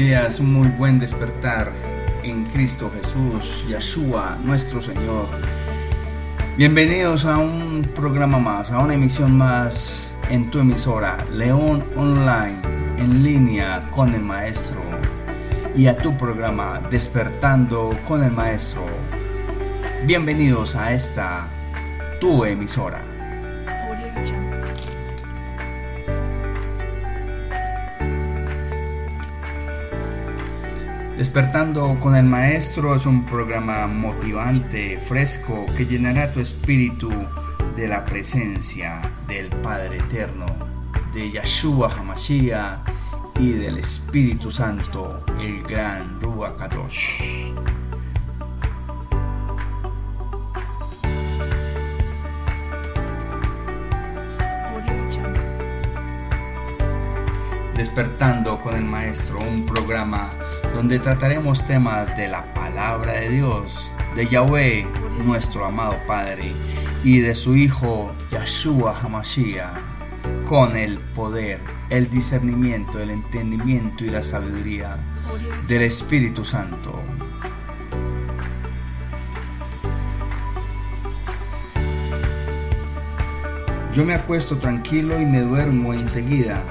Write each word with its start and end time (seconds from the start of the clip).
Días, 0.00 0.40
muy 0.40 0.68
buen 0.68 0.98
despertar 0.98 1.70
en 2.22 2.46
Cristo 2.46 2.90
Jesús, 2.90 3.66
Yeshua, 3.68 4.38
nuestro 4.42 4.80
Señor. 4.80 5.28
Bienvenidos 6.56 7.26
a 7.26 7.36
un 7.36 7.86
programa 7.94 8.38
más, 8.38 8.70
a 8.70 8.78
una 8.78 8.94
emisión 8.94 9.36
más 9.36 10.14
en 10.30 10.50
tu 10.50 10.58
emisora 10.60 11.18
León 11.30 11.84
Online, 11.96 12.56
en 12.96 13.22
línea 13.22 13.90
con 13.90 14.14
el 14.14 14.22
Maestro, 14.22 14.80
y 15.76 15.86
a 15.86 15.98
tu 15.98 16.16
programa 16.16 16.80
Despertando 16.90 17.90
con 18.08 18.24
el 18.24 18.30
Maestro. 18.30 18.86
Bienvenidos 20.06 20.76
a 20.76 20.94
esta 20.94 21.46
tu 22.22 22.46
emisora. 22.46 23.09
Despertando 31.20 31.98
con 32.00 32.16
el 32.16 32.24
Maestro 32.24 32.96
es 32.96 33.04
un 33.04 33.26
programa 33.26 33.86
motivante, 33.86 34.98
fresco, 34.98 35.66
que 35.76 35.84
llenará 35.84 36.32
tu 36.32 36.40
espíritu 36.40 37.10
de 37.76 37.88
la 37.88 38.06
presencia 38.06 39.02
del 39.28 39.48
Padre 39.48 39.98
Eterno, 39.98 40.46
de 41.12 41.30
Yahshua 41.30 41.92
Hamashiach 41.92 42.88
y 43.38 43.50
del 43.50 43.76
Espíritu 43.76 44.50
Santo, 44.50 45.22
el 45.38 45.62
gran 45.62 46.18
Ruach 46.22 46.56
Kadosh. 46.56 47.52
Despertando 57.76 58.58
con 58.62 58.74
el 58.74 58.84
Maestro, 58.84 59.40
un 59.40 59.66
programa 59.66 60.30
donde 60.80 60.98
trataremos 60.98 61.66
temas 61.66 62.16
de 62.16 62.26
la 62.26 62.54
palabra 62.54 63.12
de 63.12 63.28
Dios, 63.28 63.92
de 64.16 64.26
Yahweh, 64.26 64.86
nuestro 65.26 65.66
amado 65.66 65.94
Padre, 66.06 66.54
y 67.04 67.18
de 67.18 67.34
su 67.34 67.54
Hijo 67.54 68.14
Yahshua 68.30 68.98
Hamashiach, 68.98 69.76
con 70.48 70.78
el 70.78 70.98
poder, 70.98 71.60
el 71.90 72.08
discernimiento, 72.08 72.98
el 72.98 73.10
entendimiento 73.10 74.06
y 74.06 74.08
la 74.08 74.22
sabiduría 74.22 74.96
del 75.68 75.82
Espíritu 75.82 76.46
Santo. 76.46 76.98
Yo 83.92 84.06
me 84.06 84.14
acuesto 84.14 84.56
tranquilo 84.56 85.20
y 85.20 85.26
me 85.26 85.40
duermo 85.40 85.92
enseguida, 85.92 86.62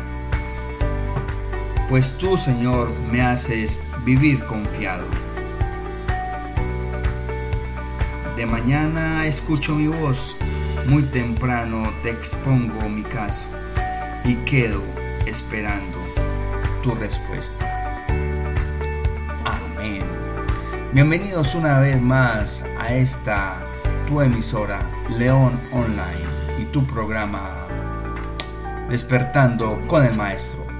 pues 1.89 2.17
tú, 2.17 2.37
Señor, 2.37 2.91
me 3.11 3.21
haces 3.21 3.81
vivir 4.03 4.43
confiado. 4.45 5.05
De 8.35 8.45
mañana 8.45 9.25
escucho 9.25 9.75
mi 9.75 9.87
voz, 9.87 10.35
muy 10.87 11.03
temprano 11.03 11.91
te 12.01 12.09
expongo 12.09 12.87
mi 12.87 13.03
caso 13.03 13.47
y 14.23 14.35
quedo 14.45 14.81
esperando 15.25 15.97
tu 16.81 16.95
respuesta. 16.95 18.05
Amén. 19.43 20.03
Bienvenidos 20.93 21.55
una 21.55 21.79
vez 21.79 22.01
más 22.01 22.63
a 22.77 22.93
esta 22.93 23.57
tu 24.07 24.21
emisora 24.21 24.81
León 25.09 25.59
Online 25.71 26.61
y 26.61 26.65
tu 26.65 26.85
programa 26.85 27.67
Despertando 28.89 29.85
con 29.85 30.05
el 30.05 30.15
Maestro. 30.15 30.78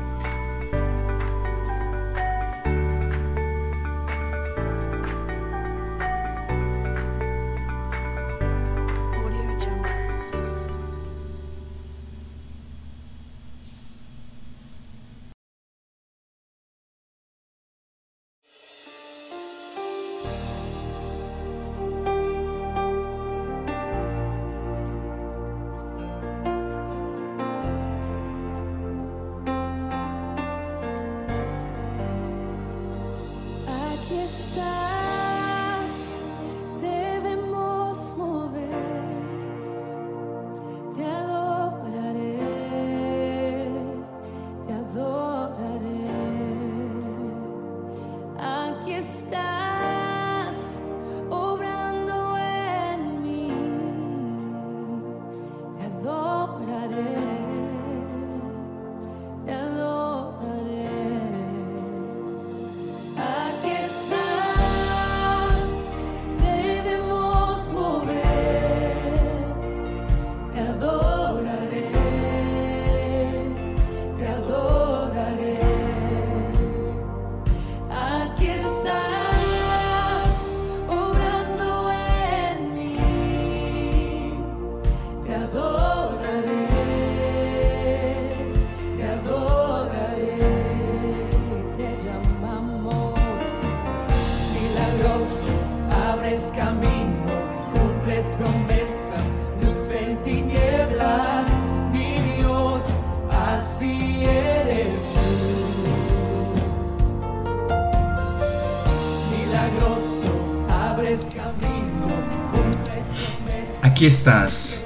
Aquí 113.99 114.07
estás, 114.07 114.79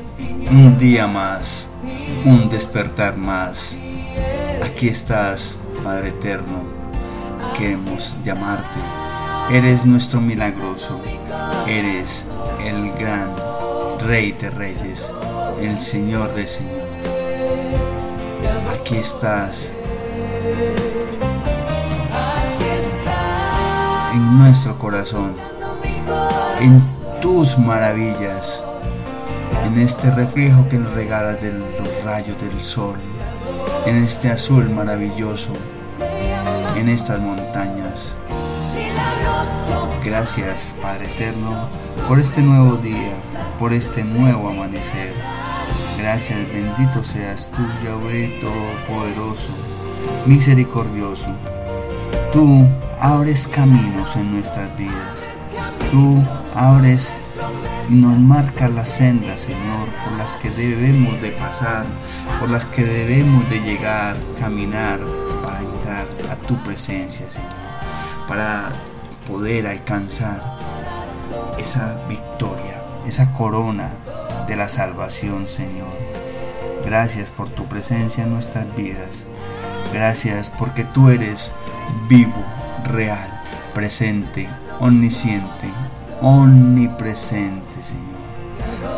un 0.49 0.75
día 0.79 1.05
más, 1.05 1.67
un 2.25 2.49
despertar 2.49 3.15
más. 3.15 3.77
Aquí 4.65 4.87
estás, 4.87 5.55
Padre 5.83 6.09
Eterno. 6.09 6.63
Queremos 7.55 8.17
llamarte. 8.25 8.79
Eres 9.51 9.85
nuestro 9.85 10.19
milagroso. 10.19 10.99
Eres 11.67 12.25
el 12.65 12.91
gran 12.93 13.35
Rey 13.99 14.31
de 14.31 14.49
Reyes, 14.49 15.11
el 15.61 15.77
Señor 15.77 16.33
de 16.33 16.47
Señor. 16.47 16.81
Aquí 18.73 18.95
estás. 18.95 19.71
En 24.11 24.39
nuestro 24.39 24.79
corazón. 24.79 25.35
En 26.59 26.81
tus 27.21 27.59
maravillas 27.59 28.63
en 29.73 29.79
este 29.79 30.11
reflejo 30.11 30.69
que 30.69 30.77
nos 30.77 30.93
regala 30.93 31.33
de 31.33 31.51
los 31.51 32.03
rayos 32.05 32.39
del 32.39 32.61
sol, 32.61 32.95
en 33.87 34.03
este 34.03 34.29
azul 34.29 34.69
maravilloso, 34.69 35.49
en 36.75 36.89
estas 36.89 37.19
montañas. 37.19 38.13
Gracias, 40.05 40.75
Padre 40.79 41.05
Eterno, 41.05 41.67
por 42.07 42.19
este 42.19 42.43
nuevo 42.43 42.75
día, 42.77 43.13
por 43.57 43.73
este 43.73 44.03
nuevo 44.03 44.49
amanecer. 44.49 45.11
Gracias, 45.97 46.37
bendito 46.53 47.03
seas 47.03 47.49
tú, 47.49 47.63
Yahweh 47.83 48.41
Todopoderoso, 48.41 49.49
misericordioso. 50.27 51.29
Tú 52.31 52.67
abres 52.99 53.47
caminos 53.47 54.15
en 54.17 54.33
nuestras 54.33 54.77
vidas. 54.77 55.17
Tú 55.89 56.21
abres 56.53 57.15
y 57.89 57.95
nos 57.95 58.17
marca 58.17 58.67
la 58.69 58.85
senda, 58.85 59.37
Señor, 59.37 59.89
por 60.03 60.17
las 60.17 60.37
que 60.37 60.49
debemos 60.49 61.21
de 61.21 61.31
pasar, 61.31 61.85
por 62.39 62.49
las 62.49 62.63
que 62.65 62.83
debemos 62.83 63.49
de 63.49 63.61
llegar, 63.61 64.15
caminar 64.39 64.99
para 65.43 65.61
entrar 65.61 66.07
a 66.31 66.35
tu 66.47 66.61
presencia, 66.63 67.29
Señor, 67.29 67.49
para 68.27 68.71
poder 69.27 69.67
alcanzar 69.67 70.41
esa 71.57 71.97
victoria, 72.07 72.81
esa 73.07 73.31
corona 73.33 73.91
de 74.47 74.55
la 74.55 74.67
salvación, 74.67 75.47
Señor. 75.47 75.93
Gracias 76.85 77.29
por 77.29 77.49
tu 77.49 77.65
presencia 77.65 78.23
en 78.23 78.33
nuestras 78.33 78.73
vidas. 78.75 79.25
Gracias 79.93 80.49
porque 80.49 80.83
tú 80.83 81.09
eres 81.09 81.53
vivo, 82.09 82.43
real, 82.83 83.29
presente, 83.73 84.49
omnisciente, 84.79 85.69
omnipresente. 86.21 87.72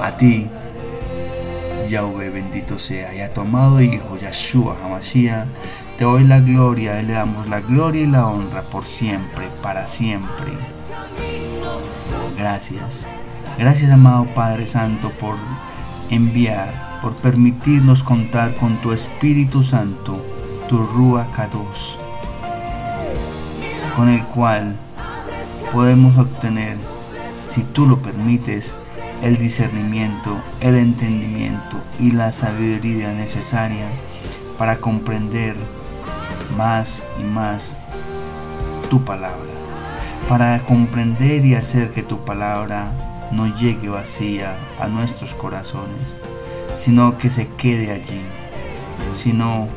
A 0.06 0.12
ti, 0.12 0.48
Yahweh, 1.90 2.30
bendito 2.30 2.78
sea, 2.78 3.12
y 3.16 3.22
a 3.22 3.34
tu 3.34 3.42
amado 3.42 3.82
Hijo, 3.82 4.16
Yahshua 4.18 4.78
Hamashiach, 4.84 5.48
te 5.98 6.04
doy 6.04 6.24
la 6.26 6.40
gloria 6.42 7.02
y 7.02 7.08
le 7.08 7.14
damos 7.14 7.48
la 7.48 7.60
gloria 7.60 8.04
y 8.04 8.06
la 8.06 8.28
honra 8.28 8.62
por 8.62 8.86
siempre, 8.86 9.48
para 9.64 9.88
siempre. 9.88 10.52
Gracias. 12.38 13.08
Gracias, 13.58 13.90
amado 13.90 14.28
Padre 14.36 14.68
Santo, 14.68 15.10
por 15.10 15.38
enviar, 16.12 17.00
por 17.02 17.16
permitirnos 17.16 18.04
contar 18.04 18.54
con 18.58 18.78
tu 18.82 18.92
Espíritu 18.92 19.64
Santo, 19.64 20.24
tu 20.70 20.84
Rúa 20.84 21.32
Kadosh, 21.32 21.96
con 23.96 24.10
el 24.10 24.24
cual 24.26 24.76
podemos 25.74 26.16
obtener, 26.16 26.78
si 27.48 27.64
tú 27.64 27.88
lo 27.88 27.98
permites, 27.98 28.76
el 29.26 29.40
discernimiento, 29.40 30.38
el 30.62 30.76
entendimiento 30.76 31.78
y 32.00 32.12
la 32.12 32.32
sabiduría 32.32 33.12
necesaria 33.12 33.88
para 34.60 34.78
comprender 34.78 35.56
más 36.56 37.04
y 37.20 37.24
más 37.24 37.80
tu 38.92 39.04
palabra, 39.04 39.50
para 40.30 40.64
comprender 40.64 41.44
y 41.44 41.56
hacer 41.56 41.90
que 41.90 42.04
tu 42.04 42.24
palabra 42.24 42.92
no 43.32 43.48
llegue 43.48 43.90
vacía 43.90 44.58
a 44.80 44.88
nuestros 44.88 45.34
corazones, 45.34 46.20
sino 46.76 47.18
que 47.18 47.32
se 47.32 47.48
quede 47.48 47.92
allí, 47.92 48.22
sino 49.16 49.70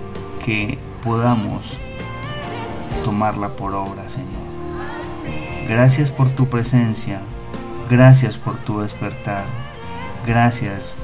que 0.45 0.79
podamos 1.03 1.79
tomarla 3.03 3.49
por 3.57 3.75
obra, 3.75 4.11
Señor. 4.11 4.29
Gracias 5.67 6.11
por 6.11 6.29
tu 6.29 6.49
presencia, 6.51 7.23
gracias 7.89 8.37
por 8.37 8.57
tu 8.57 8.81
despertar, 8.81 9.45
gracias 10.27 10.97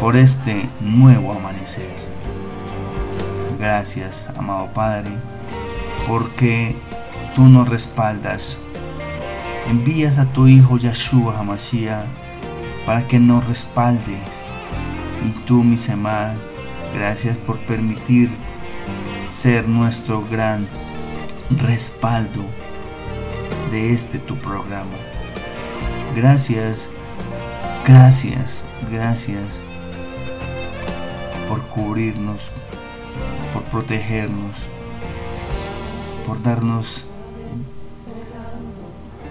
por 0.00 0.16
este 0.16 0.68
nuevo 0.80 1.32
amanecer. 1.32 1.94
Gracias, 3.58 4.30
amado 4.36 4.68
Padre, 4.72 5.10
porque 6.06 6.76
tú 7.34 7.44
nos 7.44 7.68
respaldas. 7.68 8.58
Envías 9.66 10.18
a 10.18 10.26
tu 10.26 10.46
Hijo 10.46 10.76
Yahshua 10.76 11.38
Hamashiach 11.38 12.06
para 12.84 13.06
que 13.06 13.18
nos 13.18 13.46
respaldes. 13.46 14.20
Y 15.26 15.32
tú, 15.44 15.64
mi 15.64 15.76
Semad, 15.76 16.34
gracias 16.94 17.36
por 17.36 17.58
permitir 17.60 18.30
ser 19.24 19.68
nuestro 19.68 20.24
gran 20.30 20.68
respaldo 21.50 22.44
de 23.70 23.92
este 23.92 24.18
tu 24.18 24.36
programa. 24.36 25.15
Gracias, 26.16 26.88
gracias, 27.86 28.64
gracias 28.90 29.62
por 31.46 31.68
cubrirnos 31.68 32.50
por 33.56 33.62
protegernos, 33.64 34.56
por 36.26 36.42
darnos 36.42 37.06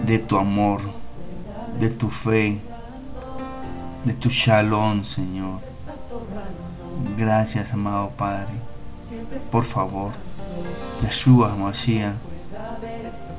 de 0.04 0.18
tu 0.18 0.36
amor, 0.36 0.80
de 1.78 1.90
tu 1.90 2.08
fe, 2.08 2.60
de 4.04 4.12
tu 4.14 4.28
shalom, 4.28 5.04
Señor. 5.04 5.60
Gracias, 7.16 7.72
amado 7.72 8.10
Padre. 8.16 8.54
Por 9.52 9.64
favor, 9.64 10.10
Yeshua 11.02 11.54
Mashiach, 11.54 12.14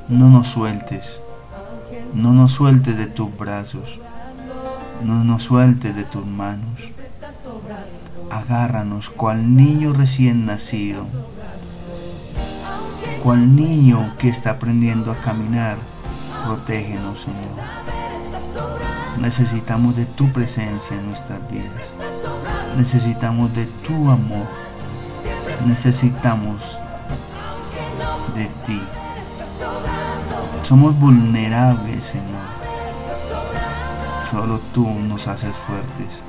no 0.08 0.30
nos 0.30 0.48
sueltes, 0.48 1.22
no 2.18 2.34
nos 2.34 2.52
sueltes 2.52 2.98
de 2.98 3.08
tus 3.08 3.36
brazos, 3.38 4.00
no 5.04 5.24
nos 5.24 5.44
sueltes 5.44 5.96
de 5.96 6.04
tus 6.04 6.26
manos 6.26 6.92
agárranos 8.30 9.10
cual 9.10 9.56
niño 9.56 9.94
recién 9.94 10.46
nacido, 10.46 11.06
cual 13.24 13.56
niño 13.56 14.14
que 14.18 14.30
está 14.30 14.52
aprendiendo 14.52 15.12
a 15.12 15.18
caminar, 15.18 15.78
protégenos, 16.46 17.22
Señor. 17.22 17.68
Necesitamos 19.20 19.96
de 19.96 20.06
tu 20.06 20.32
presencia 20.32 20.96
en 20.98 21.08
nuestras 21.08 21.50
vidas. 21.52 21.72
Necesitamos 22.78 23.54
de 23.54 23.66
tu 23.66 24.10
amor. 24.10 24.46
Necesitamos 25.66 26.78
de 28.36 28.46
ti. 28.66 28.82
Somos 30.68 31.00
vulnerables, 31.00 32.04
Señor. 32.04 32.42
Solo 34.30 34.60
tú 34.74 34.86
nos 34.86 35.26
haces 35.30 35.56
fuertes. 35.56 36.20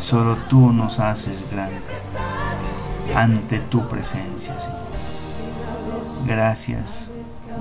Solo 0.00 0.36
tú 0.48 0.72
nos 0.72 1.00
haces 1.00 1.40
grandes 1.50 1.82
ante 3.16 3.58
tu 3.58 3.88
presencia, 3.88 4.54
Señor. 4.60 4.84
Gracias, 6.24 7.08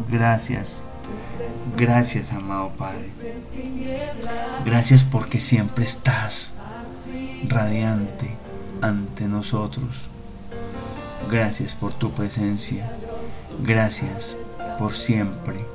gracias, 0.07 0.83
gracias, 1.75 2.31
amado 2.31 2.69
Padre. 2.77 3.09
Gracias 4.63 5.03
porque 5.03 5.39
siempre 5.39 5.83
estás 5.83 6.53
radiante 7.47 8.29
ante 8.83 9.27
nosotros. 9.27 10.09
Gracias 11.31 11.73
por 11.73 11.91
tu 11.91 12.11
presencia. 12.11 12.87
Gracias 13.63 14.37
por 14.77 14.93
siempre, 14.93 15.65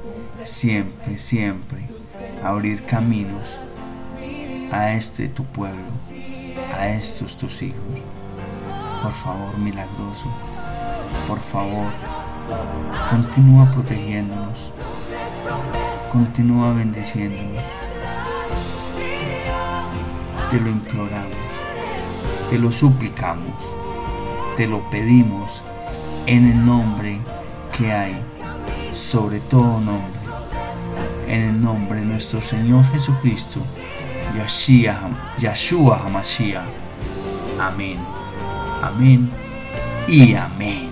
siempre, 0.45 1.19
siempre 1.19 1.89
abrir 2.43 2.85
caminos 2.85 3.59
a 4.71 4.93
este 4.93 5.29
tu 5.29 5.45
pueblo 5.45 5.85
a 6.79 6.89
estos 6.89 7.37
tus 7.37 7.63
hijos. 7.63 7.79
Por 9.03 9.13
favor, 9.13 9.59
milagroso, 9.59 10.27
por 11.27 11.39
favor, 11.39 11.87
continúa 13.11 13.71
protegiéndonos, 13.71 14.73
continúa 16.13 16.73
bendiciéndonos. 16.73 17.63
Te 20.51 20.61
lo 20.61 20.71
imploramos, 20.71 21.37
te 22.51 22.59
lo 22.59 22.73
suplicamos, 22.73 23.55
te 24.57 24.67
lo 24.67 24.89
pedimos 24.91 25.63
en 26.27 26.47
el 26.47 26.67
nombre 26.67 27.19
que 27.77 27.93
hay 27.93 28.17
sobre 28.93 29.39
todo 29.41 29.81
nombre, 29.81 30.18
en 31.29 31.43
el 31.43 31.63
nombre 31.63 32.01
de 32.01 32.07
nuestro 32.07 32.41
Señor 32.41 32.85
Jesucristo 32.93 33.61
Yahshua 35.39 36.03
HaMashiach. 36.05 36.63
Amén. 37.61 37.99
Amén 38.83 39.31
y 40.07 40.35
amén. 40.35 40.88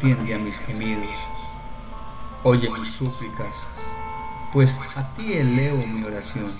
Atiende 0.00 0.34
a 0.34 0.38
mis 0.38 0.56
gemidos, 0.60 1.10
oye 2.42 2.70
mis 2.70 2.90
súplicas, 2.90 3.54
pues 4.50 4.80
a 4.96 5.14
ti 5.14 5.34
elevo 5.34 5.86
mi 5.86 6.02
oración. 6.04 6.50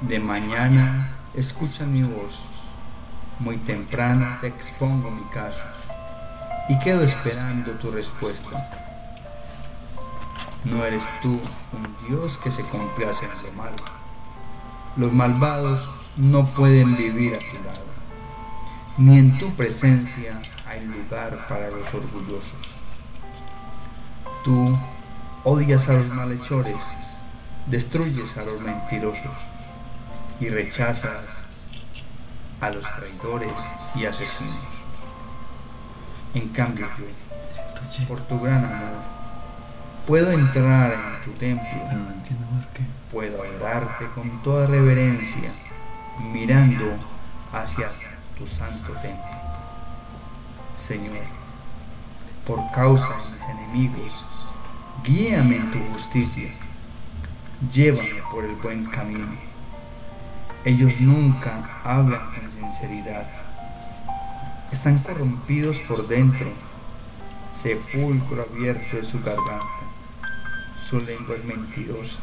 De 0.00 0.18
mañana 0.18 1.12
escucha 1.32 1.84
mi 1.84 2.02
voz, 2.02 2.48
muy 3.38 3.56
temprano 3.58 4.36
te 4.40 4.48
expongo 4.48 5.12
mi 5.12 5.22
caso 5.32 5.62
y 6.68 6.76
quedo 6.80 7.04
esperando 7.04 7.70
tu 7.72 7.92
respuesta 7.92 8.50
No 10.64 10.84
eres 10.84 11.04
tú 11.22 11.40
un 11.72 12.08
Dios 12.08 12.36
que 12.36 12.50
se 12.50 12.64
complace 12.64 13.26
en 13.26 13.46
lo 13.46 13.52
malo. 13.52 13.76
Los 14.96 15.12
malvados 15.12 15.88
no 16.16 16.46
pueden 16.46 16.96
vivir 16.96 17.36
a 17.36 17.38
tu 17.38 17.64
lado, 17.64 17.86
ni 18.98 19.18
en 19.20 19.38
tu 19.38 19.54
presencia 19.54 20.42
hay 20.72 20.86
lugar 20.86 21.46
para 21.48 21.68
los 21.68 21.86
orgullosos. 21.92 22.54
Tú 24.42 24.78
odias 25.44 25.88
a 25.90 25.92
los 25.94 26.08
malhechores, 26.08 26.82
destruyes 27.66 28.38
a 28.38 28.44
los 28.44 28.60
mentirosos 28.60 29.36
y 30.40 30.48
rechazas 30.48 31.44
a 32.60 32.70
los 32.70 32.82
traidores 32.96 33.52
y 33.94 34.06
asesinos. 34.06 34.56
En 36.34 36.48
cambio 36.48 36.86
yo, 36.98 38.08
por 38.08 38.20
tu 38.22 38.40
gran 38.40 38.64
amor, 38.64 39.02
puedo 40.06 40.32
entrar 40.32 40.92
en 40.92 41.24
tu 41.24 41.32
templo, 41.38 41.68
puedo 43.10 43.42
adorarte 43.42 44.06
con 44.14 44.42
toda 44.42 44.66
reverencia, 44.66 45.50
mirando 46.32 46.96
hacia 47.52 47.90
tu 48.38 48.46
santo 48.46 48.92
templo. 49.02 49.41
Señor, 50.82 51.22
por 52.44 52.58
causa 52.72 53.10
de 53.10 53.30
mis 53.30 53.42
enemigos, 53.44 54.24
guíame 55.04 55.54
en 55.58 55.70
tu 55.70 55.78
justicia, 55.92 56.50
llévame 57.72 58.20
por 58.32 58.44
el 58.44 58.56
buen 58.56 58.86
camino. 58.86 59.36
Ellos 60.64 60.92
nunca 60.98 61.70
hablan 61.84 62.34
con 62.34 62.50
sinceridad, 62.50 63.28
están 64.72 64.98
corrompidos 64.98 65.78
por 65.86 66.08
dentro, 66.08 66.48
sepulcro 67.54 68.42
abierto 68.42 68.96
de 68.96 69.04
su 69.04 69.22
garganta, 69.22 69.86
su 70.82 70.98
lengua 70.98 71.36
es 71.36 71.44
mentirosa. 71.44 72.18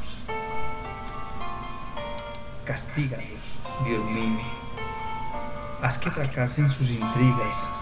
Castígalos, 2.65 3.39
Dios 3.85 4.03
mío, 4.03 4.41
haz 5.81 5.97
que 5.97 6.11
fracasen 6.11 6.69
sus 6.69 6.89
intrigas, 6.89 7.78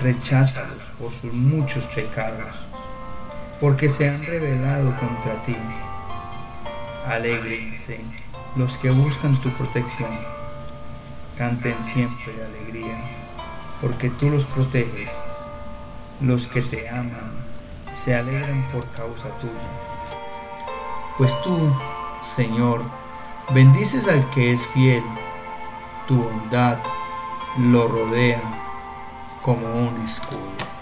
recházalos 0.00 0.90
por 0.98 1.12
sus 1.12 1.32
muchos 1.32 1.86
pecados, 1.86 2.66
porque 3.60 3.88
se 3.88 4.08
han 4.08 4.24
rebelado 4.24 4.94
contra 4.98 5.42
ti. 5.44 5.56
Alégrense 7.06 8.00
los 8.56 8.78
que 8.78 8.90
buscan 8.90 9.40
tu 9.40 9.50
protección, 9.50 10.10
canten 11.36 11.82
siempre 11.82 12.32
de 12.32 12.44
alegría, 12.44 12.96
porque 13.80 14.10
tú 14.10 14.30
los 14.30 14.44
proteges. 14.46 15.10
Los 16.20 16.46
que 16.46 16.62
te 16.62 16.88
aman 16.88 17.32
se 17.92 18.14
alegran 18.14 18.62
por 18.68 18.86
causa 18.90 19.28
tuya. 19.40 19.52
Pues 21.18 21.40
tú, 21.42 21.74
Señor, 22.20 22.82
bendices 23.52 24.06
al 24.06 24.30
que 24.30 24.52
es 24.52 24.64
fiel, 24.68 25.02
tu 26.06 26.22
bondad 26.22 26.78
lo 27.58 27.88
rodea 27.88 28.61
como 29.42 29.66
un 29.66 30.00
escudo. 30.04 30.81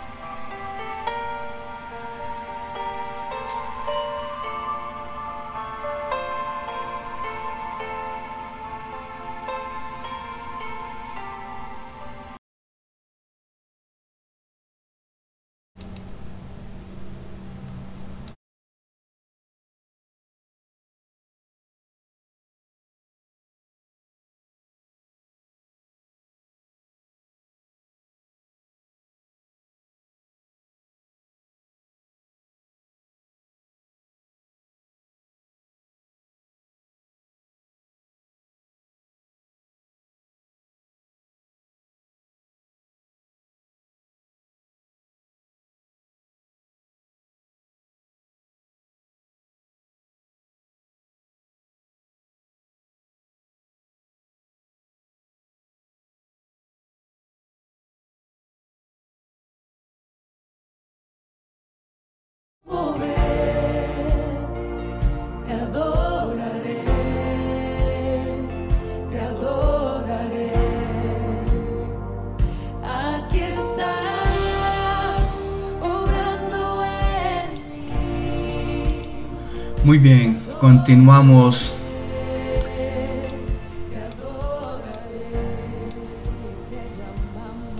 Muy 79.90 79.98
bien, 79.98 80.38
continuamos. 80.60 81.76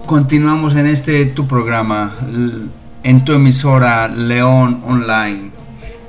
Continuamos 0.07 0.75
en 0.75 0.87
este 0.87 1.25
tu 1.27 1.47
programa, 1.47 2.17
en 3.05 3.25
tu 3.25 3.33
emisora 3.33 4.09
León 4.09 4.83
Online, 4.89 5.53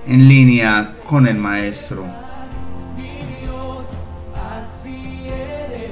en 0.08 0.28
línea 0.28 0.92
con 1.06 1.28
el 1.28 1.38
maestro. 1.38 2.04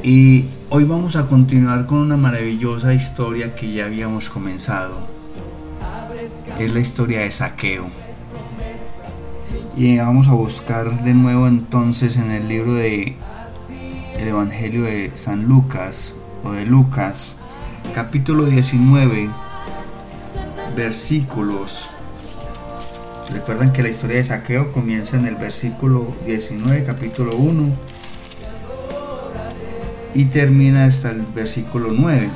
Y 0.01 0.45
hoy 0.71 0.85
vamos 0.85 1.17
a 1.17 1.27
continuar 1.27 1.85
con 1.85 1.99
una 1.99 2.17
maravillosa 2.17 2.95
historia 2.95 3.55
que 3.55 3.71
ya 3.71 3.85
habíamos 3.85 4.27
comenzado. 4.27 5.01
Es 6.57 6.73
la 6.73 6.79
historia 6.79 7.19
de 7.19 7.29
saqueo. 7.29 8.08
Y 9.75 9.97
vamos 9.97 10.27
a 10.27 10.33
buscar 10.33 11.03
de 11.03 11.13
nuevo 11.13 11.47
entonces 11.47 12.17
en 12.17 12.31
el 12.31 12.47
libro 12.47 12.73
de 12.73 13.15
el 14.17 14.27
Evangelio 14.27 14.83
de 14.83 15.11
San 15.15 15.45
Lucas 15.45 16.13
o 16.43 16.51
de 16.51 16.65
Lucas, 16.65 17.39
capítulo 17.93 18.45
19, 18.45 19.29
versículos. 20.75 21.89
Recuerdan 23.31 23.71
que 23.71 23.83
la 23.83 23.89
historia 23.89 24.17
de 24.17 24.23
saqueo 24.25 24.73
comienza 24.73 25.15
en 25.15 25.25
el 25.25 25.35
versículo 25.35 26.13
19, 26.25 26.83
capítulo 26.83 27.37
1, 27.37 27.69
y 30.15 30.25
termina 30.25 30.85
hasta 30.85 31.11
el 31.11 31.21
versículo 31.21 31.91
9. 31.93 32.29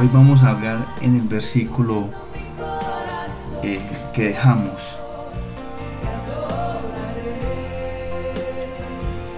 Hoy 0.00 0.10
vamos 0.12 0.42
a 0.42 0.50
hablar 0.50 0.86
en 1.02 1.16
el 1.16 1.22
versículo 1.22 2.08
eh, 3.62 3.80
que 4.14 4.28
dejamos. 4.28 4.96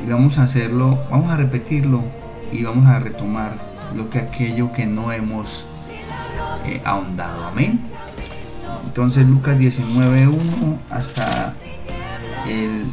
Y 0.05 0.11
vamos 0.11 0.39
a 0.39 0.43
hacerlo, 0.43 1.03
vamos 1.11 1.31
a 1.31 1.37
repetirlo 1.37 2.03
y 2.53 2.63
vamos 2.63 2.87
a 2.87 2.99
retomar 2.99 3.55
lo 3.97 4.11
que 4.11 4.19
aquello 4.19 4.73
que 4.73 4.87
no 4.87 5.13
hemos 5.13 5.65
eh, 6.67 6.81
ahondado. 6.85 7.45
Amén. 7.47 7.81
Entonces 8.87 9.27
Lucas 9.27 9.59
19.1 9.59 10.79
hasta 10.91 11.55
el 12.49 12.85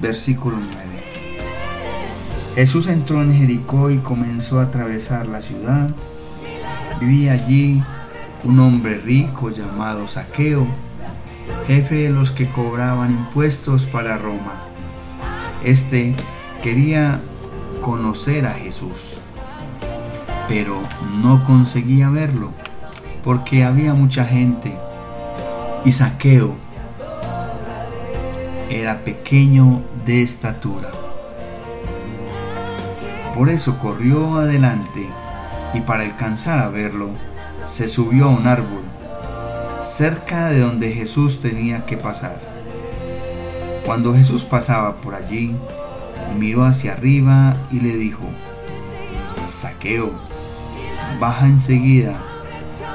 versículo 0.00 0.56
9. 0.56 0.84
Jesús 2.54 2.86
entró 2.86 3.22
en 3.22 3.34
Jericó 3.34 3.90
y 3.90 3.98
comenzó 3.98 4.60
a 4.60 4.64
atravesar 4.64 5.26
la 5.26 5.42
ciudad. 5.42 5.90
Vivía 7.00 7.32
allí 7.32 7.82
un 8.44 8.60
hombre 8.60 8.98
rico 8.98 9.50
llamado 9.50 10.06
Saqueo, 10.06 10.66
jefe 11.66 11.94
de 11.96 12.10
los 12.10 12.30
que 12.30 12.48
cobraban 12.48 13.10
impuestos 13.10 13.86
para 13.86 14.16
Roma. 14.16 14.64
Este 15.64 16.14
quería 16.62 17.20
conocer 17.80 18.46
a 18.46 18.52
Jesús, 18.52 19.18
pero 20.46 20.78
no 21.22 21.42
conseguía 21.44 22.10
verlo 22.10 22.52
porque 23.24 23.64
había 23.64 23.94
mucha 23.94 24.26
gente 24.26 24.76
y 25.86 25.92
Saqueo 25.92 26.54
era 28.68 29.04
pequeño 29.04 29.82
de 30.04 30.22
estatura. 30.22 30.90
Por 33.34 33.48
eso 33.48 33.78
corrió 33.78 34.36
adelante 34.36 35.08
y 35.72 35.80
para 35.80 36.04
alcanzar 36.04 36.60
a 36.60 36.68
verlo 36.68 37.08
se 37.66 37.88
subió 37.88 38.26
a 38.26 38.30
un 38.30 38.46
árbol. 38.46 38.82
cerca 39.84 40.48
de 40.48 40.60
donde 40.60 40.92
Jesús 40.92 41.40
tenía 41.40 41.84
que 41.84 41.98
pasar. 41.98 42.53
Cuando 43.84 44.14
Jesús 44.14 44.44
pasaba 44.44 44.96
por 44.96 45.14
allí, 45.14 45.54
miró 46.38 46.64
hacia 46.64 46.94
arriba 46.94 47.54
y 47.70 47.80
le 47.80 47.96
dijo, 47.96 48.24
Saqueo, 49.44 50.10
baja 51.20 51.46
enseguida, 51.46 52.14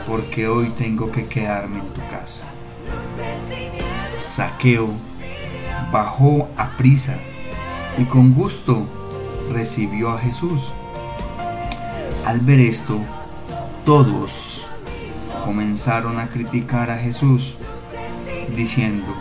porque 0.07 0.47
hoy 0.47 0.69
tengo 0.69 1.11
que 1.11 1.27
quedarme 1.27 1.79
en 1.79 1.93
tu 1.93 2.01
casa. 2.09 2.45
Saqueo 4.17 4.89
bajó 5.91 6.49
a 6.57 6.69
prisa 6.71 7.17
y 7.99 8.05
con 8.05 8.33
gusto 8.33 8.83
recibió 9.51 10.09
a 10.09 10.19
Jesús. 10.19 10.73
Al 12.25 12.39
ver 12.39 12.59
esto, 12.59 12.99
todos 13.85 14.65
comenzaron 15.45 16.17
a 16.19 16.27
criticar 16.27 16.89
a 16.89 16.97
Jesús, 16.97 17.57
diciendo 18.55 19.13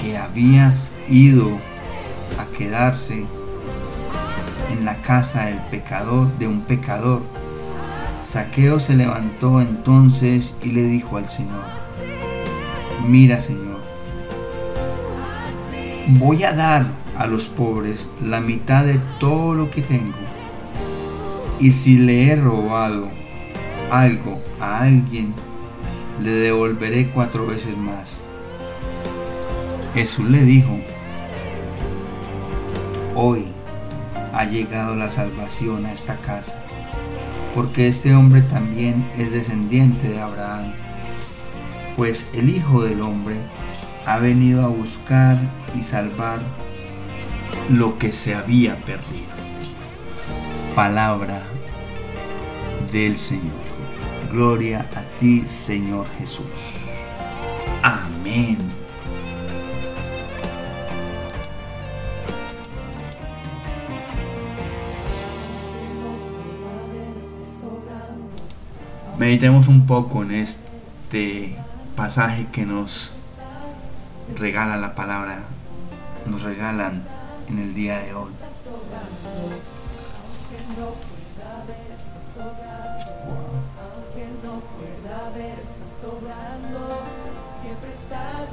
que 0.00 0.16
habías 0.16 0.94
ido 1.08 1.50
a 2.38 2.46
quedarse 2.56 3.26
en 4.70 4.84
la 4.84 4.96
casa 5.02 5.46
del 5.46 5.58
pecador, 5.70 6.28
de 6.38 6.48
un 6.48 6.62
pecador. 6.62 7.22
Saqueo 8.22 8.80
se 8.80 8.94
levantó 8.96 9.60
entonces 9.60 10.54
y 10.62 10.70
le 10.70 10.84
dijo 10.84 11.16
al 11.16 11.28
Señor, 11.28 11.64
mira 13.06 13.40
Señor, 13.40 13.80
voy 16.18 16.44
a 16.44 16.52
dar 16.52 16.86
a 17.16 17.26
los 17.26 17.48
pobres 17.48 18.08
la 18.22 18.40
mitad 18.40 18.84
de 18.84 18.98
todo 19.18 19.54
lo 19.54 19.70
que 19.70 19.82
tengo. 19.82 20.16
Y 21.58 21.72
si 21.72 21.98
le 21.98 22.30
he 22.30 22.36
robado 22.36 23.08
algo 23.90 24.40
a 24.60 24.80
alguien, 24.80 25.34
le 26.22 26.30
devolveré 26.30 27.08
cuatro 27.08 27.46
veces 27.46 27.76
más. 27.76 28.29
Jesús 29.94 30.28
le 30.30 30.44
dijo, 30.44 30.78
hoy 33.16 33.46
ha 34.32 34.44
llegado 34.44 34.94
la 34.94 35.10
salvación 35.10 35.84
a 35.84 35.92
esta 35.92 36.16
casa, 36.16 36.54
porque 37.54 37.88
este 37.88 38.14
hombre 38.14 38.42
también 38.42 39.10
es 39.18 39.32
descendiente 39.32 40.08
de 40.08 40.20
Abraham, 40.20 40.72
pues 41.96 42.28
el 42.34 42.50
Hijo 42.50 42.84
del 42.84 43.00
Hombre 43.00 43.36
ha 44.06 44.18
venido 44.18 44.64
a 44.64 44.68
buscar 44.68 45.36
y 45.76 45.82
salvar 45.82 46.38
lo 47.68 47.98
que 47.98 48.12
se 48.12 48.34
había 48.34 48.76
perdido. 48.76 49.30
Palabra 50.74 51.42
del 52.92 53.16
Señor. 53.16 53.58
Gloria 54.30 54.86
a 54.94 55.18
ti, 55.18 55.42
Señor 55.46 56.06
Jesús. 56.18 56.46
Amén. 57.82 58.79
Meditemos 69.20 69.68
un 69.68 69.86
poco 69.86 70.22
en 70.22 70.30
este 70.30 71.54
pasaje 71.94 72.46
que 72.50 72.64
nos 72.64 73.12
regala 74.34 74.78
la 74.78 74.94
palabra, 74.94 75.40
nos 76.24 76.40
regalan 76.40 77.04
en 77.50 77.58
el 77.58 77.74
día 77.74 77.98
de 77.98 78.14
hoy. 78.14 78.32
Siempre 87.60 87.90
estás, 87.90 88.48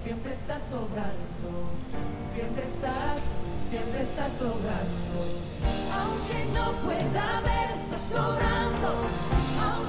siempre 0.00 0.32
estás 0.34 0.62
sobrando. 0.62 1.50
Siempre 2.32 2.62
estás, 2.62 3.18
siempre 3.68 4.02
estás 4.02 4.32
sobrando. 4.38 5.18
Aunque 5.98 6.44
no 6.54 6.70
pueda 6.80 7.40
ver, 7.40 7.70
estás 7.76 8.02
sobrando. 8.08 9.41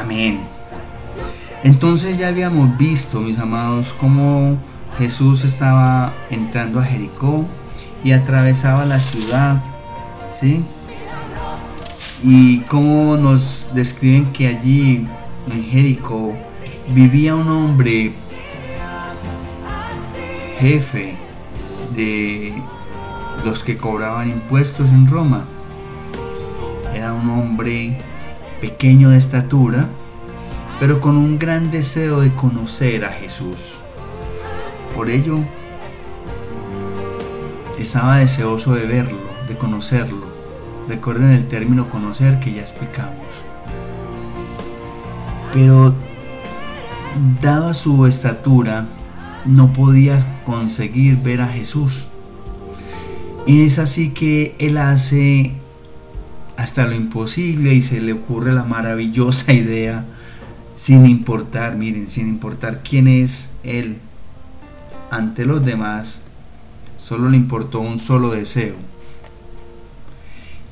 Amén. 0.00 0.40
Entonces 1.62 2.16
ya 2.16 2.28
habíamos 2.28 2.78
visto, 2.78 3.20
mis 3.20 3.38
amados, 3.38 3.94
cómo 4.00 4.56
Jesús 4.98 5.44
estaba 5.44 6.14
entrando 6.30 6.80
a 6.80 6.84
Jericó 6.84 7.44
y 8.02 8.12
atravesaba 8.12 8.86
la 8.86 8.98
ciudad, 8.98 9.62
¿sí? 10.30 10.64
Y 12.24 12.60
cómo 12.60 13.18
nos 13.18 13.68
describen 13.74 14.32
que 14.32 14.48
allí 14.48 15.06
en 15.52 15.64
Jericó 15.64 16.34
vivía 16.94 17.34
un 17.34 17.48
hombre 17.48 18.12
jefe 20.60 21.16
de 21.94 22.54
los 23.44 23.62
que 23.62 23.76
cobraban 23.76 24.30
impuestos 24.30 24.88
en 24.88 25.06
Roma. 25.06 25.44
Era 26.94 27.12
un 27.12 27.28
hombre 27.28 27.98
pequeño 28.60 29.10
de 29.10 29.18
estatura, 29.18 29.88
pero 30.78 31.00
con 31.00 31.16
un 31.16 31.38
gran 31.38 31.70
deseo 31.70 32.20
de 32.20 32.32
conocer 32.32 33.04
a 33.04 33.10
Jesús. 33.10 33.76
Por 34.94 35.10
ello, 35.10 35.38
estaba 37.78 38.18
deseoso 38.18 38.74
de 38.74 38.86
verlo, 38.86 39.18
de 39.48 39.56
conocerlo. 39.56 40.26
Recuerden 40.88 41.30
el 41.30 41.48
término 41.48 41.88
conocer 41.88 42.40
que 42.40 42.52
ya 42.52 42.60
explicamos. 42.60 43.14
Pero, 45.52 45.94
dada 47.40 47.74
su 47.74 48.06
estatura, 48.06 48.86
no 49.46 49.72
podía 49.72 50.42
conseguir 50.44 51.16
ver 51.16 51.40
a 51.40 51.48
Jesús. 51.48 52.06
Y 53.46 53.66
es 53.66 53.78
así 53.78 54.10
que 54.10 54.54
él 54.58 54.78
hace 54.78 55.52
hasta 56.60 56.86
lo 56.86 56.94
imposible 56.94 57.72
y 57.72 57.80
se 57.80 58.02
le 58.02 58.12
ocurre 58.12 58.52
la 58.52 58.64
maravillosa 58.64 59.50
idea, 59.54 60.04
sin 60.74 61.06
importar, 61.06 61.74
miren, 61.76 62.10
sin 62.10 62.28
importar 62.28 62.82
quién 62.82 63.08
es 63.08 63.52
él 63.62 63.96
ante 65.10 65.46
los 65.46 65.64
demás, 65.64 66.20
solo 66.98 67.30
le 67.30 67.38
importó 67.38 67.80
un 67.80 67.98
solo 67.98 68.32
deseo. 68.32 68.74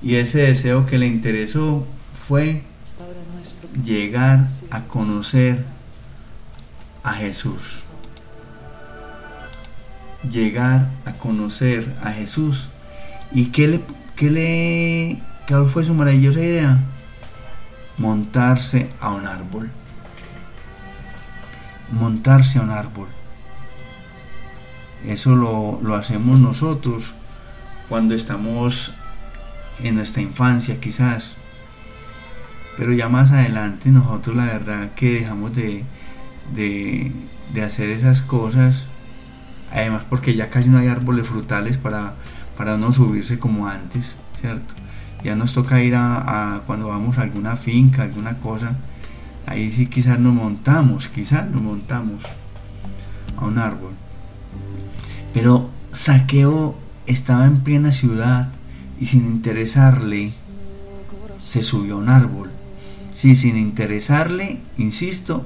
Y 0.03 0.17
ese 0.17 0.41
deseo 0.43 0.85
que 0.85 0.99
le 0.99 1.07
interesó 1.07 1.87
fue 2.29 2.63
llegar 3.83 4.47
a 4.71 4.85
conocer 4.85 5.65
a 7.03 7.15
Jesús. 7.15 7.83
Llegar 10.31 10.91
a 11.07 11.15
conocer 11.15 11.97
a 12.03 12.13
Jesús. 12.13 12.69
¿Y 13.33 13.47
qué 13.47 13.69
le, 13.69 13.81
qué 14.17 14.31
le 14.31 15.28
cuál 15.49 15.67
fue 15.67 15.85
su 15.85 15.95
maravillosa 15.95 16.41
idea? 16.41 16.79
Montarse 17.97 18.91
a 19.01 19.11
un 19.11 19.27
árbol. 19.27 19.71
Montarse 21.91 22.59
a 22.59 22.63
un 22.63 22.71
árbol. 22.71 23.09
Eso 25.07 25.35
lo, 25.35 25.81
lo 25.83 25.95
hacemos 25.95 26.39
nosotros 26.39 27.15
cuando 27.89 28.15
estamos 28.15 28.93
en 29.83 29.95
nuestra 29.95 30.23
infancia 30.23 30.79
quizás. 30.81 31.35
Pero 32.77 32.93
ya 32.93 33.09
más 33.09 33.31
adelante 33.31 33.91
nosotros 33.91 34.37
la 34.37 34.45
verdad 34.45 34.91
que 34.95 35.15
dejamos 35.15 35.55
de, 35.55 35.85
de, 36.55 37.11
de 37.55 37.63
hacer 37.63 37.89
esas 37.89 38.21
cosas. 38.21 38.85
Además 39.73 40.05
porque 40.09 40.35
ya 40.35 40.51
casi 40.51 40.69
no 40.69 40.79
hay 40.79 40.89
árboles 40.89 41.27
frutales 41.27 41.79
para, 41.79 42.15
para 42.57 42.77
no 42.77 42.93
subirse 42.93 43.39
como 43.39 43.67
antes, 43.67 44.17
¿cierto? 44.41 44.78
Ya 45.23 45.35
nos 45.35 45.53
toca 45.53 45.83
ir 45.83 45.95
a, 45.97 46.63
cuando 46.67 46.89
vamos 46.89 47.19
a 47.19 47.23
alguna 47.23 47.57
finca, 47.57 48.03
alguna 48.03 48.39
cosa. 48.39 48.77
Ahí 49.47 49.71
sí 49.71 49.87
quizás 49.87 50.19
nos 50.19 50.35
montamos, 50.35 51.09
quizás 51.09 51.51
nos 51.51 51.63
montamos 51.63 52.23
a 53.37 53.45
un 53.45 53.59
árbol. 53.59 53.93
Pero 55.35 55.71
Saqueo 55.91 56.77
estaba 57.07 57.47
en 57.47 57.61
plena 57.61 57.93
ciudad 57.93 58.51
y 59.01 59.07
sin 59.07 59.27
interesarle 59.27 60.33
se 61.45 61.63
subió 61.63 61.95
a 61.95 61.99
un 61.99 62.09
árbol. 62.09 62.51
Sí, 63.13 63.35
sin 63.35 63.57
interesarle, 63.57 64.61
insisto, 64.77 65.45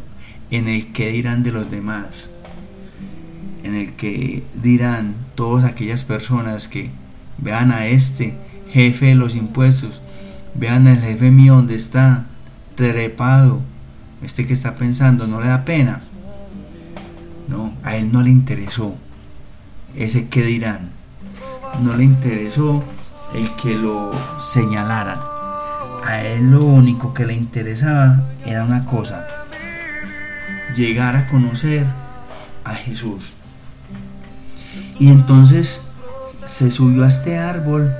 en 0.50 0.68
el 0.68 0.92
que 0.92 1.12
dirán 1.12 1.42
de 1.42 1.52
los 1.52 1.70
demás. 1.70 2.28
En 3.62 3.74
el 3.74 3.92
que 3.92 4.42
dirán 4.60 5.14
todas 5.34 5.64
aquellas 5.64 6.04
personas 6.04 6.68
que 6.68 6.90
vean 7.38 7.72
a 7.72 7.86
este 7.86 8.34
jefe 8.72 9.06
de 9.06 9.14
los 9.14 9.36
impuestos, 9.36 10.00
vean 10.54 10.86
al 10.86 11.00
jefe 11.00 11.30
mío 11.30 11.56
donde 11.56 11.74
está, 11.74 12.26
trepado, 12.74 13.60
este 14.22 14.46
que 14.46 14.54
está 14.54 14.76
pensando, 14.76 15.26
no 15.26 15.40
le 15.40 15.48
da 15.48 15.64
pena. 15.64 16.00
No, 17.48 17.72
a 17.82 17.96
él 17.96 18.12
no 18.12 18.22
le 18.22 18.30
interesó 18.30 18.94
ese 19.96 20.28
que 20.28 20.42
dirán. 20.42 20.90
No 21.82 21.96
le 21.96 22.04
interesó 22.04 22.82
el 23.34 23.50
que 23.56 23.74
lo 23.74 24.12
señalaran. 24.38 25.18
A 26.04 26.22
él 26.22 26.50
lo 26.50 26.64
único 26.64 27.14
que 27.14 27.26
le 27.26 27.34
interesaba 27.34 28.24
era 28.44 28.64
una 28.64 28.84
cosa, 28.84 29.26
llegar 30.76 31.14
a 31.14 31.26
conocer 31.26 31.86
a 32.64 32.74
Jesús. 32.74 33.34
Y 34.98 35.10
entonces 35.10 35.82
se 36.44 36.70
subió 36.70 37.04
a 37.04 37.08
este 37.08 37.38
árbol 37.38 37.92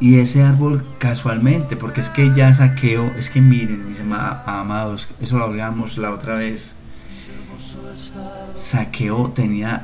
y 0.00 0.18
ese 0.18 0.42
árbol 0.42 0.82
casualmente, 0.98 1.76
porque 1.76 2.00
es 2.00 2.08
que 2.08 2.32
ya 2.34 2.54
saqueo, 2.54 3.12
es 3.18 3.28
que 3.28 3.42
miren, 3.42 3.86
mis 3.86 4.00
amados, 4.00 5.08
eso 5.20 5.36
lo 5.38 5.44
hablamos 5.44 5.98
la 5.98 6.10
otra 6.12 6.36
vez. 6.36 6.76
Saqueo 8.54 9.30
tenía, 9.30 9.82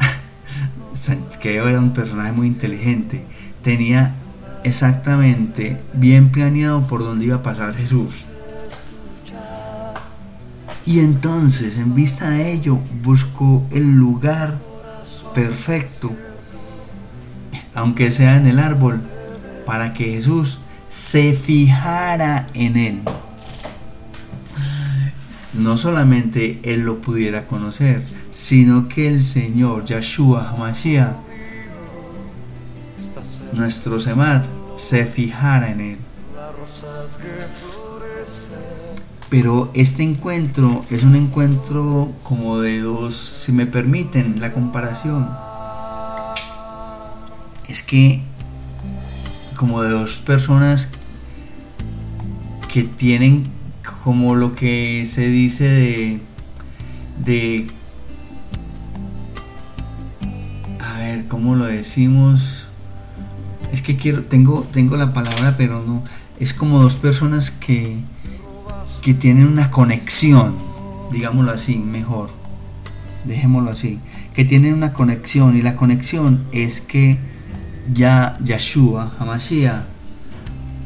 Saqueo 0.94 1.68
era 1.68 1.78
un 1.78 1.92
personaje 1.92 2.32
muy 2.32 2.46
inteligente, 2.46 3.26
tenía 3.62 4.14
exactamente 4.64 5.76
bien 5.92 6.30
planeado 6.30 6.86
por 6.86 7.00
dónde 7.00 7.26
iba 7.26 7.36
a 7.36 7.42
pasar 7.42 7.74
Jesús. 7.74 8.26
Y 10.86 11.00
entonces, 11.00 11.76
en 11.76 11.94
vista 11.94 12.30
de 12.30 12.52
ello, 12.52 12.78
buscó 13.02 13.66
el 13.70 13.96
lugar 13.96 14.56
perfecto, 15.34 16.10
aunque 17.74 18.10
sea 18.10 18.36
en 18.36 18.46
el 18.46 18.60
árbol, 18.60 19.02
para 19.66 19.92
que 19.92 20.04
Jesús 20.04 20.58
se 20.88 21.34
fijara 21.34 22.48
en 22.54 22.76
él. 22.76 23.00
No 25.52 25.76
solamente 25.76 26.60
él 26.62 26.82
lo 26.82 27.00
pudiera 27.00 27.46
conocer, 27.46 28.02
sino 28.30 28.88
que 28.88 29.08
el 29.08 29.22
Señor 29.22 29.84
Yahshua 29.84 30.50
Hamashiach, 30.50 31.16
nuestro 33.52 34.00
Semad, 34.00 34.44
se 34.76 35.04
fijara 35.04 35.70
en 35.70 35.80
él. 35.80 35.98
Pero 39.28 39.70
este 39.74 40.02
encuentro 40.02 40.84
es 40.90 41.02
un 41.02 41.16
encuentro 41.16 42.12
como 42.22 42.60
de 42.60 42.80
dos, 42.80 43.16
si 43.16 43.50
me 43.50 43.66
permiten 43.66 44.40
la 44.40 44.52
comparación, 44.52 45.28
es 47.66 47.82
que 47.82 48.22
como 49.56 49.82
de 49.82 49.90
dos 49.90 50.20
personas 50.20 50.90
que 52.72 52.84
tienen 52.84 53.46
como 54.04 54.34
lo 54.34 54.54
que 54.54 55.06
se 55.06 55.28
dice 55.28 55.64
de 55.64 56.20
de 57.24 57.66
a 60.78 60.98
ver 60.98 61.26
cómo 61.26 61.54
lo 61.56 61.64
decimos 61.64 62.68
es 63.72 63.82
que 63.82 63.96
quiero 63.96 64.24
tengo 64.24 64.66
tengo 64.72 64.96
la 64.96 65.12
palabra 65.12 65.54
pero 65.56 65.82
no 65.82 66.04
es 66.38 66.52
como 66.52 66.78
dos 66.80 66.96
personas 66.96 67.50
que 67.50 67.96
que 69.02 69.14
tienen 69.14 69.46
una 69.46 69.70
conexión 69.70 70.54
digámoslo 71.10 71.52
así 71.52 71.78
mejor 71.78 72.30
dejémoslo 73.24 73.70
así 73.70 73.98
que 74.34 74.44
tienen 74.44 74.74
una 74.74 74.92
conexión 74.92 75.56
y 75.56 75.62
la 75.62 75.76
conexión 75.76 76.44
es 76.52 76.82
que 76.82 77.18
ya 77.92 78.36
Yeshua 78.44 79.12
Hamashiach 79.18 79.82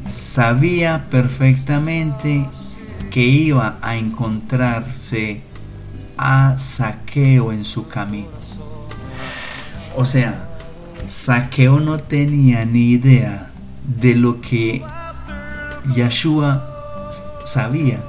sabía 0.06 1.06
perfectamente 1.10 2.48
que 3.10 3.20
iba 3.20 3.78
a 3.80 3.96
encontrarse 3.96 5.42
a 6.16 6.58
Saqueo 6.58 7.52
en 7.52 7.64
su 7.64 7.88
camino. 7.88 8.28
O 9.96 10.04
sea, 10.04 10.48
Saqueo 11.06 11.80
no 11.80 11.98
tenía 11.98 12.64
ni 12.64 12.90
idea 12.90 13.50
de 13.84 14.14
lo 14.14 14.40
que 14.40 14.82
Yeshua 15.94 17.08
sabía. 17.44 18.00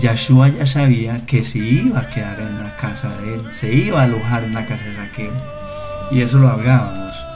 Yeshua 0.00 0.48
ya 0.48 0.66
sabía 0.66 1.26
que 1.26 1.42
se 1.42 1.58
iba 1.58 2.00
a 2.00 2.10
quedar 2.10 2.40
en 2.40 2.62
la 2.62 2.76
casa 2.76 3.08
de 3.18 3.34
él, 3.34 3.42
se 3.52 3.72
iba 3.72 4.00
a 4.00 4.04
alojar 4.04 4.44
en 4.44 4.54
la 4.54 4.66
casa 4.66 4.84
de 4.84 4.96
Saqueo. 4.96 5.32
Y 6.10 6.20
eso 6.20 6.38
lo 6.38 6.48
hablábamos. 6.48 7.31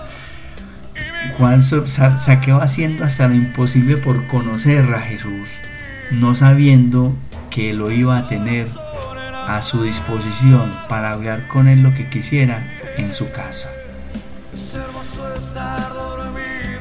Juan 1.39 1.63
Saqueo 1.63 2.61
haciendo 2.61 3.05
hasta 3.05 3.29
lo 3.29 3.35
imposible 3.35 3.97
por 3.97 4.27
conocer 4.27 4.93
a 4.95 5.01
Jesús, 5.01 5.51
no 6.11 6.35
sabiendo 6.35 7.15
que 7.51 7.75
lo 7.75 7.91
iba 7.91 8.17
a 8.19 8.27
tener 8.27 8.69
a 9.47 9.61
su 9.63 9.83
disposición 9.83 10.75
para 10.89 11.11
hablar 11.11 11.47
con 11.47 11.69
él 11.69 11.83
lo 11.83 11.95
que 11.95 12.09
quisiera 12.09 12.67
en 12.97 13.13
su 13.13 13.31
casa. 13.31 13.71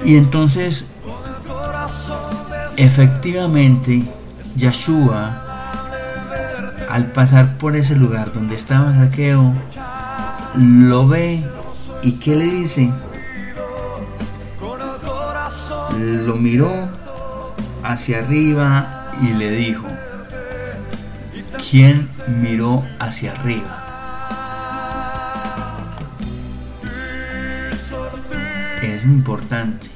Y 0.03 0.17
entonces, 0.17 0.87
efectivamente, 2.77 4.03
Yeshua, 4.55 5.41
al 6.89 7.07
pasar 7.07 7.57
por 7.57 7.75
ese 7.75 7.95
lugar 7.95 8.31
donde 8.31 8.55
estaba 8.55 8.93
Saqueo, 8.93 9.53
lo 10.55 11.07
ve 11.07 11.43
y 12.03 12.13
¿qué 12.13 12.35
le 12.35 12.45
dice? 12.45 12.91
Lo 15.97 16.35
miró 16.35 16.71
hacia 17.83 18.19
arriba 18.19 19.11
y 19.21 19.33
le 19.33 19.51
dijo, 19.51 19.87
¿quién 21.69 22.09
miró 22.27 22.83
hacia 22.99 23.31
arriba? 23.31 23.81
Es 28.81 29.03
importante. 29.05 29.87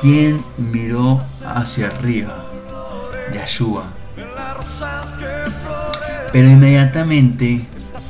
¿Quién 0.00 0.44
miró 0.58 1.22
hacia 1.46 1.86
arriba? 1.86 2.44
Yeshua. 3.32 3.84
Pero 6.32 6.48
inmediatamente 6.48 7.64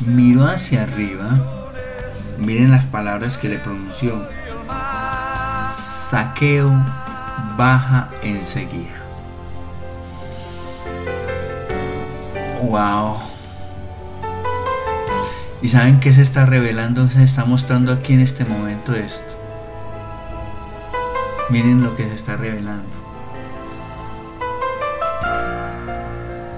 miró 0.06 0.46
hacia 0.46 0.84
arriba. 0.84 1.38
Miren 2.38 2.70
las 2.70 2.84
palabras 2.86 3.36
que 3.38 3.48
le 3.48 3.58
pronunció. 3.58 4.33
Saqueo 6.14 6.70
baja 7.56 8.08
enseguida. 8.22 9.02
Wow. 12.62 13.16
¿Y 15.60 15.70
saben 15.70 15.98
qué 15.98 16.12
se 16.12 16.22
está 16.22 16.46
revelando? 16.46 17.10
Se 17.10 17.24
está 17.24 17.44
mostrando 17.46 17.92
aquí 17.92 18.12
en 18.12 18.20
este 18.20 18.44
momento 18.44 18.94
esto. 18.94 19.34
Miren 21.50 21.82
lo 21.82 21.96
que 21.96 22.04
se 22.04 22.14
está 22.14 22.36
revelando. 22.36 22.96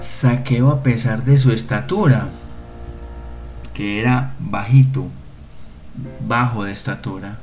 Saqueo 0.01 0.69
a 0.69 0.83
pesar 0.83 1.23
de 1.23 1.39
su 1.39 1.51
estatura, 1.51 2.29
que 3.73 3.99
era 3.99 4.33
bajito, 4.37 5.07
bajo 6.27 6.63
de 6.63 6.73
estatura, 6.73 7.39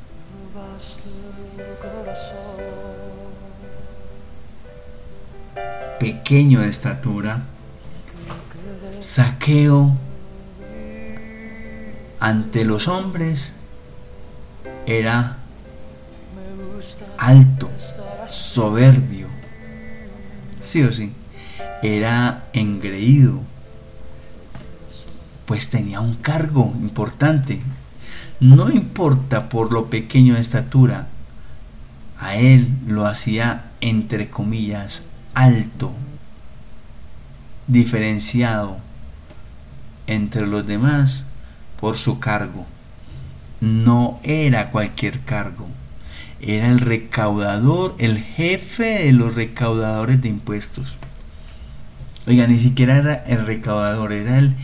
pequeño 5.99 6.61
de 6.61 6.69
estatura, 6.69 7.43
saqueo 9.01 9.97
ante 12.21 12.65
los 12.65 12.89
hombres 12.89 13.53
era 14.87 15.39
alto, 17.19 17.71
soberbio, 18.29 19.29
sí 20.63 20.83
o 20.83 20.93
sí, 20.93 21.13
era 21.83 22.49
engreído, 22.53 23.41
pues 25.47 25.69
tenía 25.69 26.01
un 26.01 26.15
cargo 26.15 26.73
importante. 26.81 27.61
No 28.41 28.71
importa 28.71 29.49
por 29.49 29.73
lo 29.73 29.87
pequeño 29.91 30.35
de 30.35 30.41
estatura, 30.41 31.09
a 32.19 32.37
él 32.37 32.69
lo 32.87 33.07
hacía 33.07 33.71
entre 33.81 34.31
comillas 34.31 35.03
alto, 35.35 35.93
diferenciado 37.67 38.79
entre 40.07 40.47
los 40.47 40.67
demás 40.67 41.27
por 41.81 41.97
su 41.97 42.19
cargo. 42.19 42.67
No 43.61 44.21
era 44.23 44.71
cualquier 44.71 45.21
cargo, 45.21 45.67
era 46.41 46.69
el 46.69 46.81
recaudador, 46.81 47.95
el 47.99 48.19
jefe 48.19 49.05
de 49.05 49.13
los 49.13 49.35
recaudadores 49.35 50.21
de 50.21 50.29
impuestos. 50.29 50.97
Oiga, 52.27 52.47
ni 52.47 52.59
siquiera 52.59 52.97
era 52.99 53.15
el 53.27 53.47
recaudador, 53.47 54.13
era 54.13 54.39
el 54.39 54.55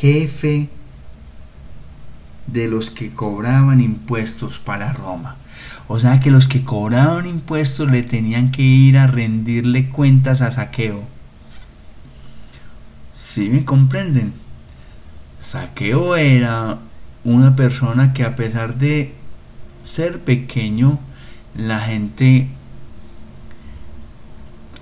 jefe 0.00 0.68
de 2.46 2.68
los 2.68 2.90
que 2.90 3.12
cobraban 3.12 3.80
impuestos 3.80 4.58
para 4.58 4.92
Roma. 4.92 5.36
O 5.88 5.98
sea 5.98 6.20
que 6.20 6.30
los 6.30 6.48
que 6.48 6.62
cobraban 6.62 7.26
impuestos 7.26 7.90
le 7.90 8.02
tenían 8.02 8.50
que 8.50 8.62
ir 8.62 8.98
a 8.98 9.06
rendirle 9.06 9.88
cuentas 9.88 10.42
a 10.42 10.50
Saqueo. 10.50 11.02
¿Sí 13.14 13.48
me 13.48 13.64
comprenden? 13.64 14.34
Saqueo 15.40 16.14
era 16.16 16.78
una 17.24 17.56
persona 17.56 18.12
que 18.12 18.24
a 18.24 18.36
pesar 18.36 18.76
de 18.76 19.14
ser 19.82 20.20
pequeño, 20.20 20.98
la 21.56 21.80
gente 21.80 22.48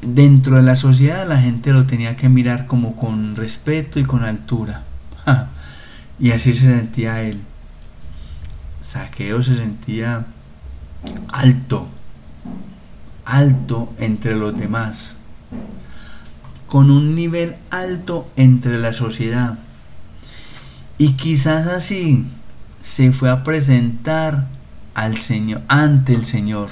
dentro 0.02 0.56
de 0.56 0.62
la 0.62 0.76
sociedad 0.76 1.26
la 1.26 1.40
gente 1.40 1.72
lo 1.72 1.86
tenía 1.86 2.16
que 2.16 2.28
mirar 2.28 2.66
como 2.66 2.96
con 2.96 3.36
respeto 3.36 4.00
y 4.00 4.04
con 4.04 4.24
altura. 4.24 4.82
y 6.18 6.32
así 6.32 6.52
se 6.52 6.64
sentía 6.64 7.22
él. 7.22 7.40
Saqueo 8.80 9.42
se 9.42 9.56
sentía 9.56 10.26
alto, 11.28 11.86
alto 13.24 13.92
entre 13.98 14.36
los 14.36 14.56
demás, 14.56 15.16
con 16.68 16.90
un 16.90 17.14
nivel 17.14 17.56
alto 17.70 18.28
entre 18.36 18.78
la 18.78 18.92
sociedad. 18.92 19.58
Y 20.98 21.12
quizás 21.12 21.66
así 21.66 22.24
se 22.80 23.12
fue 23.12 23.30
a 23.30 23.44
presentar 23.44 24.46
al 24.94 25.18
Señor, 25.18 25.62
ante 25.68 26.14
el 26.14 26.24
Señor, 26.24 26.70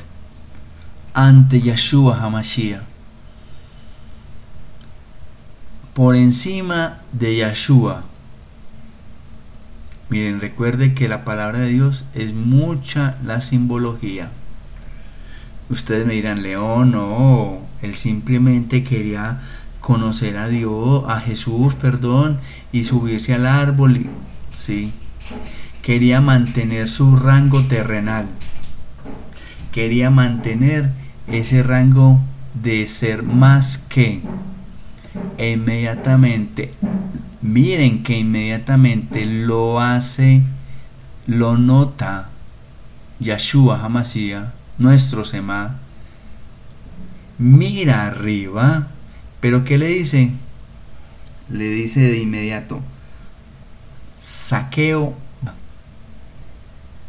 ante 1.12 1.60
Yeshua 1.60 2.22
Hamashiach. 2.22 2.82
Por 5.92 6.16
encima 6.16 7.00
de 7.12 7.36
Yeshua. 7.36 8.04
Miren, 10.10 10.40
recuerde 10.40 10.94
que 10.94 11.08
la 11.08 11.24
palabra 11.24 11.60
de 11.60 11.70
Dios 11.70 12.04
es 12.14 12.34
mucha 12.34 13.16
la 13.24 13.40
simbología. 13.40 14.30
Ustedes 15.70 16.06
me 16.06 16.14
dirán, 16.14 16.42
León, 16.42 16.90
no, 16.90 17.60
él 17.80 17.94
simplemente 17.94 18.84
quería 18.84 19.40
conocer 19.80 20.36
a 20.36 20.48
Dios, 20.48 21.04
a 21.08 21.20
Jesús, 21.20 21.74
perdón, 21.74 22.38
y 22.72 22.84
subirse 22.84 23.34
al 23.34 23.46
árbol. 23.46 24.06
Sí, 24.54 24.92
quería 25.82 26.20
mantener 26.20 26.88
su 26.88 27.16
rango 27.16 27.64
terrenal. 27.64 28.26
Quería 29.72 30.10
mantener 30.10 30.90
ese 31.26 31.62
rango 31.62 32.20
de 32.62 32.86
ser 32.86 33.22
más 33.22 33.78
que. 33.78 34.20
E 35.38 35.52
inmediatamente, 35.52 36.72
miren 37.44 38.02
que 38.02 38.18
inmediatamente 38.18 39.24
lo 39.24 39.80
hace, 39.80 40.42
lo 41.28 41.56
nota 41.56 42.30
Yeshua 43.20 43.84
Hamashiach, 43.84 44.48
nuestro 44.78 45.24
Sema. 45.24 45.76
Mira 47.38 48.06
arriba 48.06 48.88
pero 49.44 49.62
¿qué 49.62 49.76
le 49.76 49.88
dice? 49.88 50.30
Le 51.50 51.68
dice 51.68 52.00
de 52.00 52.16
inmediato, 52.16 52.80
saqueo. 54.18 55.12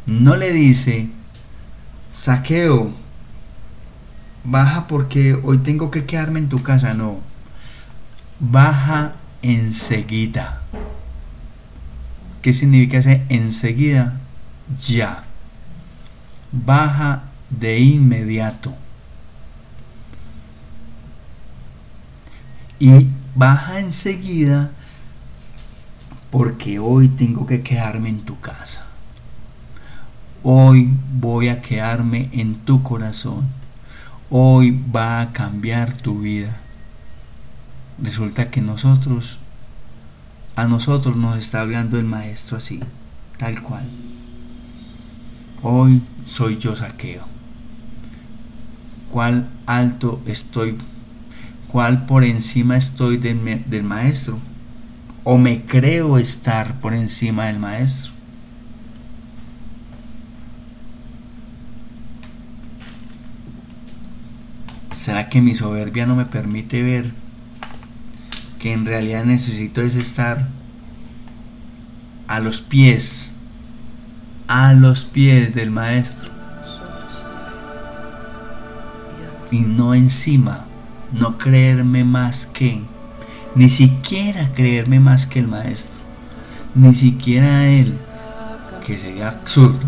No 0.05 0.35
le 0.35 0.51
dice, 0.51 1.07
saqueo, 2.11 2.91
baja 4.43 4.87
porque 4.87 5.39
hoy 5.41 5.59
tengo 5.59 5.91
que 5.91 6.05
quedarme 6.05 6.39
en 6.39 6.49
tu 6.49 6.61
casa. 6.61 6.93
No, 6.93 7.21
baja 8.41 9.13
enseguida. 9.53 10.61
¿Qué 12.41 12.53
significa 12.53 12.99
ese 12.99 13.23
enseguida? 13.29 14.19
Ya. 14.87 15.23
Baja 16.51 17.23
de 17.49 17.79
inmediato. 17.79 18.73
y 22.79 23.07
baja 23.35 23.79
enseguida 23.79 24.71
porque 26.31 26.79
hoy 26.79 27.07
tengo 27.07 27.45
que 27.45 27.61
quedarme 27.61 28.09
en 28.09 28.21
tu 28.21 28.39
casa. 28.39 28.85
Hoy 30.43 30.89
voy 31.13 31.47
a 31.47 31.61
quedarme 31.61 32.29
en 32.33 32.55
tu 32.55 32.83
corazón. 32.83 33.47
Hoy 34.29 34.79
va 34.95 35.21
a 35.21 35.31
cambiar 35.31 35.93
tu 35.93 36.19
vida. 36.19 36.57
Resulta 38.01 38.51
que 38.51 38.61
nosotros, 38.61 39.39
a 40.55 40.65
nosotros 40.65 41.15
nos 41.15 41.37
está 41.37 41.61
hablando 41.61 41.97
el 41.97 42.05
maestro 42.05 42.57
así, 42.57 42.79
tal 43.37 43.61
cual. 43.61 43.85
Hoy 45.61 46.01
soy 46.23 46.57
yo 46.57 46.75
saqueo. 46.75 47.23
¿Cuál 49.11 49.47
alto 49.65 50.21
estoy 50.25 50.77
cuál 51.75 52.05
por 52.05 52.23
encima 52.23 52.77
estoy 52.77 53.17
del, 53.17 53.63
del 53.65 53.83
maestro 53.83 54.39
o 55.25 55.37
me 55.37 55.63
creo 55.63 56.17
estar 56.17 56.79
por 56.79 56.93
encima 56.93 57.47
del 57.47 57.59
maestro. 57.59 58.13
¿Será 64.93 65.27
que 65.27 65.41
mi 65.41 65.53
soberbia 65.53 66.05
no 66.05 66.15
me 66.15 66.25
permite 66.25 66.81
ver 66.81 67.11
que 68.65 68.73
en 68.73 68.83
realidad 68.83 69.23
necesito 69.25 69.81
es 69.81 69.95
estar 69.95 70.47
a 72.27 72.39
los 72.39 72.61
pies, 72.61 73.35
a 74.47 74.73
los 74.73 75.03
pies 75.03 75.53
del 75.53 75.69
maestro 75.69 76.33
y 79.51 79.59
no 79.59 79.93
encima? 79.93 80.65
no 81.11 81.37
creerme 81.37 82.05
más 82.05 82.47
que, 82.47 82.81
ni 83.53 83.69
siquiera 83.69 84.49
creerme 84.55 84.99
más 84.99 85.27
que 85.27 85.37
el 85.41 85.47
maestro, 85.47 86.01
ni 86.73 86.95
siquiera 86.95 87.67
él, 87.67 87.95
que 88.83 88.97
sería 88.97 89.29
absurdo, 89.29 89.85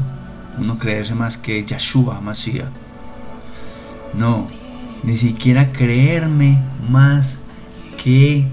uno 0.60 0.78
creerse 0.78 1.16
más 1.16 1.36
que 1.40 1.66
Yeshua 1.66 2.22
Mashiach. 2.22 2.70
No, 4.13 4.48
ni 5.02 5.18
siquiera 5.18 5.72
creerme 5.72 6.62
más 6.88 7.40
que 8.04 8.46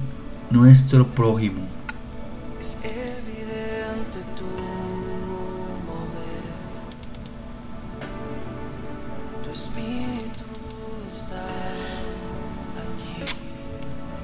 nuestro 0.55 1.05
prójimo. 1.05 1.63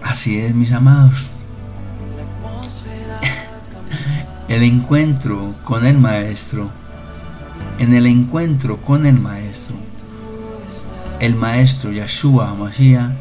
Así 0.05 0.39
es, 0.39 0.55
mis 0.55 0.73
amados. 0.73 1.27
El 4.49 4.63
encuentro 4.63 5.53
con 5.65 5.85
el 5.85 5.99
Maestro. 5.99 6.69
En 7.79 7.93
el 7.95 8.07
encuentro 8.07 8.77
con 8.79 9.05
el 9.05 9.19
Maestro. 9.19 9.75
El 11.19 11.35
Maestro 11.35 11.91
Yeshua 11.91 12.55
Mashiach 12.55 13.13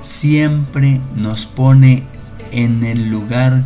siempre 0.00 1.00
nos 1.16 1.46
pone 1.46 2.04
en 2.52 2.84
el 2.84 3.10
lugar 3.10 3.62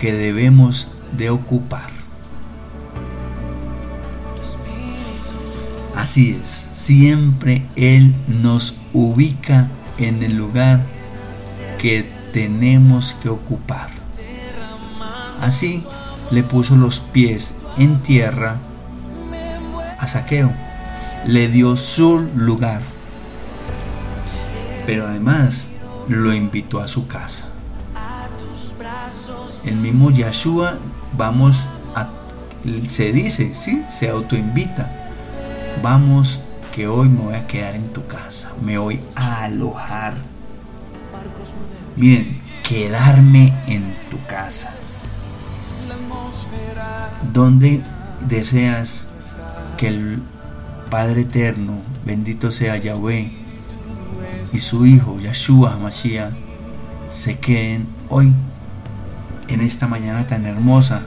que 0.00 0.12
debemos 0.12 0.88
de 1.16 1.30
ocupar. 1.30 1.90
Así 5.96 6.38
es, 6.40 6.48
siempre 6.48 7.66
Él 7.76 8.14
nos 8.26 8.74
ubica 8.92 9.70
en 9.98 10.22
el 10.22 10.36
lugar 10.36 10.84
que 11.78 12.10
tenemos 12.32 13.14
que 13.22 13.28
ocupar. 13.28 13.88
Así 15.40 15.84
le 16.30 16.42
puso 16.42 16.76
los 16.76 16.98
pies 16.98 17.56
en 17.78 18.02
tierra 18.02 18.58
a 19.98 20.06
Saqueo, 20.06 20.52
le 21.26 21.48
dio 21.48 21.76
su 21.76 22.28
lugar. 22.34 22.82
Pero 24.86 25.06
además 25.06 25.70
lo 26.08 26.34
invitó 26.34 26.80
a 26.80 26.88
su 26.88 27.06
casa. 27.06 27.53
El 29.66 29.76
mismo 29.76 30.10
Yeshua, 30.10 30.78
vamos 31.16 31.66
a, 31.94 32.08
se 32.88 33.12
dice, 33.12 33.54
sí, 33.54 33.82
se 33.88 34.08
autoinvita. 34.08 34.90
Vamos 35.82 36.40
que 36.74 36.88
hoy 36.88 37.08
me 37.08 37.20
voy 37.20 37.34
a 37.34 37.46
quedar 37.46 37.74
en 37.74 37.88
tu 37.92 38.06
casa, 38.06 38.52
me 38.62 38.78
voy 38.78 39.00
a 39.14 39.44
alojar. 39.44 40.14
Miren, 41.96 42.40
quedarme 42.68 43.52
en 43.66 43.94
tu 44.10 44.22
casa. 44.26 44.74
¿Dónde 47.32 47.82
deseas 48.28 49.06
que 49.76 49.88
el 49.88 50.22
Padre 50.90 51.22
Eterno, 51.22 51.78
bendito 52.04 52.50
sea 52.50 52.76
Yahweh, 52.76 53.32
y 54.52 54.58
su 54.58 54.86
Hijo, 54.86 55.18
Yeshua 55.20 55.76
Mashiach, 55.78 56.32
se 57.08 57.38
queden 57.38 57.86
hoy, 58.08 58.32
en 59.48 59.60
esta 59.60 59.86
mañana 59.86 60.26
tan 60.26 60.46
hermosa? 60.46 61.02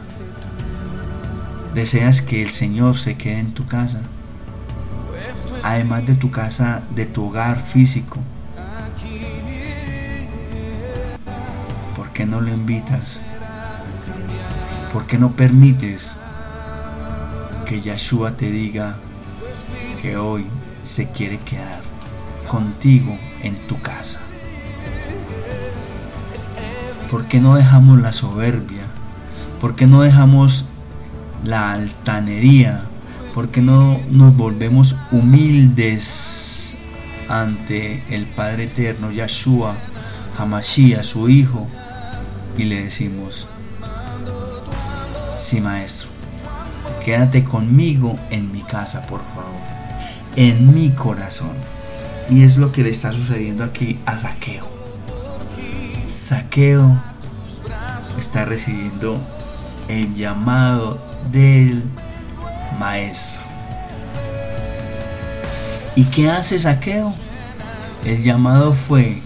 ¿Deseas 1.73 2.21
que 2.21 2.41
el 2.41 2.49
Señor 2.49 2.97
se 2.97 3.17
quede 3.17 3.39
en 3.39 3.53
tu 3.53 3.65
casa? 3.65 4.01
Además 5.63 6.05
de 6.05 6.15
tu 6.15 6.31
casa, 6.31 6.81
de 6.95 7.05
tu 7.05 7.25
hogar 7.25 7.57
físico. 7.57 8.19
¿Por 11.95 12.11
qué 12.13 12.25
no 12.25 12.41
lo 12.41 12.49
invitas? 12.51 13.21
¿Por 14.93 15.05
qué 15.05 15.17
no 15.17 15.33
permites 15.33 16.15
que 17.65 17.81
Yeshua 17.81 18.37
te 18.37 18.49
diga 18.49 18.95
que 20.01 20.17
hoy 20.17 20.45
se 20.83 21.09
quiere 21.09 21.37
quedar 21.39 21.81
contigo 22.47 23.17
en 23.43 23.55
tu 23.67 23.79
casa? 23.81 24.19
¿Por 27.09 27.25
qué 27.27 27.39
no 27.39 27.55
dejamos 27.55 28.01
la 28.01 28.11
soberbia? 28.11 28.83
¿Por 29.61 29.75
qué 29.75 29.87
no 29.87 30.01
dejamos 30.01 30.65
la 31.43 31.71
altanería? 31.71 32.83
¿Por 33.33 33.49
qué 33.49 33.61
no 33.61 33.99
nos 34.11 34.35
volvemos 34.35 34.95
humildes 35.11 36.75
ante 37.29 38.03
el 38.09 38.25
Padre 38.25 38.65
Eterno, 38.65 39.11
Yeshua, 39.11 39.75
Hamashiach, 40.37 41.03
su 41.03 41.29
Hijo, 41.29 41.67
y 42.57 42.63
le 42.63 42.83
decimos, 42.83 43.47
sí 45.39 45.61
maestro, 45.61 46.09
quédate 47.05 47.43
conmigo 47.43 48.17
en 48.31 48.51
mi 48.51 48.61
casa, 48.63 49.05
por 49.05 49.21
favor, 49.35 49.61
en 50.35 50.73
mi 50.73 50.89
corazón. 50.89 51.53
Y 52.29 52.43
es 52.43 52.57
lo 52.57 52.71
que 52.73 52.83
le 52.83 52.89
está 52.89 53.13
sucediendo 53.13 53.63
aquí 53.63 53.99
a 54.05 54.17
Saqueo. 54.17 54.76
Saqueo 56.07 56.97
está 58.17 58.45
recibiendo 58.45 59.19
el 59.89 60.15
llamado 60.15 60.99
del 61.31 61.83
maestro. 62.79 63.41
¿Y 65.95 66.05
qué 66.05 66.29
hace 66.29 66.59
Saqueo? 66.59 67.13
El 68.05 68.23
llamado 68.23 68.73
fue 68.73 69.21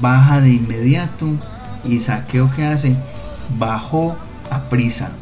baja 0.00 0.40
de 0.40 0.50
inmediato 0.50 1.28
y 1.84 2.00
Saqueo 2.00 2.50
qué 2.56 2.66
hace? 2.66 2.96
Bajó 3.56 4.16
a 4.50 4.62
prisa. 4.62 5.12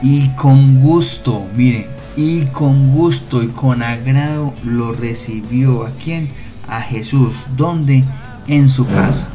Y 0.00 0.28
con 0.30 0.80
gusto, 0.80 1.46
mire, 1.54 1.88
y 2.16 2.46
con 2.46 2.92
gusto 2.92 3.42
y 3.42 3.48
con 3.48 3.82
agrado 3.82 4.54
lo 4.64 4.92
recibió 4.92 5.84
a 5.84 5.90
quién? 6.02 6.30
A 6.66 6.80
Jesús, 6.80 7.46
donde 7.56 8.04
en 8.50 8.68
su 8.68 8.84
casa. 8.86 9.28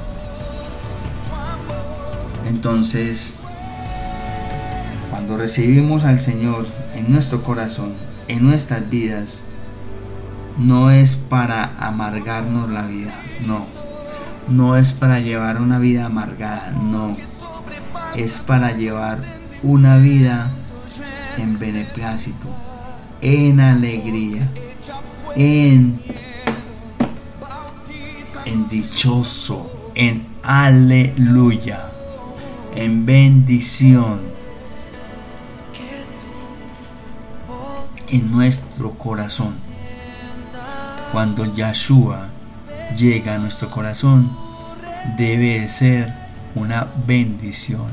Entonces, 2.49 3.35
cuando 5.09 5.37
recibimos 5.37 6.03
al 6.03 6.19
Señor 6.19 6.67
en 6.95 7.09
nuestro 7.11 7.41
corazón, 7.41 7.93
en 8.27 8.43
nuestras 8.43 8.89
vidas, 8.89 9.41
no 10.57 10.91
es 10.91 11.15
para 11.15 11.75
amargarnos 11.79 12.69
la 12.69 12.85
vida, 12.85 13.13
no. 13.47 13.65
No 14.49 14.75
es 14.75 14.91
para 14.91 15.21
llevar 15.21 15.61
una 15.61 15.79
vida 15.79 16.05
amargada, 16.05 16.71
no. 16.71 17.15
Es 18.17 18.39
para 18.39 18.73
llevar 18.73 19.23
una 19.63 19.95
vida 19.95 20.51
en 21.37 21.57
beneplácito, 21.57 22.47
en 23.21 23.61
alegría, 23.61 24.49
en, 25.35 26.01
en 28.45 28.69
dichoso, 28.69 29.91
en 29.95 30.27
aleluya, 30.43 31.89
en 32.75 33.05
bendición 33.05 34.35
en 38.09 38.31
nuestro 38.31 38.91
corazón. 38.91 39.55
Cuando 41.11 41.45
Yahshua 41.45 42.29
llega 42.97 43.35
a 43.35 43.37
nuestro 43.37 43.69
corazón, 43.69 44.35
debe 45.17 45.59
de 45.59 45.67
ser 45.67 46.13
una 46.55 46.87
bendición. 47.05 47.87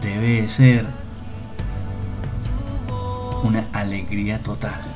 Debe 0.00 0.42
de 0.42 0.48
ser 0.48 0.86
una 3.42 3.66
alegría 3.72 4.42
total. 4.42 4.93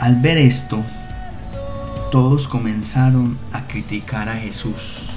Al 0.00 0.16
ver 0.16 0.38
esto, 0.38 0.84
todos 2.12 2.46
comenzaron 2.46 3.36
a 3.52 3.66
criticar 3.66 4.28
a 4.28 4.36
Jesús. 4.36 5.14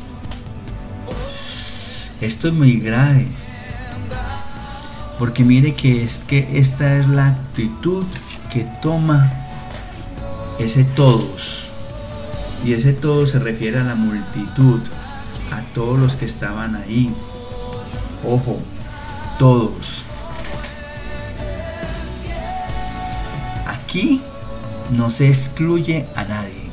Esto 2.20 2.48
es 2.48 2.54
muy 2.56 2.80
grave. 2.80 3.28
Porque 5.20 5.44
mire 5.44 5.76
que 5.76 6.04
es 6.04 6.24
que 6.28 6.50
esta 6.58 6.98
es 6.98 7.08
la 7.08 7.28
actitud 7.28 8.06
que 8.52 8.68
toma 8.82 9.32
ese 10.58 10.84
todos. 10.84 11.70
Y 12.66 12.74
ese 12.74 12.94
todos 12.94 13.30
se 13.32 13.40
refiere 13.40 13.80
a 13.80 13.84
la 13.84 13.96
multitud, 13.96 14.82
a 15.52 15.62
todos 15.76 16.00
los 16.00 16.16
que 16.16 16.26
estaban 16.26 16.76
ahí. 16.76 17.14
Ojo, 18.24 18.60
todos. 19.38 20.04
Aquí 23.68 24.22
no 24.92 25.10
se 25.10 25.28
excluye 25.28 26.06
a 26.16 26.24
nadie. 26.26 26.70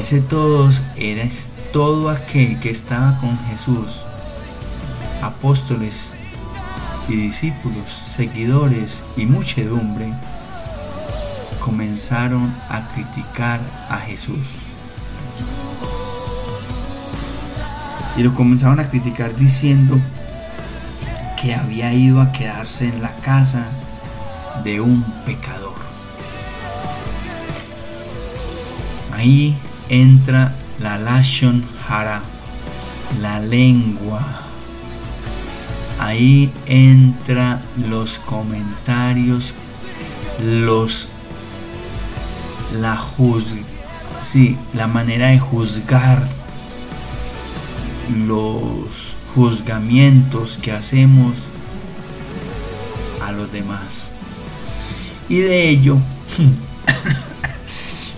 Ese 0.00 0.20
todos 0.20 0.82
era 0.96 1.26
todo 1.72 2.10
aquel 2.10 2.60
que 2.60 2.70
estaba 2.70 3.18
con 3.20 3.38
Jesús, 3.48 4.02
apóstoles 5.22 6.12
y 7.08 7.16
discípulos, 7.16 7.90
seguidores 7.90 9.02
y 9.16 9.26
muchedumbre 9.26 10.12
comenzaron 11.58 12.54
a 12.68 12.86
criticar 12.92 13.60
a 13.88 13.96
Jesús. 13.96 14.46
Y 18.16 18.22
lo 18.22 18.34
comenzaron 18.34 18.78
a 18.78 18.90
criticar 18.90 19.34
diciendo 19.34 19.98
que 21.40 21.54
había 21.54 21.92
ido 21.92 22.20
a 22.20 22.30
quedarse 22.30 22.88
en 22.88 23.00
la 23.00 23.10
casa 23.16 23.66
de 24.62 24.80
un 24.80 25.02
pecador. 25.24 25.63
Ahí 29.14 29.56
entra 29.88 30.54
la 30.80 30.98
Lashon 30.98 31.64
Hara, 31.88 32.22
la 33.20 33.40
lengua 33.40 34.44
ahí 35.98 36.52
entra 36.66 37.62
los 37.88 38.18
comentarios, 38.18 39.54
los 40.42 41.08
la 42.80 42.96
juz, 42.96 43.54
sí, 44.20 44.58
la 44.74 44.86
manera 44.86 45.28
de 45.28 45.38
juzgar, 45.38 46.28
los 48.26 49.14
juzgamientos 49.34 50.58
que 50.60 50.72
hacemos 50.72 51.38
a 53.22 53.32
los 53.32 53.50
demás. 53.52 54.10
Y 55.28 55.38
de 55.38 55.68
ello, 55.68 55.98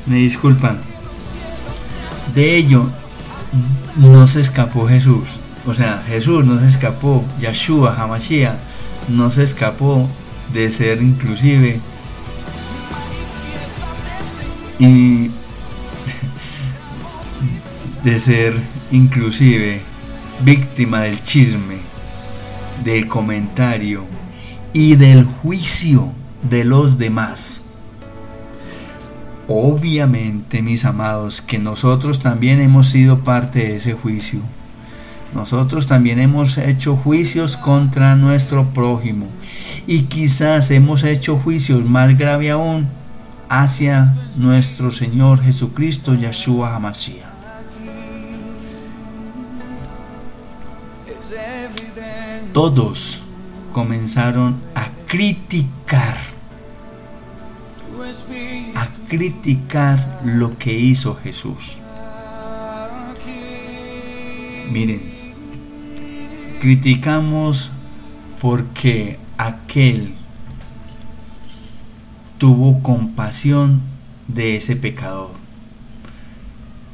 me 0.07 0.17
disculpan, 0.17 0.79
de 2.35 2.57
ello 2.57 2.91
no 3.97 4.27
se 4.27 4.41
escapó 4.41 4.89
Jesús. 4.89 5.41
O 5.67 5.75
sea, 5.75 6.05
Jesús 6.07 6.45
no 6.45 6.61
se 6.61 6.69
escapó, 6.69 7.25
Yeshua, 7.41 8.01
Hamashiach, 8.01 8.57
no 9.09 9.31
se 9.31 9.43
escapó 9.43 10.09
de 10.53 10.71
ser 10.71 11.03
inclusive 11.03 11.81
y 14.79 15.29
de 18.05 18.21
ser 18.21 18.55
inclusive 18.93 19.81
víctima 20.45 21.01
del 21.01 21.23
chisme, 21.23 21.79
del 22.85 23.09
comentario 23.09 24.05
y 24.73 24.95
del 24.95 25.25
juicio. 25.25 26.13
de 26.49 26.65
los 26.65 26.99
demás. 26.99 27.63
Obviamente, 29.49 30.63
mis 30.63 30.85
amados, 30.85 31.41
que 31.41 31.59
nosotros 31.59 32.21
también 32.21 32.61
hemos 32.61 32.89
sido 32.89 33.21
parte 33.21 33.61
de 33.61 33.77
ese 33.77 33.93
juicio. 33.93 34.41
Nosotros 35.35 35.87
también 35.87 36.19
hemos 36.19 36.57
hecho 36.59 36.97
juicios 36.97 37.57
contra 37.57 38.17
nuestro 38.17 38.71
prójimo 38.71 39.27
y 39.87 40.03
quizás 40.03 40.71
hemos 40.71 41.05
hecho 41.05 41.37
juicios 41.37 41.85
más 41.85 42.17
grave 42.17 42.51
aún 42.51 42.89
hacia 43.49 44.15
nuestro 44.37 44.91
Señor 44.91 45.43
Jesucristo 45.43 46.15
Yeshua 46.15 46.75
HaMashiach. 46.75 47.37
Todos 52.53 53.21
comenzaron 53.73 54.57
a 54.75 54.89
criticar, 55.07 56.17
criticar 59.09 60.21
lo 60.25 60.59
que 60.59 60.79
hizo 60.79 61.15
Jesús. 61.17 61.77
Miren, 64.71 65.01
criticamos 66.61 67.71
porque 68.41 69.19
aquel 69.39 70.15
tuvo 72.39 72.83
compasión 72.83 73.81
de 74.29 74.57
ese 74.57 74.77
pecador. 74.77 75.31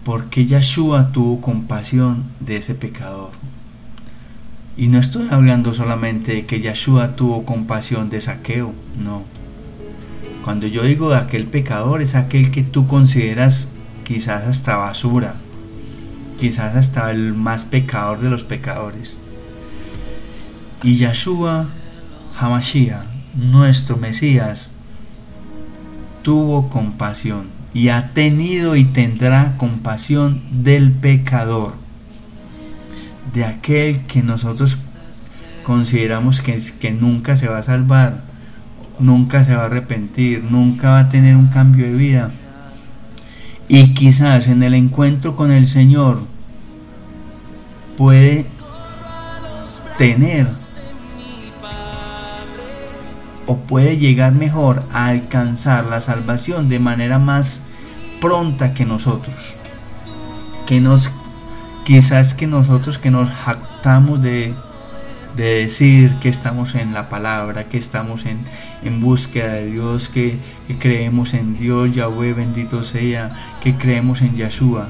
Porque 0.04 0.46
Yeshua 0.46 1.12
tuvo 1.12 1.40
compasión 1.40 2.24
de 2.40 2.56
ese 2.56 2.74
pecador. 2.74 3.30
Y 4.76 4.88
no 4.88 4.98
estoy 4.98 5.28
hablando 5.30 5.74
solamente 5.74 6.34
de 6.34 6.46
que 6.46 6.60
Yeshua 6.60 7.14
tuvo 7.14 7.44
compasión 7.44 8.10
de 8.10 8.20
saqueo, 8.20 8.74
no. 8.98 9.31
Cuando 10.42 10.66
yo 10.66 10.82
digo 10.82 11.10
de 11.10 11.16
aquel 11.16 11.46
pecador 11.46 12.02
es 12.02 12.14
aquel 12.16 12.50
que 12.50 12.64
tú 12.64 12.88
consideras 12.88 13.68
quizás 14.04 14.44
hasta 14.44 14.76
basura, 14.76 15.36
quizás 16.40 16.74
hasta 16.74 17.12
el 17.12 17.32
más 17.32 17.64
pecador 17.64 18.20
de 18.20 18.28
los 18.28 18.42
pecadores. 18.42 19.18
Y 20.82 20.96
Yeshua 20.96 21.68
Hamashiach, 22.38 23.04
nuestro 23.36 23.96
Mesías, 23.96 24.70
tuvo 26.22 26.68
compasión 26.68 27.46
y 27.72 27.88
ha 27.88 28.12
tenido 28.12 28.74
y 28.74 28.84
tendrá 28.84 29.56
compasión 29.56 30.42
del 30.50 30.90
pecador, 30.90 31.74
de 33.32 33.44
aquel 33.44 34.00
que 34.06 34.24
nosotros 34.24 34.76
consideramos 35.62 36.42
que, 36.42 36.60
que 36.80 36.90
nunca 36.90 37.36
se 37.36 37.46
va 37.46 37.58
a 37.58 37.62
salvar, 37.62 38.31
nunca 39.02 39.44
se 39.44 39.54
va 39.54 39.62
a 39.62 39.66
arrepentir, 39.66 40.44
nunca 40.44 40.90
va 40.90 40.98
a 41.00 41.08
tener 41.08 41.36
un 41.36 41.48
cambio 41.48 41.86
de 41.86 41.92
vida. 41.92 42.30
Y 43.68 43.94
quizás 43.94 44.46
en 44.46 44.62
el 44.62 44.74
encuentro 44.74 45.36
con 45.36 45.50
el 45.50 45.66
Señor 45.66 46.22
puede 47.96 48.46
tener 49.98 50.48
o 53.46 53.56
puede 53.56 53.98
llegar 53.98 54.32
mejor 54.32 54.84
a 54.92 55.06
alcanzar 55.06 55.84
la 55.86 56.00
salvación 56.00 56.68
de 56.68 56.78
manera 56.78 57.18
más 57.18 57.62
pronta 58.20 58.74
que 58.74 58.84
nosotros. 58.84 59.56
Que 60.66 60.80
nos 60.80 61.10
quizás 61.84 62.34
que 62.34 62.46
nosotros 62.46 62.98
que 62.98 63.10
nos 63.10 63.28
jactamos 63.30 64.22
de, 64.22 64.54
de 65.36 65.62
decir 65.62 66.18
que 66.20 66.28
estamos 66.28 66.74
en 66.74 66.92
la 66.92 67.08
palabra, 67.08 67.68
que 67.68 67.78
estamos 67.78 68.26
en, 68.26 68.44
en 68.82 69.00
búsqueda 69.00 69.54
de 69.54 69.66
Dios, 69.66 70.08
que, 70.08 70.38
creemos 70.78 71.34
en 71.34 71.56
Dios, 71.56 71.92
Yahweh 71.92 72.34
bendito 72.34 72.84
sea, 72.84 73.34
que 73.62 73.76
creemos 73.76 74.22
en 74.22 74.36
Yeshua. 74.36 74.88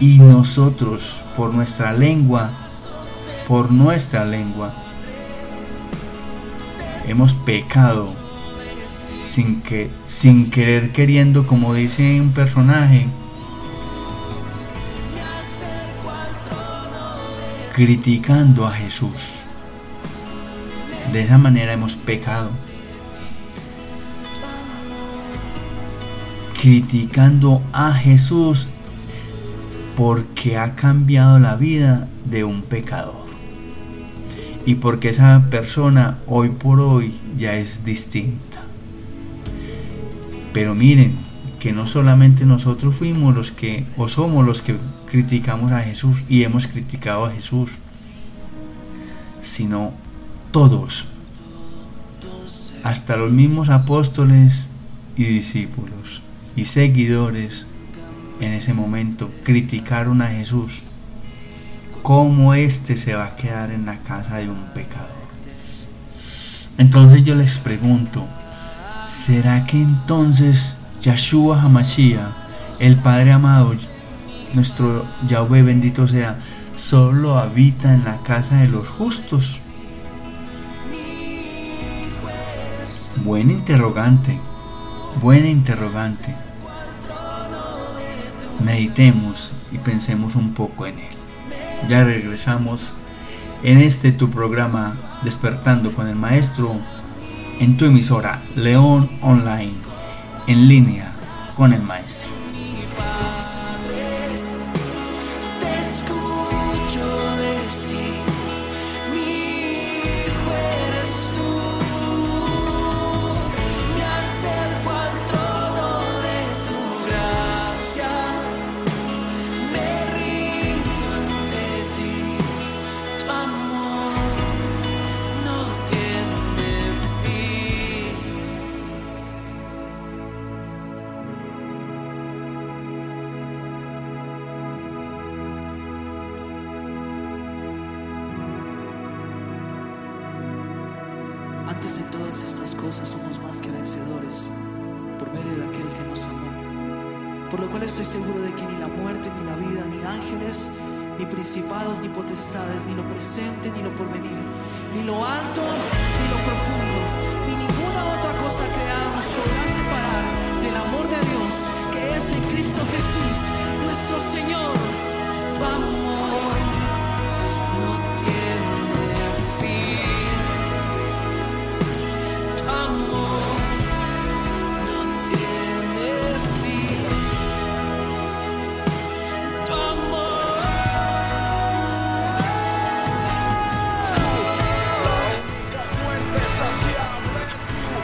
Y 0.00 0.18
nosotros, 0.18 1.24
por 1.36 1.54
nuestra 1.54 1.92
lengua, 1.92 2.50
por 3.46 3.70
nuestra 3.70 4.24
lengua, 4.24 4.74
hemos 7.06 7.34
pecado 7.34 8.14
sin 9.24 9.62
que 9.62 9.90
sin 10.04 10.50
querer 10.50 10.92
queriendo 10.92 11.46
como 11.46 11.72
dice 11.72 12.20
un 12.20 12.32
personaje 12.32 13.06
criticando 17.74 18.66
a 18.66 18.72
Jesús 18.72 19.43
de 21.14 21.20
esa 21.20 21.38
manera 21.38 21.72
hemos 21.72 21.94
pecado 21.94 22.50
criticando 26.60 27.62
a 27.72 27.92
Jesús 27.92 28.66
porque 29.94 30.58
ha 30.58 30.74
cambiado 30.74 31.38
la 31.38 31.54
vida 31.54 32.08
de 32.24 32.42
un 32.42 32.62
pecador 32.62 33.26
y 34.66 34.74
porque 34.74 35.10
esa 35.10 35.44
persona 35.50 36.18
hoy 36.26 36.48
por 36.48 36.80
hoy 36.80 37.14
ya 37.38 37.54
es 37.58 37.84
distinta. 37.84 38.62
Pero 40.52 40.74
miren 40.74 41.14
que 41.60 41.70
no 41.70 41.86
solamente 41.86 42.44
nosotros 42.44 42.96
fuimos 42.96 43.36
los 43.36 43.52
que 43.52 43.86
o 43.96 44.08
somos 44.08 44.44
los 44.44 44.62
que 44.62 44.74
criticamos 45.08 45.70
a 45.70 45.78
Jesús 45.80 46.24
y 46.28 46.42
hemos 46.42 46.66
criticado 46.66 47.26
a 47.26 47.30
Jesús, 47.30 47.78
sino 49.40 50.03
todos, 50.54 51.06
hasta 52.84 53.16
los 53.16 53.32
mismos 53.32 53.70
apóstoles 53.70 54.68
y 55.16 55.24
discípulos 55.24 56.22
y 56.54 56.66
seguidores 56.66 57.66
en 58.38 58.52
ese 58.52 58.72
momento 58.72 59.32
criticaron 59.42 60.22
a 60.22 60.28
Jesús 60.28 60.84
cómo 62.04 62.54
éste 62.54 62.96
se 62.96 63.16
va 63.16 63.24
a 63.24 63.34
quedar 63.34 63.72
en 63.72 63.84
la 63.84 63.96
casa 63.96 64.36
de 64.36 64.48
un 64.48 64.66
pecador. 64.72 65.08
Entonces 66.78 67.24
yo 67.24 67.34
les 67.34 67.58
pregunto, 67.58 68.24
¿será 69.08 69.66
que 69.66 69.82
entonces 69.82 70.76
Yahshua 71.02 71.62
Hamashiach, 71.62 72.32
el 72.78 72.94
Padre 72.98 73.32
amado, 73.32 73.74
nuestro 74.54 75.04
Yahweh 75.26 75.62
bendito 75.62 76.06
sea, 76.06 76.38
solo 76.76 77.38
habita 77.38 77.92
en 77.92 78.04
la 78.04 78.18
casa 78.18 78.58
de 78.58 78.68
los 78.68 78.86
justos? 78.86 79.63
Buen 83.22 83.50
interrogante, 83.50 84.38
buena 85.22 85.48
interrogante. 85.48 86.34
Meditemos 88.62 89.52
y 89.72 89.78
pensemos 89.78 90.34
un 90.34 90.52
poco 90.52 90.86
en 90.86 90.98
él. 90.98 91.16
Ya 91.88 92.04
regresamos 92.04 92.94
en 93.62 93.78
este 93.78 94.12
tu 94.12 94.30
programa 94.30 95.20
Despertando 95.22 95.94
con 95.94 96.08
el 96.08 96.16
Maestro 96.16 96.76
en 97.60 97.76
tu 97.76 97.86
emisora 97.86 98.42
León 98.56 99.10
Online 99.22 99.74
en 100.46 100.68
línea 100.68 101.12
con 101.56 101.72
el 101.72 101.82
Maestro. 101.82 102.30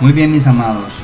Muy 0.00 0.12
bien, 0.12 0.32
mis 0.32 0.46
amados. 0.46 0.94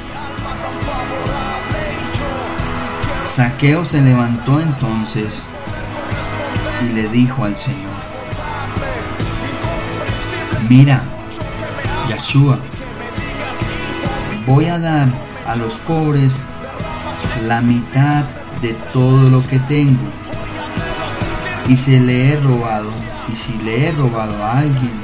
Saqueo 3.27 3.85
se 3.85 4.01
levantó 4.01 4.59
entonces 4.59 5.45
y 6.83 6.95
le 6.95 7.07
dijo 7.09 7.45
al 7.45 7.55
Señor, 7.59 7.91
mira, 10.71 11.03
Yeshua, 12.09 12.59
voy 14.47 14.65
a 14.65 14.79
dar 14.79 15.09
a 15.47 15.57
los 15.57 15.75
pobres 15.75 16.33
la 17.47 17.61
mitad 17.61 18.25
de 18.63 18.73
todo 18.95 19.29
lo 19.29 19.47
que 19.47 19.59
tengo. 19.59 20.09
Y 21.69 21.77
si 21.77 22.01
le 22.01 22.33
he 22.33 22.37
robado, 22.41 22.89
y 23.29 23.37
si 23.37 23.59
le 23.59 23.89
he 23.89 23.93
robado 23.93 24.43
a 24.43 24.61
alguien, 24.61 24.95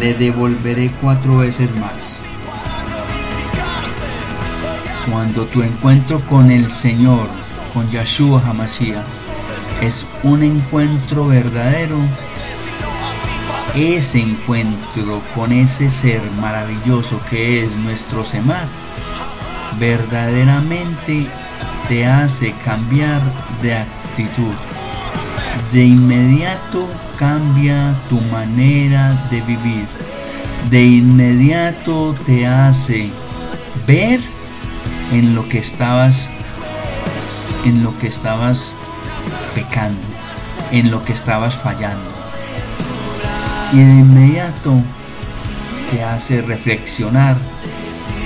le 0.00 0.14
devolveré 0.14 0.90
cuatro 1.00 1.36
veces 1.36 1.68
más. 1.76 2.29
Cuando 5.10 5.44
tu 5.46 5.62
encuentro 5.62 6.24
con 6.26 6.52
el 6.52 6.70
Señor, 6.70 7.26
con 7.74 7.90
Yeshua 7.90 8.40
Hamashiach, 8.46 9.04
es 9.82 10.06
un 10.22 10.44
encuentro 10.44 11.26
verdadero, 11.26 11.96
ese 13.74 14.20
encuentro 14.20 15.20
con 15.34 15.50
ese 15.50 15.90
ser 15.90 16.20
maravilloso 16.40 17.20
que 17.28 17.64
es 17.64 17.74
nuestro 17.78 18.24
Semad, 18.24 18.68
verdaderamente 19.80 21.26
te 21.88 22.06
hace 22.06 22.54
cambiar 22.64 23.20
de 23.62 23.74
actitud. 23.74 24.54
De 25.72 25.84
inmediato 25.84 26.88
cambia 27.18 27.96
tu 28.08 28.20
manera 28.32 29.26
de 29.28 29.40
vivir. 29.40 29.86
De 30.70 30.84
inmediato 30.84 32.14
te 32.24 32.46
hace 32.46 33.10
ver 33.86 34.20
en 35.10 35.34
lo 35.34 35.48
que 35.48 35.58
estabas 35.58 36.30
en 37.64 37.82
lo 37.82 37.98
que 37.98 38.06
estabas 38.08 38.74
pecando, 39.54 40.00
en 40.72 40.90
lo 40.90 41.04
que 41.04 41.12
estabas 41.12 41.54
fallando. 41.54 42.10
Y 43.72 43.78
de 43.78 44.00
inmediato 44.00 44.74
te 45.90 46.02
hace 46.02 46.42
reflexionar 46.42 47.36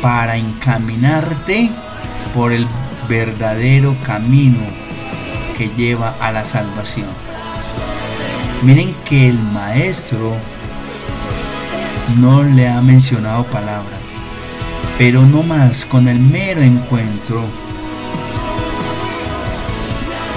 para 0.00 0.36
encaminarte 0.36 1.70
por 2.34 2.52
el 2.52 2.66
verdadero 3.08 3.96
camino 4.04 4.60
que 5.56 5.68
lleva 5.70 6.14
a 6.20 6.32
la 6.32 6.44
salvación. 6.44 7.08
Miren 8.62 8.94
que 9.04 9.28
el 9.28 9.38
maestro 9.38 10.34
no 12.16 12.42
le 12.42 12.68
ha 12.68 12.80
mencionado 12.80 13.44
palabra, 13.44 13.98
pero 14.98 15.22
no 15.22 15.42
más 15.42 15.84
con 15.84 16.06
el 16.06 16.20
mero 16.20 16.60
encuentro, 16.60 17.42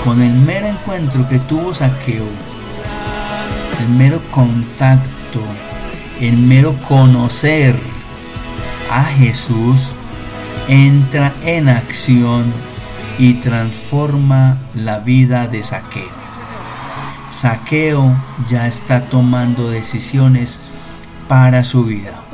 con 0.03 0.21
el 0.21 0.33
mero 0.33 0.67
encuentro 0.67 1.27
que 1.29 1.39
tuvo 1.39 1.73
Saqueo, 1.73 2.25
el 3.79 3.89
mero 3.89 4.21
contacto, 4.31 5.41
el 6.19 6.37
mero 6.37 6.75
conocer 6.87 7.75
a 8.91 9.03
Jesús, 9.03 9.91
entra 10.67 11.33
en 11.43 11.69
acción 11.69 12.51
y 13.19 13.35
transforma 13.35 14.57
la 14.73 14.99
vida 14.99 15.47
de 15.47 15.63
Saqueo. 15.63 16.17
Saqueo 17.29 18.15
ya 18.49 18.67
está 18.67 19.05
tomando 19.05 19.69
decisiones 19.69 20.61
para 21.27 21.63
su 21.63 21.83
vida. 21.83 22.26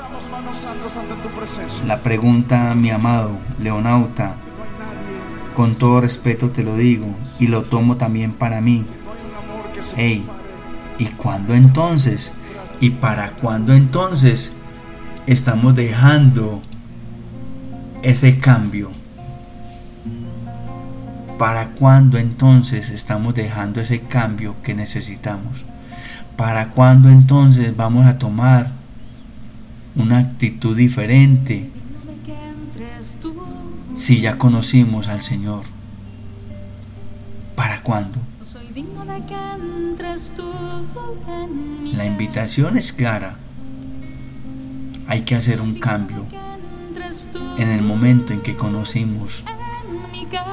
La 1.86 1.99
pregunta, 2.01 2.74
mi 2.76 2.89
amado 2.89 3.32
Leonauta, 3.59 4.36
con 5.55 5.76
todo 5.76 6.01
respeto 6.01 6.51
te 6.51 6.64
lo 6.64 6.76
digo 6.76 7.07
y 7.39 7.47
lo 7.47 7.64
tomo 7.64 7.97
también 7.97 8.32
para 8.32 8.61
mí. 8.61 8.86
Hey, 9.95 10.26
¿y 10.97 11.05
cuándo 11.07 11.53
entonces? 11.53 12.32
¿Y 12.80 12.91
para 12.91 13.32
cuándo 13.32 13.74
entonces 13.74 14.53
estamos 15.28 15.76
dejando 15.76 16.61
ese 18.01 18.39
cambio? 18.39 18.91
¿Para 21.38 21.70
cuándo 21.70 22.18
entonces 22.18 22.89
estamos 22.89 23.36
dejando 23.36 23.82
ese 23.82 24.01
cambio 24.01 24.55
que 24.64 24.74
necesitamos? 24.74 25.66
¿Para 26.38 26.70
cuándo 26.70 27.09
entonces 27.09 27.76
vamos 27.76 28.05
a 28.05 28.18
tomar 28.18 28.83
una 29.96 30.20
actitud 30.20 30.76
diferente 30.76 31.70
si 33.94 34.22
ya 34.22 34.38
conocimos 34.38 35.08
al 35.08 35.22
Señor? 35.22 35.64
¿Para 37.56 37.82
cuándo? 37.84 38.20
La 41.96 42.06
invitación 42.06 42.78
es 42.78 42.91
clara. 42.91 43.36
Hay 45.08 45.22
que 45.22 45.36
hacer 45.36 45.62
un 45.62 45.76
cambio 45.76 46.26
en 47.58 47.70
el 47.70 47.82
momento 47.84 48.34
en 48.34 48.41
que 48.41 48.56
conocimos 48.56 49.44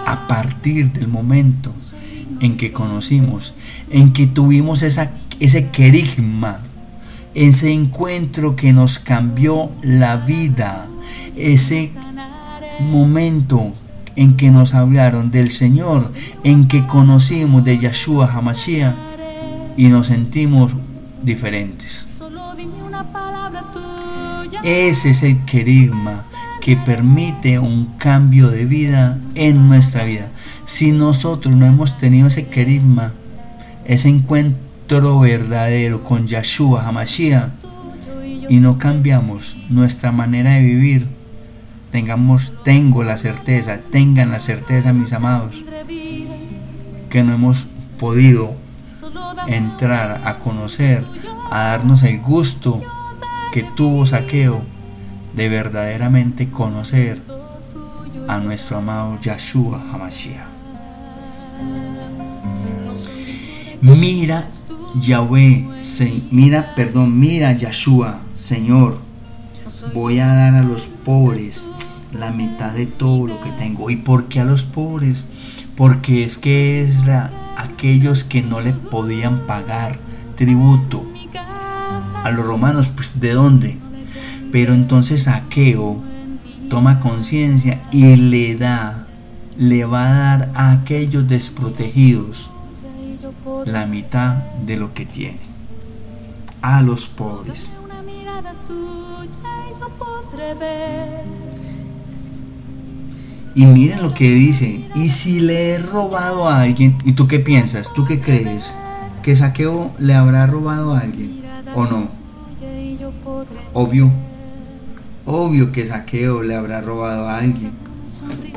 a 0.07 0.27
partir 0.27 0.93
del 0.93 1.09
momento 1.09 1.73
en 2.41 2.57
que 2.57 2.73
conocimos, 2.73 3.55
en 3.91 4.13
que 4.13 4.27
tuvimos 4.27 4.83
esa, 4.83 5.13
ese 5.39 5.69
querigma, 5.69 6.61
ese 7.35 7.73
encuentro 7.73 8.57
que 8.57 8.73
nos 8.73 8.99
cambió 8.99 9.71
la 9.83 10.17
vida, 10.17 10.89
ese 11.37 11.91
momento 12.81 13.73
en 14.17 14.37
que 14.37 14.51
nos 14.51 14.75
hablaron 14.75 15.31
del 15.31 15.51
Señor, 15.51 16.13
en 16.45 16.69
que 16.69 16.87
conocimos 16.87 17.65
de 17.65 17.79
Yeshua 17.79 18.33
Hamashiach 18.33 18.95
y 19.77 19.89
nos 19.89 20.09
sentimos 20.09 20.73
diferentes. 21.23 22.09
Ese 24.63 25.11
es 25.11 25.23
el 25.23 25.45
querigma 25.45 26.25
que 26.61 26.77
permite 26.77 27.59
un 27.59 27.87
cambio 27.97 28.49
de 28.49 28.67
vida 28.67 29.19
en 29.35 29.69
nuestra 29.69 30.05
vida. 30.05 30.29
Si 30.67 30.93
nosotros 30.93 31.55
no 31.57 31.65
hemos 31.65 31.97
tenido 31.97 32.29
ese 32.29 32.47
carisma, 32.47 33.15
ese 33.87 34.09
encuentro 34.09 34.70
verdadero 34.99 36.03
con 36.03 36.27
Yeshua 36.27 36.85
Hamashiach 36.89 37.51
y 38.49 38.57
no 38.57 38.77
cambiamos 38.77 39.57
nuestra 39.69 40.11
manera 40.11 40.55
de 40.55 40.63
vivir, 40.63 41.07
tengamos, 41.93 42.53
tengo 42.65 43.05
la 43.05 43.17
certeza, 43.17 43.79
tengan 43.93 44.33
la 44.33 44.41
certeza 44.41 44.93
mis 44.93 45.13
amados, 45.13 45.65
que 47.09 47.23
no 47.23 47.35
hemos 47.35 47.67
podido 48.01 48.55
entrar 49.47 50.23
a 50.25 50.39
conocer, 50.39 51.05
a 51.53 51.61
darnos 51.61 52.03
el 52.03 52.21
gusto 52.21 52.83
que 53.53 53.63
tuvo 53.63 54.07
Saqueo 54.07 54.63
de 55.37 55.49
verdaderamente 55.49 56.51
conocer 56.51 57.23
a 58.27 58.39
nuestro 58.39 58.79
amado 58.79 59.21
Yeshua 59.21 59.81
Hamashiach. 59.93 60.49
Mira 63.83 64.47
Yahweh, 64.95 65.69
mira, 66.31 66.75
perdón, 66.75 67.19
mira 67.21 67.53
Yeshua, 67.53 68.21
Señor, 68.35 68.99
voy 69.95 70.19
a 70.19 70.27
dar 70.27 70.55
a 70.57 70.63
los 70.65 70.87
pobres 70.87 71.65
la 72.13 72.33
mitad 72.33 72.73
de 72.73 72.87
todo 72.87 73.29
lo 73.29 73.41
que 73.41 73.51
tengo. 73.53 73.91
¿Y 73.91 73.97
por 73.97 74.27
qué 74.27 74.41
a 74.41 74.45
los 74.45 74.65
pobres? 74.65 75.25
Porque 75.77 76.25
es 76.25 76.39
que 76.39 76.83
es 76.83 76.97
aquellos 77.57 78.25
que 78.25 78.43
no 78.43 78.61
le 78.61 78.73
podían 78.73 79.47
pagar 79.47 79.99
tributo. 80.35 81.07
A 82.25 82.31
los 82.33 82.45
romanos, 82.45 82.91
pues 82.95 83.21
¿de 83.21 83.33
dónde? 83.33 83.79
Pero 84.51 84.75
entonces 84.75 85.23
Saqueo 85.23 86.03
toma 86.69 87.01
conciencia 87.01 87.81
y 87.93 88.17
le 88.17 88.57
da, 88.57 89.07
le 89.57 89.85
va 89.85 90.09
a 90.09 90.13
dar 90.13 90.51
a 90.55 90.73
aquellos 90.73 91.29
desprotegidos 91.29 92.51
la 93.65 93.87
mitad 93.87 94.35
de 94.67 94.77
lo 94.77 94.95
que 94.95 95.07
tiene. 95.07 95.41
A 96.63 96.83
los 96.83 97.07
pobres. 97.07 97.69
Y 103.55 103.67
miren 103.67 104.03
lo 104.03 104.15
que 104.15 104.31
dice, 104.31 104.85
y 104.95 105.09
si 105.09 105.41
le 105.41 105.71
he 105.71 105.79
robado 105.79 106.49
a 106.49 106.63
alguien, 106.63 106.97
¿y 107.05 107.13
tú 107.13 107.27
qué 107.27 107.39
piensas? 107.39 107.93
¿Tú 107.93 108.05
qué 108.05 108.21
crees? 108.21 108.73
¿Que 109.23 109.35
Saqueo 109.35 109.91
le 109.99 110.15
habrá 110.15 110.47
robado 110.47 110.95
a 110.95 111.01
alguien 111.01 111.43
o 111.75 111.85
no? 111.85 112.09
Obvio, 113.73 114.11
Obvio 115.27 115.71
que 115.71 115.87
Saqueo 115.87 116.43
le 116.43 116.57
habrá 116.57 116.81
robado 116.81 117.29
a 117.29 117.39
alguien. 117.39 117.71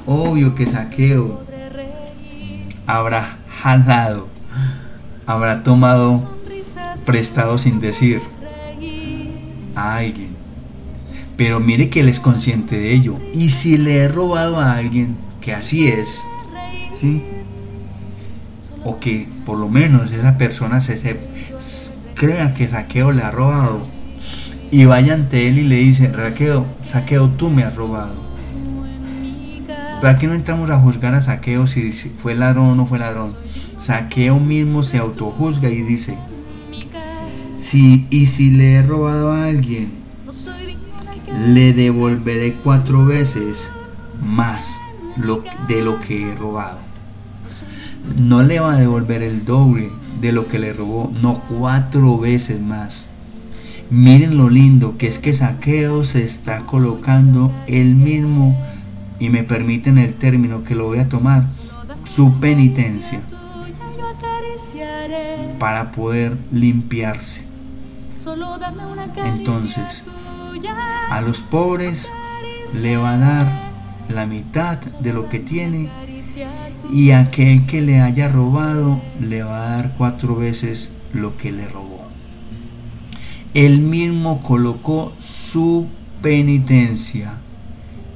Obvio 0.08 0.56
que 0.56 0.66
Saqueo 0.66 1.44
habrá 2.88 3.38
jalado, 3.62 4.28
habrá 5.26 5.64
tomado 5.64 6.30
prestado 7.06 7.58
sin 7.58 7.80
decir 7.80 8.22
a 9.76 9.98
alguien. 9.98 10.34
Pero 11.38 11.60
mire 11.60 11.90
que 11.90 12.02
él 12.02 12.10
es 12.10 12.20
consciente 12.20 12.78
de 12.78 12.94
ello. 12.94 13.18
Y 13.34 13.50
si 13.50 13.78
le 13.78 13.98
he 13.98 14.08
robado 14.08 14.60
a 14.60 14.74
alguien, 14.74 15.16
que 15.42 15.54
así 15.54 15.88
es, 15.88 16.24
¿sí? 17.00 17.24
O 18.84 19.00
que 19.00 19.28
por 19.46 19.58
lo 19.58 19.68
menos 19.68 20.12
esa 20.12 20.38
persona 20.38 20.82
se, 20.82 20.98
se 20.98 21.18
crea 22.16 22.54
que 22.54 22.68
Saqueo 22.68 23.12
le 23.12 23.24
ha 23.24 23.32
robado. 23.32 23.82
Y 24.72 24.86
vaya 24.86 25.14
ante 25.14 25.48
él 25.48 25.60
y 25.60 25.64
le 25.64 25.76
dice, 25.76 26.12
Saqueo, 26.14 26.66
Saqueo, 26.84 27.30
tú 27.30 27.50
me 27.50 27.64
has 27.64 27.76
robado. 27.76 28.16
Pero 30.02 30.14
aquí 30.14 30.28
no 30.28 30.34
entramos 30.34 30.70
a 30.70 30.80
juzgar 30.80 31.14
a 31.16 31.22
Saqueo 31.22 31.66
si 31.66 31.92
fue 31.92 32.36
ladrón 32.36 32.70
o 32.70 32.76
no 32.76 32.86
fue 32.86 33.00
ladrón. 33.00 33.36
Saqueo 33.84 34.40
mismo 34.40 34.82
se 34.82 34.98
autojuzga 34.98 35.70
y 35.70 35.82
dice, 35.82 36.18
si, 37.58 38.08
y 38.10 38.28
si 38.28 38.50
le 38.50 38.76
he 38.76 38.82
robado 38.82 39.34
a 39.34 39.44
alguien, 39.44 39.92
le 41.50 41.74
devolveré 41.74 42.54
cuatro 42.64 43.06
veces 43.06 43.74
más 44.26 44.78
lo, 45.18 45.44
de 45.68 45.84
lo 45.84 46.00
que 46.00 46.32
he 46.32 46.34
robado. 46.34 46.78
No 48.16 48.42
le 48.42 48.62
va 48.62 48.76
a 48.76 48.80
devolver 48.80 49.22
el 49.22 49.44
doble 49.44 49.90
de 50.22 50.32
lo 50.32 50.48
que 50.48 50.60
le 50.60 50.72
robó, 50.72 51.12
no 51.22 51.42
cuatro 51.50 52.18
veces 52.18 52.62
más. 52.62 53.08
Miren 53.90 54.38
lo 54.38 54.50
lindo 54.50 54.98
que 54.98 55.08
es 55.08 55.20
que 55.20 55.34
Saqueo 55.34 56.06
se 56.06 56.24
está 56.24 56.62
colocando 56.66 57.52
él 57.68 57.96
mismo, 57.96 58.58
y 59.20 59.28
me 59.28 59.44
permiten 59.44 59.98
el 59.98 60.14
término 60.14 60.64
que 60.64 60.74
lo 60.74 60.86
voy 60.86 61.00
a 61.00 61.10
tomar, 61.10 61.50
su 62.06 62.40
penitencia 62.40 63.20
para 65.60 65.92
poder 65.92 66.38
limpiarse. 66.52 67.46
Entonces, 69.26 70.04
a 71.10 71.22
los 71.22 71.40
pobres 71.42 72.08
le 72.74 72.98
va 72.98 73.14
a 73.14 73.18
dar 73.18 73.74
la 74.10 74.26
mitad 74.26 74.78
de 74.80 75.14
lo 75.14 75.30
que 75.30 75.40
tiene 75.40 75.90
y 76.92 77.12
a 77.12 77.22
aquel 77.22 77.66
que 77.66 77.82
le 77.82 78.02
haya 78.02 78.30
robado 78.30 79.02
le 79.20 79.44
va 79.44 79.68
a 79.68 79.70
dar 79.76 79.94
cuatro 79.98 80.36
veces 80.36 80.92
lo 81.14 81.38
que 81.38 81.52
le 81.52 81.68
robó. 81.68 82.04
Él 83.54 83.80
mismo 83.80 84.42
colocó 84.42 85.14
su 85.20 85.88
penitencia. 86.22 87.34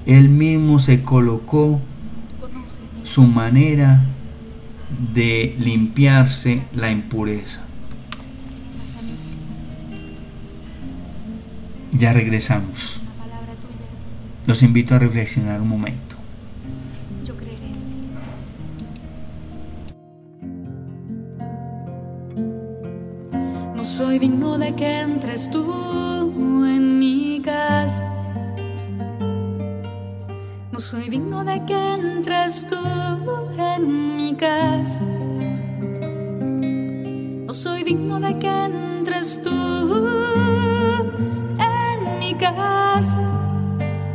Él 0.06 0.30
mismo 0.30 0.80
se 0.80 1.04
colocó 1.04 1.80
su 3.04 3.24
manera 3.24 4.04
de 4.90 5.56
limpiarse 5.60 6.62
la 6.76 6.92
impureza. 6.92 7.62
Ya 11.92 12.14
regresamos. 12.14 13.02
Los 14.46 14.64
invito 14.64 14.96
a 14.96 15.00
reflexionar 15.00 15.62
un 15.62 15.68
momento. 15.68 16.16
No 23.76 23.84
soy 23.84 24.20
digno 24.20 24.58
de 24.58 24.74
que 24.76 25.02
entres 25.02 25.50
tú 25.52 26.66
en 26.66 27.00
mi 27.00 27.42
casa. 27.44 28.17
No 30.78 30.84
soy 30.84 31.10
digno 31.10 31.44
de 31.44 31.66
que 31.66 31.94
entres 31.96 32.68
tú 32.68 32.78
en 33.58 34.16
mi 34.16 34.36
casa. 34.36 35.00
No 37.48 37.52
soy 37.56 37.84
digno 37.84 38.20
de 38.20 38.38
que 38.38 38.48
entres 38.48 39.42
tú 39.42 39.50
en 41.58 42.20
mi 42.20 42.36
casa. 42.36 43.20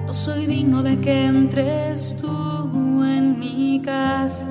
No 0.07 0.15
soy 0.15 0.47
digno 0.47 0.85
de 0.85 1.01
que 1.01 1.25
entres 1.27 2.15
tú 2.21 3.03
en 3.03 3.41
mi 3.41 3.83
casa. 3.85 4.47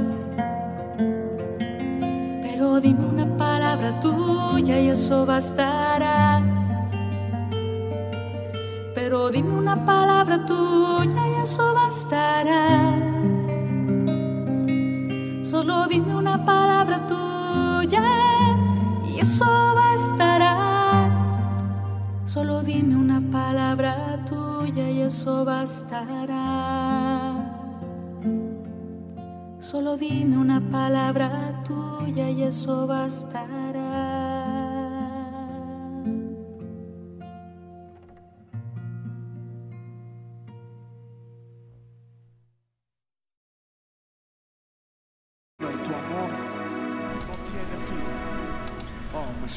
Pero 2.42 2.82
dime 2.82 3.06
una 3.06 3.38
palabra 3.38 3.98
tuya 4.02 4.82
y 4.82 4.90
eso 4.90 5.26
bastará. 5.26 6.61
Pero 8.94 9.30
dime 9.30 9.54
una 9.54 9.86
palabra 9.86 10.46
tuya 10.46 11.28
y 11.30 11.42
eso 11.42 11.74
bastará. 11.74 12.94
Solo 15.44 15.88
dime 15.88 16.14
una 16.16 16.44
palabra 16.46 17.08
tuya 17.08 18.04
y 19.06 19.20
eso 19.20 19.46
bastará. 19.76 21.10
Solo 22.26 22.64
dime 22.64 22.96
una 22.96 23.22
palabra 23.32 24.26
tuya 24.26 24.90
y 24.90 25.02
eso 25.02 25.46
bastará. 25.46 26.42
Solo 29.60 29.96
dime 29.96 30.38
una 30.38 30.60
palabra 30.60 31.62
tuya 31.64 32.30
y 32.30 32.44
eso 32.44 32.88
bastará. 32.88 34.41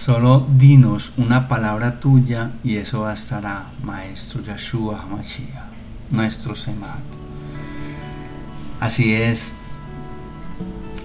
Solo 0.04 0.46
dinos 0.58 1.12
una 1.16 1.48
palabra 1.48 1.98
tuya 1.98 2.50
y 2.62 2.76
eso 2.76 3.00
bastará, 3.00 3.68
Maestro 3.82 4.42
Yahshua 4.42 5.00
HaMashiach, 5.00 5.64
nuestro 6.10 6.54
Semad. 6.54 6.98
Así 8.80 9.14
es. 9.14 9.54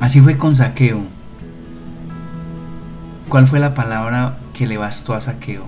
Así 0.02 0.20
fue 0.20 0.38
con 0.38 0.58
Saqueo. 0.58 1.00
¿Cuál 3.30 3.48
fue 3.48 3.62
la 3.62 3.74
palabra 3.74 4.38
que 4.52 4.68
le 4.68 4.76
bastó 4.76 5.14
a 5.14 5.22
Saqueo? 5.22 5.64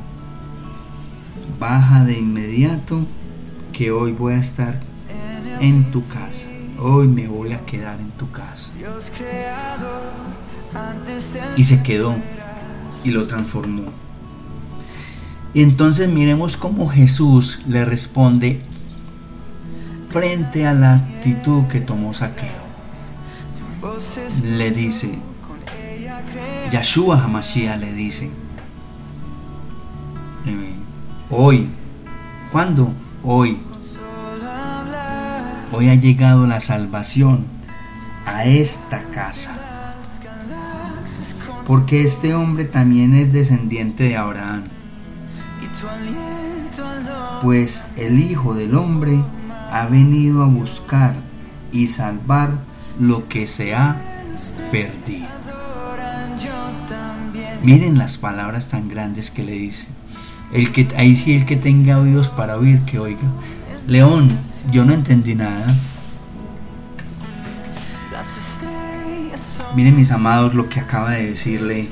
Baja 1.57 2.03
de 2.03 2.17
inmediato 2.17 3.05
que 3.71 3.91
hoy 3.91 4.11
voy 4.11 4.33
a 4.33 4.39
estar 4.39 4.81
en 5.61 5.89
tu 5.89 6.05
casa. 6.05 6.49
Hoy 6.77 7.07
me 7.07 7.29
voy 7.29 7.53
a 7.53 7.61
quedar 7.61 7.97
en 8.01 8.11
tu 8.11 8.29
casa. 8.29 8.71
Y 11.55 11.63
se 11.63 11.81
quedó 11.81 12.17
y 13.03 13.11
lo 13.11 13.27
transformó. 13.27 13.83
Y 15.53 15.63
entonces 15.63 16.09
miremos 16.09 16.55
cómo 16.55 16.87
Jesús 16.87 17.61
le 17.67 17.83
responde 17.83 18.61
frente 20.09 20.65
a 20.65 20.73
la 20.73 20.95
actitud 20.95 21.65
que 21.67 21.81
tomó 21.81 22.13
Saqueo. 22.13 22.61
Le 24.43 24.71
dice, 24.71 25.19
Yahshua 26.71 27.23
Hamashiach 27.23 27.79
le 27.79 27.93
dice, 27.93 28.31
eh, 30.45 30.75
hoy, 31.29 31.67
¿cuándo? 32.51 32.93
Hoy. 33.23 33.57
Hoy 35.73 35.89
ha 35.89 35.95
llegado 35.95 36.47
la 36.47 36.59
salvación 36.59 37.45
a 38.25 38.43
esta 38.45 39.03
casa 39.05 39.60
porque 41.65 42.03
este 42.03 42.33
hombre 42.33 42.65
también 42.65 43.13
es 43.13 43.31
descendiente 43.31 44.05
de 44.05 44.17
Abraham. 44.17 44.63
Pues 47.41 47.83
el 47.97 48.19
Hijo 48.19 48.53
del 48.53 48.75
Hombre 48.75 49.23
ha 49.71 49.85
venido 49.85 50.43
a 50.43 50.45
buscar 50.45 51.15
y 51.71 51.87
salvar 51.87 52.51
lo 52.99 53.27
que 53.27 53.47
se 53.47 53.73
ha 53.73 53.95
perdido. 54.71 55.27
Miren 57.63 57.97
las 57.97 58.17
palabras 58.17 58.69
tan 58.69 58.89
grandes 58.89 59.31
que 59.31 59.43
le 59.43 59.53
dice. 59.53 59.87
El 60.51 60.71
que, 60.71 60.87
ahí 60.97 61.15
sí 61.15 61.33
el 61.33 61.45
que 61.45 61.55
tenga 61.55 61.99
oídos 61.99 62.29
para 62.29 62.57
oír, 62.57 62.81
que 62.81 62.99
oiga. 62.99 63.19
León, 63.87 64.31
yo 64.71 64.83
no 64.83 64.93
entendí 64.93 65.35
nada. 65.35 65.73
Miren 69.75 69.95
mis 69.95 70.11
amados 70.11 70.53
lo 70.53 70.67
que 70.67 70.81
acaba 70.81 71.11
de 71.11 71.27
decirle 71.27 71.87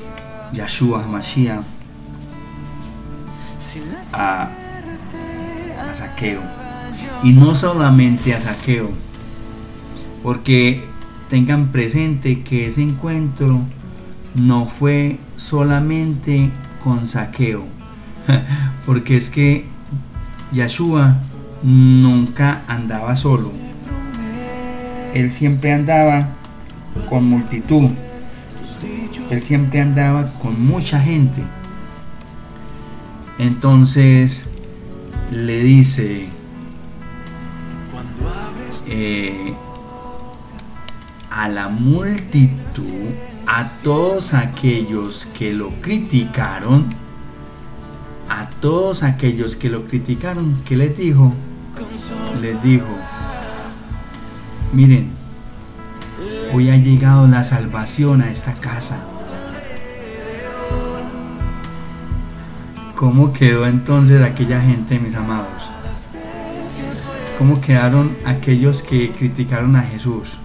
Yahshua 0.52 1.04
Hamashiach 1.04 1.64
a, 4.12 4.50
a 5.88 5.94
Saqueo. 5.94 6.42
Y 7.22 7.32
no 7.32 7.54
solamente 7.54 8.34
a 8.34 8.40
Saqueo, 8.40 8.90
porque 10.22 10.84
tengan 11.30 11.68
presente 11.68 12.42
que 12.42 12.66
ese 12.66 12.82
encuentro 12.82 13.60
no 14.34 14.66
fue 14.66 15.18
solamente 15.36 16.50
con 16.84 17.06
Saqueo, 17.06 17.64
porque 18.86 19.16
es 19.16 19.30
que 19.30 19.64
Yahshua 20.52 21.16
nunca 21.62 22.62
andaba 22.66 23.16
solo. 23.16 23.50
Él 25.14 25.30
siempre 25.30 25.72
andaba 25.72 26.39
con 27.08 27.24
multitud. 27.24 27.90
Él 29.30 29.42
siempre 29.42 29.80
andaba 29.80 30.26
con 30.42 30.60
mucha 30.64 31.00
gente. 31.00 31.42
Entonces, 33.38 34.46
le 35.30 35.62
dice 35.62 36.28
eh, 38.86 39.54
a 41.30 41.48
la 41.48 41.68
multitud, 41.68 43.14
a 43.46 43.68
todos 43.82 44.34
aquellos 44.34 45.26
que 45.38 45.52
lo 45.52 45.70
criticaron, 45.80 46.86
a 48.28 48.50
todos 48.60 49.02
aquellos 49.02 49.56
que 49.56 49.70
lo 49.70 49.86
criticaron, 49.86 50.60
¿qué 50.64 50.76
les 50.76 50.96
dijo? 50.96 51.32
Les 52.40 52.60
dijo, 52.62 52.88
miren, 54.72 55.19
hoy 56.52 56.70
ha 56.70 56.76
llegado 56.76 57.28
la 57.28 57.44
salvación 57.44 58.22
a 58.22 58.30
esta 58.30 58.54
casa. 58.54 58.98
¿Cómo 62.94 63.32
quedó 63.32 63.66
entonces 63.66 64.22
aquella 64.22 64.60
gente, 64.60 64.98
mis 64.98 65.14
amados? 65.14 65.70
¿Cómo 67.38 67.60
quedaron 67.60 68.16
aquellos 68.26 68.82
que 68.82 69.10
criticaron 69.12 69.76
a 69.76 69.82
Jesús? 69.82 70.38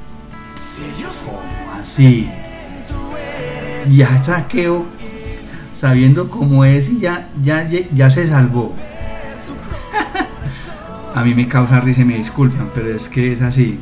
¿Cómo 1.26 1.80
así? 1.80 2.30
Ya 3.92 4.22
saqueo, 4.24 4.86
sabiendo 5.74 6.30
cómo 6.30 6.64
es 6.64 6.90
y 6.90 7.00
ya, 7.00 7.28
ya, 7.44 7.68
ya 7.70 8.10
se 8.10 8.28
salvó. 8.28 8.74
a 11.16 11.24
mí 11.24 11.36
me 11.36 11.48
causa 11.48 11.82
risa 11.82 12.02
y 12.02 12.06
me 12.06 12.18
disculpan, 12.18 12.70
pero 12.74 12.90
es 12.96 13.10
que 13.10 13.34
es 13.34 13.42
así. 13.42 13.80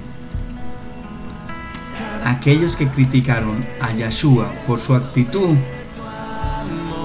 Aquellos 2.26 2.76
que 2.76 2.88
criticaron 2.88 3.65
a 3.82 3.91
Yeshua 3.91 4.51
por 4.65 4.80
su 4.80 4.95
actitud, 4.95 5.55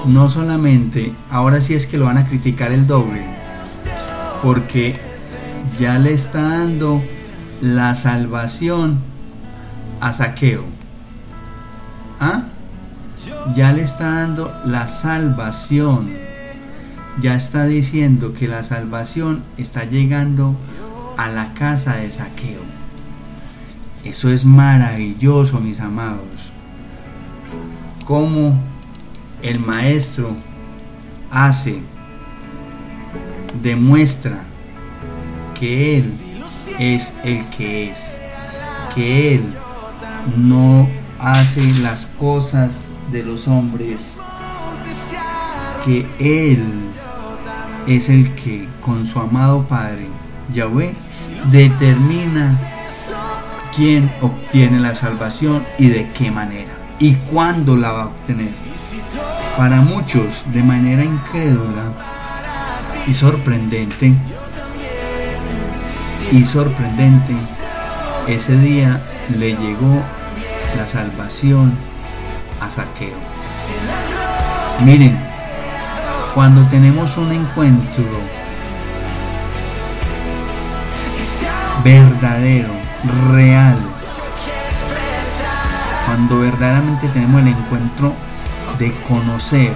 no 0.05 0.29
solamente, 0.29 1.13
ahora 1.29 1.61
sí 1.61 1.73
es 1.73 1.87
que 1.87 1.97
lo 1.97 2.05
van 2.05 2.17
a 2.17 2.25
criticar 2.25 2.71
el 2.71 2.87
doble, 2.87 3.25
porque 4.41 4.99
ya 5.77 5.99
le 5.99 6.13
está 6.13 6.41
dando 6.41 7.01
la 7.61 7.95
salvación 7.95 8.99
a 9.99 10.13
Saqueo. 10.13 10.63
¿Ah? 12.19 12.43
Ya 13.55 13.73
le 13.73 13.83
está 13.83 14.09
dando 14.09 14.53
la 14.65 14.87
salvación. 14.87 16.07
Ya 17.21 17.35
está 17.35 17.65
diciendo 17.65 18.33
que 18.33 18.47
la 18.47 18.63
salvación 18.63 19.43
está 19.57 19.83
llegando 19.83 20.55
a 21.17 21.27
la 21.29 21.53
casa 21.53 21.95
de 21.95 22.09
Saqueo. 22.09 22.78
Eso 24.03 24.29
es 24.29 24.45
maravilloso, 24.45 25.59
mis 25.59 25.79
amados. 25.79 26.51
Como 28.05 28.57
el 29.41 29.59
maestro 29.59 30.35
hace, 31.29 31.81
demuestra 33.61 34.43
que 35.59 35.97
Él 35.97 36.13
es 36.79 37.13
el 37.23 37.45
que 37.49 37.91
es, 37.91 38.15
que 38.95 39.35
Él 39.35 39.43
no 40.37 40.87
hace 41.19 41.61
las 41.81 42.05
cosas 42.17 42.85
de 43.11 43.23
los 43.23 43.47
hombres, 43.47 44.15
que 45.83 46.07
Él 46.19 46.63
es 47.85 48.09
el 48.09 48.33
que 48.35 48.67
con 48.81 49.05
su 49.05 49.19
amado 49.19 49.63
Padre, 49.67 50.07
Yahweh, 50.53 50.93
determina 51.51 52.57
quién 53.79 54.11
obtiene 54.19 54.77
la 54.77 54.93
salvación 54.93 55.63
y 55.77 55.87
de 55.87 56.11
qué 56.11 56.31
manera 56.31 56.73
y 56.99 57.13
cuándo 57.31 57.77
la 57.77 57.93
va 57.93 58.01
a 58.01 58.05
obtener. 58.07 58.49
Para 59.57 59.79
muchos, 59.79 60.43
de 60.51 60.61
manera 60.61 61.01
incrédula 61.01 61.93
y 63.07 63.13
sorprendente, 63.13 64.11
y 66.33 66.43
sorprendente, 66.43 67.33
ese 68.27 68.57
día 68.57 68.99
le 69.37 69.55
llegó 69.55 70.03
la 70.75 70.85
salvación 70.85 71.71
a 72.59 72.69
Saqueo. 72.69 73.15
Miren, 74.83 75.17
cuando 76.35 76.67
tenemos 76.67 77.15
un 77.15 77.31
encuentro 77.31 78.03
verdadero, 81.81 82.78
real, 83.31 83.77
cuando 86.05 86.39
verdaderamente 86.39 87.07
tenemos 87.09 87.41
el 87.41 87.49
encuentro 87.49 88.13
de 88.77 88.91
conocer 89.07 89.73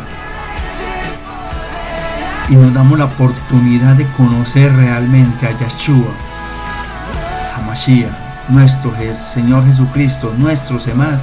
y 2.50 2.56
nos 2.56 2.74
damos 2.74 3.00
la 3.00 3.06
oportunidad 3.06 3.96
de 3.96 4.06
conocer 4.18 4.76
realmente 4.76 5.48
a 5.48 5.58
Yeshua, 5.58 6.14
nuestro 8.50 8.94
Señor 9.34 9.66
Jesucristo, 9.66 10.34
nuestro 10.38 10.80
Semad. 10.80 11.18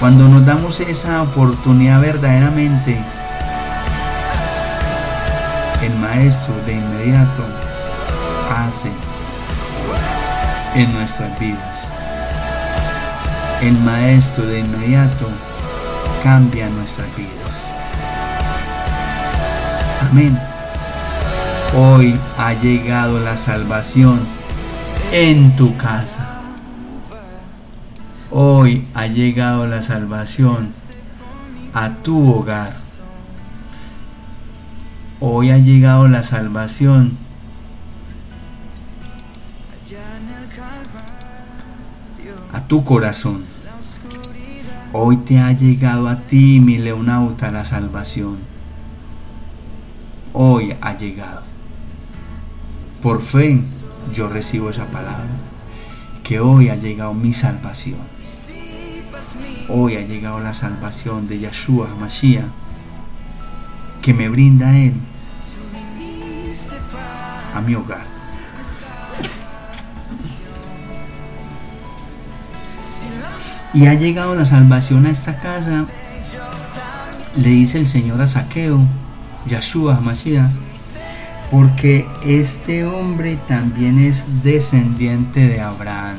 Cuando 0.00 0.28
nos 0.28 0.44
damos 0.44 0.80
esa 0.80 1.22
oportunidad 1.22 2.00
verdaderamente, 2.00 2.98
el 5.82 5.94
Maestro 5.94 6.54
de 6.66 6.74
inmediato 6.74 7.44
hace 8.54 8.90
en 10.76 10.92
nuestras 10.92 11.38
vidas. 11.40 11.88
El 13.62 13.78
Maestro 13.78 14.44
de 14.44 14.60
inmediato 14.60 15.26
cambia 16.22 16.68
nuestras 16.68 17.08
vidas. 17.16 17.32
Amén. 20.10 20.38
Hoy 21.74 22.20
ha 22.36 22.52
llegado 22.52 23.18
la 23.20 23.38
salvación 23.38 24.20
en 25.12 25.56
tu 25.56 25.74
casa. 25.78 26.26
Hoy 28.30 28.86
ha 28.94 29.06
llegado 29.06 29.66
la 29.66 29.82
salvación 29.82 30.74
a 31.72 31.88
tu 32.02 32.34
hogar. 32.34 32.74
Hoy 35.20 35.50
ha 35.50 35.56
llegado 35.56 36.06
la 36.06 36.22
salvación 36.22 37.25
a 42.56 42.66
tu 42.66 42.84
corazón. 42.84 43.44
Hoy 44.94 45.18
te 45.18 45.38
ha 45.38 45.52
llegado 45.52 46.08
a 46.08 46.20
ti, 46.20 46.58
mi 46.58 46.78
leonauta, 46.78 47.50
la 47.50 47.66
salvación. 47.66 48.38
Hoy 50.32 50.74
ha 50.80 50.96
llegado. 50.96 51.42
Por 53.02 53.20
fe 53.20 53.62
yo 54.14 54.30
recibo 54.30 54.70
esa 54.70 54.86
palabra. 54.86 55.28
Que 56.22 56.40
hoy 56.40 56.70
ha 56.70 56.76
llegado 56.76 57.12
mi 57.12 57.34
salvación. 57.34 58.00
Hoy 59.68 59.96
ha 59.96 60.06
llegado 60.06 60.40
la 60.40 60.54
salvación 60.54 61.28
de 61.28 61.40
Yeshua 61.40 61.88
Mashiach 62.00 62.46
que 64.00 64.14
me 64.14 64.30
brinda 64.30 64.78
Él 64.78 64.94
a 67.54 67.60
mi 67.60 67.74
hogar. 67.74 68.15
Y 73.76 73.84
ha 73.88 73.92
llegado 73.92 74.34
la 74.34 74.46
salvación 74.46 75.04
a 75.04 75.10
esta 75.10 75.38
casa, 75.38 75.84
le 77.36 77.48
dice 77.50 77.76
el 77.76 77.86
Señor 77.86 78.22
a 78.22 78.26
Saqueo, 78.26 78.80
Yeshua 79.46 80.00
Mashiach, 80.00 80.50
porque 81.50 82.06
este 82.24 82.86
hombre 82.86 83.36
también 83.46 83.98
es 83.98 84.42
descendiente 84.42 85.46
de 85.46 85.60
Abraham. 85.60 86.16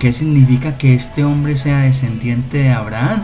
¿Qué 0.00 0.12
significa 0.12 0.76
que 0.76 0.96
este 0.96 1.22
hombre 1.22 1.56
sea 1.56 1.82
descendiente 1.82 2.58
de 2.58 2.72
Abraham? 2.72 3.22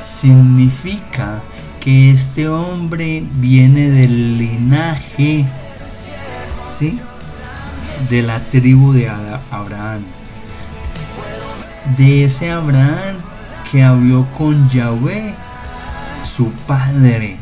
Significa 0.00 1.42
que 1.78 2.10
este 2.10 2.48
hombre 2.48 3.22
viene 3.36 3.90
del 3.90 4.36
linaje, 4.36 5.44
¿sí? 6.76 6.98
De 8.10 8.22
la 8.22 8.40
tribu 8.40 8.92
de 8.92 9.08
Abraham. 9.52 10.02
De 11.98 12.24
ese 12.24 12.50
Abraham 12.50 13.16
que 13.70 13.82
habló 13.82 14.26
con 14.38 14.70
Yahweh, 14.70 15.34
su 16.24 16.50
padre, 16.66 17.36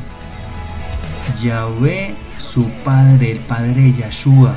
Yahweh, 1.41 2.15
su 2.39 2.65
padre, 2.85 3.33
el 3.33 3.39
padre 3.39 3.75
de 3.75 3.93
Yahshua. 3.93 4.55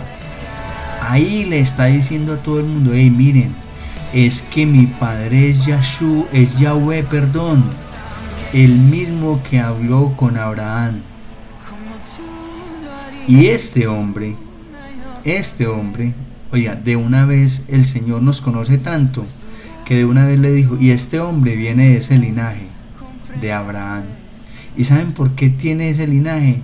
Ahí 1.02 1.46
le 1.46 1.60
está 1.60 1.86
diciendo 1.86 2.34
a 2.34 2.38
todo 2.38 2.60
el 2.60 2.66
mundo, 2.66 2.92
hey, 2.94 3.12
miren, 3.12 3.54
es 4.12 4.42
que 4.42 4.66
mi 4.66 4.88
padre 4.88 5.52
es 5.52 5.66
Yahshua, 5.66 6.26
es 6.34 6.58
Yahweh, 6.58 7.04
perdón, 7.04 7.64
el 8.54 8.72
mismo 8.72 9.42
que 9.50 9.60
habló 9.60 10.14
con 10.18 10.36
Abraham. 10.38 11.02
Y 13.28 13.48
este 13.48 13.88
hombre, 13.88 14.36
este 15.24 15.68
hombre, 15.68 16.14
oiga, 16.52 16.76
de 16.76 16.96
una 16.96 17.26
vez 17.26 17.66
el 17.68 17.86
Señor 17.86 18.24
nos 18.24 18.42
conoce 18.42 18.78
tanto 18.78 19.26
que 19.86 19.98
de 19.98 20.06
una 20.06 20.26
vez 20.26 20.40
le 20.40 20.52
dijo, 20.52 20.78
y 20.80 20.92
este 20.92 21.20
hombre 21.20 21.56
viene 21.56 21.90
de 21.90 21.98
ese 21.98 22.18
linaje, 22.18 22.68
de 23.40 23.54
Abraham. 23.54 24.04
¿Y 24.76 24.84
saben 24.84 25.14
por 25.14 25.32
qué 25.32 25.50
tiene 25.50 25.90
ese 25.90 26.08
linaje? 26.08 26.62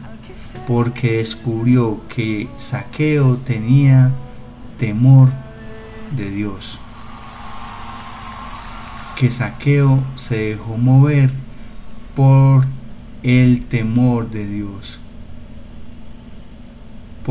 porque 0.72 1.18
descubrió 1.18 2.00
que 2.08 2.48
Saqueo 2.56 3.36
tenía 3.36 4.14
temor 4.80 5.28
de 6.16 6.30
Dios. 6.30 6.80
Que 9.18 9.30
Saqueo 9.30 10.02
se 10.16 10.38
dejó 10.38 10.78
mover 10.78 11.30
por 12.16 12.66
el 13.22 13.66
temor 13.66 14.30
de 14.30 14.48
Dios. 14.48 15.01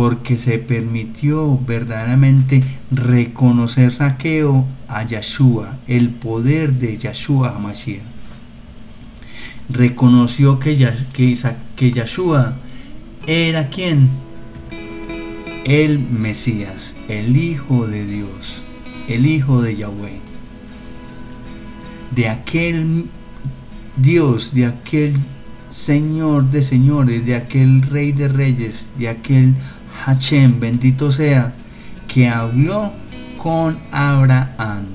Porque 0.00 0.38
se 0.38 0.56
permitió 0.56 1.58
verdaderamente 1.58 2.62
reconocer 2.90 3.92
Saqueo 3.92 4.64
a 4.88 5.04
Yeshua, 5.04 5.76
el 5.86 6.08
poder 6.08 6.72
de 6.72 6.96
Yeshua 6.96 7.54
Hamashiach. 7.54 8.00
Reconoció 9.68 10.58
que, 10.58 10.74
que, 11.12 11.36
que 11.76 12.04
era 13.26 13.68
quien? 13.68 14.08
El 15.66 15.98
Mesías, 15.98 16.96
el 17.10 17.36
Hijo 17.36 17.86
de 17.86 18.06
Dios, 18.06 18.62
el 19.06 19.26
Hijo 19.26 19.60
de 19.60 19.76
Yahweh. 19.76 20.20
De 22.16 22.30
aquel 22.30 23.04
Dios, 23.98 24.54
de 24.54 24.64
aquel 24.64 25.12
Señor 25.70 26.50
de 26.50 26.62
señores, 26.62 27.24
de 27.24 27.36
aquel 27.36 27.82
Rey 27.82 28.10
de 28.10 28.26
reyes, 28.28 28.90
de 28.98 29.08
aquel 29.08 29.54
Hachem, 30.04 30.60
bendito 30.60 31.12
sea, 31.12 31.52
que 32.08 32.28
habló 32.28 32.92
con 33.38 33.78
Abraham. 33.92 34.86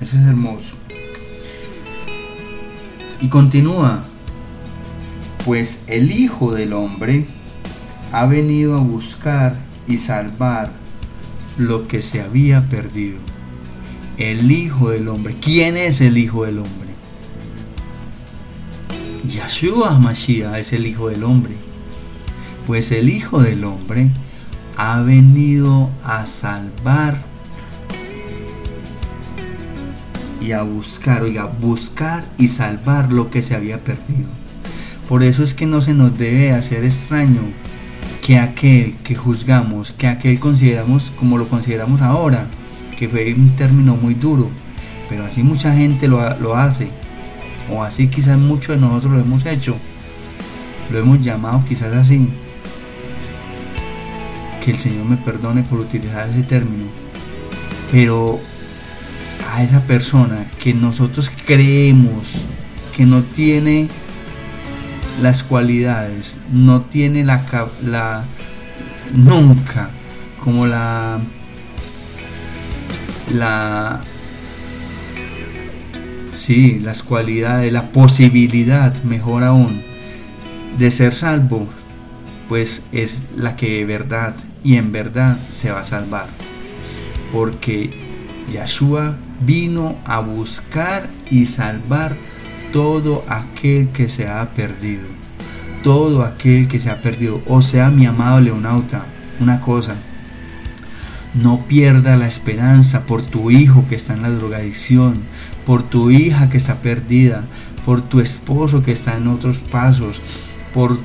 Eso 0.00 0.16
es 0.16 0.26
hermoso. 0.26 0.74
Y 3.20 3.28
continúa, 3.28 4.04
pues 5.44 5.82
el 5.86 6.12
Hijo 6.12 6.52
del 6.52 6.72
Hombre 6.72 7.26
ha 8.12 8.26
venido 8.26 8.76
a 8.76 8.80
buscar 8.80 9.56
y 9.88 9.96
salvar 9.98 10.70
lo 11.58 11.88
que 11.88 12.02
se 12.02 12.20
había 12.20 12.62
perdido. 12.68 13.18
El 14.18 14.50
Hijo 14.50 14.90
del 14.90 15.08
Hombre. 15.08 15.36
¿Quién 15.40 15.76
es 15.76 16.00
el 16.00 16.18
Hijo 16.18 16.44
del 16.44 16.58
Hombre? 16.58 16.90
Yahshua 19.28 19.98
Mashiach 19.98 20.58
es 20.58 20.72
el 20.72 20.86
Hijo 20.86 21.08
del 21.08 21.24
Hombre. 21.24 21.65
Pues 22.66 22.90
el 22.90 23.08
Hijo 23.08 23.40
del 23.40 23.64
Hombre 23.64 24.10
ha 24.76 25.00
venido 25.00 25.88
a 26.04 26.26
salvar 26.26 27.16
y 30.40 30.52
a 30.52 30.62
buscar, 30.62 31.22
oiga, 31.22 31.44
buscar 31.44 32.24
y 32.38 32.48
salvar 32.48 33.12
lo 33.12 33.30
que 33.30 33.42
se 33.42 33.54
había 33.54 33.78
perdido. 33.78 34.28
Por 35.08 35.22
eso 35.22 35.44
es 35.44 35.54
que 35.54 35.66
no 35.66 35.80
se 35.80 35.94
nos 35.94 36.18
debe 36.18 36.52
hacer 36.52 36.84
extraño 36.84 37.42
que 38.24 38.38
aquel 38.38 38.96
que 38.96 39.14
juzgamos, 39.14 39.92
que 39.92 40.08
aquel 40.08 40.40
consideramos 40.40 41.12
como 41.16 41.38
lo 41.38 41.48
consideramos 41.48 42.00
ahora, 42.00 42.46
que 42.98 43.08
fue 43.08 43.32
un 43.32 43.50
término 43.50 43.94
muy 43.94 44.14
duro, 44.14 44.50
pero 45.08 45.24
así 45.24 45.44
mucha 45.44 45.72
gente 45.72 46.08
lo, 46.08 46.36
lo 46.40 46.56
hace 46.56 46.88
o 47.72 47.84
así 47.84 48.08
quizás 48.08 48.38
muchos 48.38 48.74
de 48.74 48.80
nosotros 48.80 49.12
lo 49.12 49.20
hemos 49.20 49.46
hecho, 49.46 49.76
lo 50.90 50.98
hemos 50.98 51.20
llamado 51.22 51.62
quizás 51.68 51.94
así. 51.94 52.28
Que 54.66 54.72
el 54.72 54.78
Señor 54.78 55.04
me 55.04 55.16
perdone 55.16 55.62
por 55.62 55.78
utilizar 55.78 56.28
ese 56.28 56.42
término. 56.42 56.86
Pero 57.92 58.40
a 59.48 59.62
esa 59.62 59.80
persona 59.82 60.44
que 60.60 60.74
nosotros 60.74 61.30
creemos 61.46 62.32
que 62.96 63.06
no 63.06 63.22
tiene 63.22 63.88
las 65.22 65.44
cualidades, 65.44 66.36
no 66.52 66.82
tiene 66.82 67.24
la, 67.24 67.44
la 67.84 68.24
nunca 69.14 69.88
como 70.42 70.66
la 70.66 71.20
la 73.32 74.00
Sí, 76.36 76.80
las 76.80 77.02
cualidades, 77.02 77.72
la 77.72 77.88
posibilidad, 77.92 78.94
mejor 79.04 79.42
aún, 79.42 79.82
de 80.78 80.90
ser 80.90 81.14
salvo, 81.14 81.66
pues 82.48 82.82
es 82.92 83.22
la 83.36 83.56
que 83.56 83.78
de 83.78 83.84
verdad 83.86 84.36
y 84.66 84.78
en 84.78 84.90
verdad 84.90 85.38
se 85.48 85.70
va 85.70 85.80
a 85.80 85.84
salvar. 85.84 86.26
Porque 87.32 87.90
Yahshua 88.52 89.14
vino 89.40 89.94
a 90.04 90.18
buscar 90.18 91.08
y 91.30 91.46
salvar 91.46 92.16
todo 92.72 93.24
aquel 93.28 93.90
que 93.90 94.08
se 94.08 94.26
ha 94.26 94.44
perdido. 94.54 95.04
Todo 95.84 96.24
aquel 96.24 96.66
que 96.66 96.80
se 96.80 96.90
ha 96.90 97.00
perdido. 97.00 97.42
O 97.46 97.62
sea, 97.62 97.90
mi 97.90 98.06
amado 98.06 98.40
leonauta, 98.40 99.06
una 99.38 99.60
cosa. 99.60 99.94
No 101.32 101.60
pierda 101.68 102.16
la 102.16 102.26
esperanza 102.26 103.06
por 103.06 103.22
tu 103.22 103.52
hijo 103.52 103.84
que 103.88 103.94
está 103.94 104.14
en 104.14 104.22
la 104.22 104.30
drogadicción, 104.30 105.22
por 105.64 105.84
tu 105.84 106.10
hija 106.10 106.50
que 106.50 106.56
está 106.56 106.76
perdida, 106.76 107.42
por 107.84 108.00
tu 108.00 108.18
esposo 108.18 108.82
que 108.82 108.90
está 108.90 109.16
en 109.16 109.28
otros 109.28 109.58
pasos, 109.58 110.20
por, 110.74 110.98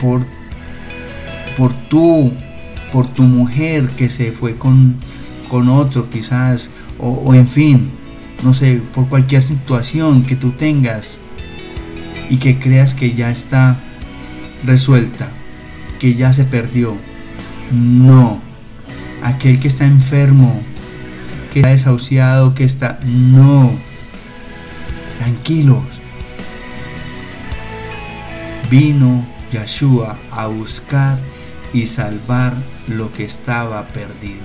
por, 0.00 0.22
por 1.56 1.72
tú, 1.88 2.32
por 2.92 3.06
tu 3.06 3.22
mujer 3.22 3.88
que 3.90 4.10
se 4.10 4.32
fue 4.32 4.56
con, 4.56 4.96
con 5.48 5.68
otro 5.68 6.10
quizás, 6.10 6.70
o, 6.98 7.34
en 7.34 7.48
fin, 7.48 7.90
no 8.42 8.54
sé, 8.54 8.80
por 8.94 9.08
cualquier 9.08 9.42
situación 9.42 10.22
que 10.24 10.36
tú 10.36 10.52
tengas 10.52 11.18
y 12.28 12.36
que 12.36 12.58
creas 12.58 12.94
que 12.94 13.12
ya 13.12 13.30
está 13.30 13.78
resuelta, 14.64 15.28
que 15.98 16.14
ya 16.14 16.32
se 16.32 16.44
perdió. 16.44 16.96
No, 17.72 18.40
aquel 19.22 19.60
que 19.60 19.68
está 19.68 19.86
enfermo, 19.86 20.60
que 21.52 21.60
está 21.60 21.70
desahuciado, 21.70 22.54
que 22.54 22.64
está... 22.64 22.98
No, 23.04 23.72
tranquilos. 25.18 25.82
Vino 28.70 29.24
Yeshua 29.52 30.16
a 30.30 30.46
buscar 30.46 31.18
y 31.72 31.86
salvar 31.86 32.54
lo 32.90 33.12
que 33.12 33.24
estaba 33.24 33.86
perdido. 33.88 34.44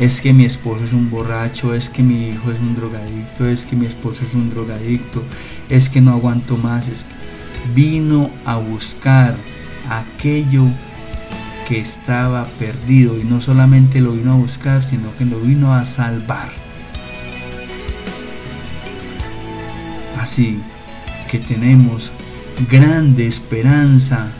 Es 0.00 0.20
que 0.20 0.32
mi 0.32 0.44
esposo 0.44 0.84
es 0.84 0.92
un 0.92 1.10
borracho, 1.10 1.74
es 1.74 1.88
que 1.88 2.02
mi 2.02 2.28
hijo 2.28 2.52
es 2.52 2.60
un 2.60 2.76
drogadicto, 2.76 3.48
es 3.48 3.66
que 3.66 3.74
mi 3.74 3.86
esposo 3.86 4.24
es 4.24 4.34
un 4.34 4.50
drogadicto, 4.50 5.22
es 5.68 5.88
que 5.88 6.00
no 6.00 6.12
aguanto 6.12 6.56
más. 6.56 6.88
Es 6.88 7.04
Vino 7.74 8.30
a 8.46 8.56
buscar 8.56 9.36
aquello 9.90 10.64
que 11.68 11.80
estaba 11.80 12.46
perdido 12.58 13.18
y 13.18 13.24
no 13.24 13.40
solamente 13.40 14.00
lo 14.00 14.12
vino 14.12 14.32
a 14.32 14.36
buscar, 14.36 14.82
sino 14.82 15.14
que 15.18 15.24
lo 15.24 15.38
vino 15.40 15.74
a 15.74 15.84
salvar. 15.84 16.48
Así 20.18 20.60
que 21.30 21.38
tenemos 21.38 22.10
grande 22.70 23.26
esperanza 23.26 24.32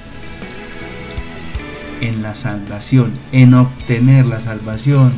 en 2.00 2.22
la 2.22 2.34
salvación, 2.34 3.12
en 3.32 3.54
obtener 3.54 4.26
la 4.26 4.40
salvación 4.40 5.12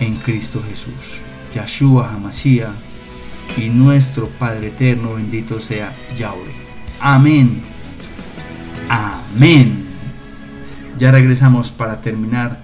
en 0.00 0.16
Cristo 0.16 0.62
Jesús. 0.68 1.20
Yahshua 1.54 2.12
Hamashiach 2.12 2.68
y 3.56 3.70
nuestro 3.70 4.28
Padre 4.28 4.68
eterno, 4.68 5.14
bendito 5.14 5.58
sea 5.60 5.94
Yahweh. 6.18 6.54
Amén. 7.00 7.62
Amén. 8.88 9.84
Ya 10.98 11.10
regresamos 11.10 11.70
para 11.70 12.00
terminar 12.00 12.60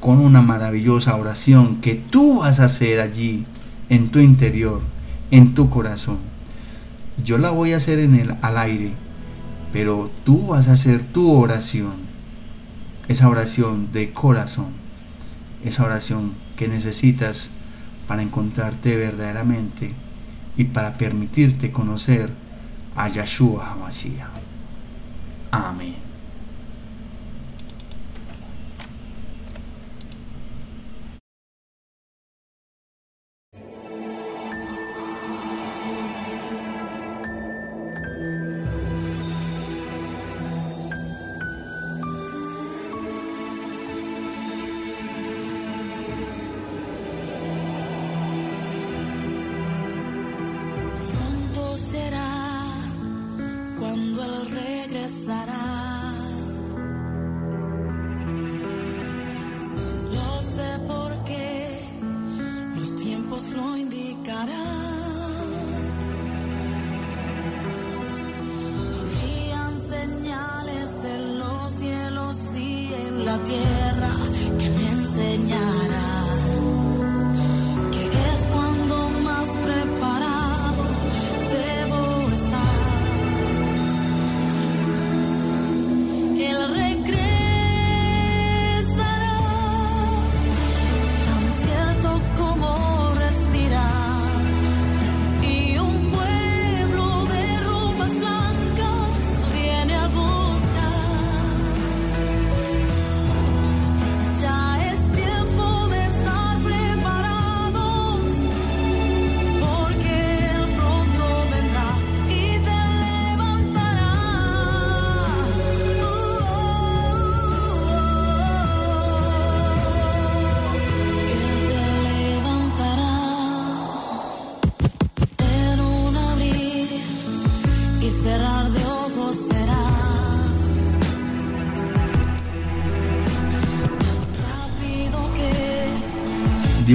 con 0.00 0.18
una 0.20 0.42
maravillosa 0.42 1.16
oración 1.16 1.80
que 1.80 1.94
tú 1.94 2.40
vas 2.40 2.60
a 2.60 2.66
hacer 2.66 3.00
allí, 3.00 3.44
en 3.88 4.08
tu 4.10 4.18
interior, 4.18 4.80
en 5.30 5.54
tu 5.54 5.70
corazón. 5.70 6.18
Yo 7.24 7.38
la 7.38 7.50
voy 7.50 7.72
a 7.72 7.78
hacer 7.78 7.98
en 7.98 8.14
el, 8.14 8.34
al 8.42 8.58
aire, 8.58 8.92
pero 9.72 10.10
tú 10.24 10.48
vas 10.48 10.68
a 10.68 10.72
hacer 10.72 11.02
tu 11.02 11.32
oración. 11.32 12.05
Esa 13.08 13.28
oración 13.28 13.92
de 13.92 14.12
corazón. 14.12 14.68
Esa 15.64 15.84
oración 15.84 16.34
que 16.56 16.68
necesitas 16.68 17.50
para 18.06 18.22
encontrarte 18.22 18.96
verdaderamente 18.96 19.92
y 20.56 20.64
para 20.64 20.94
permitirte 20.94 21.72
conocer 21.72 22.30
a 22.94 23.08
Yahshua 23.08 23.72
HaMashiach. 23.72 24.28
Amén. 25.50 26.05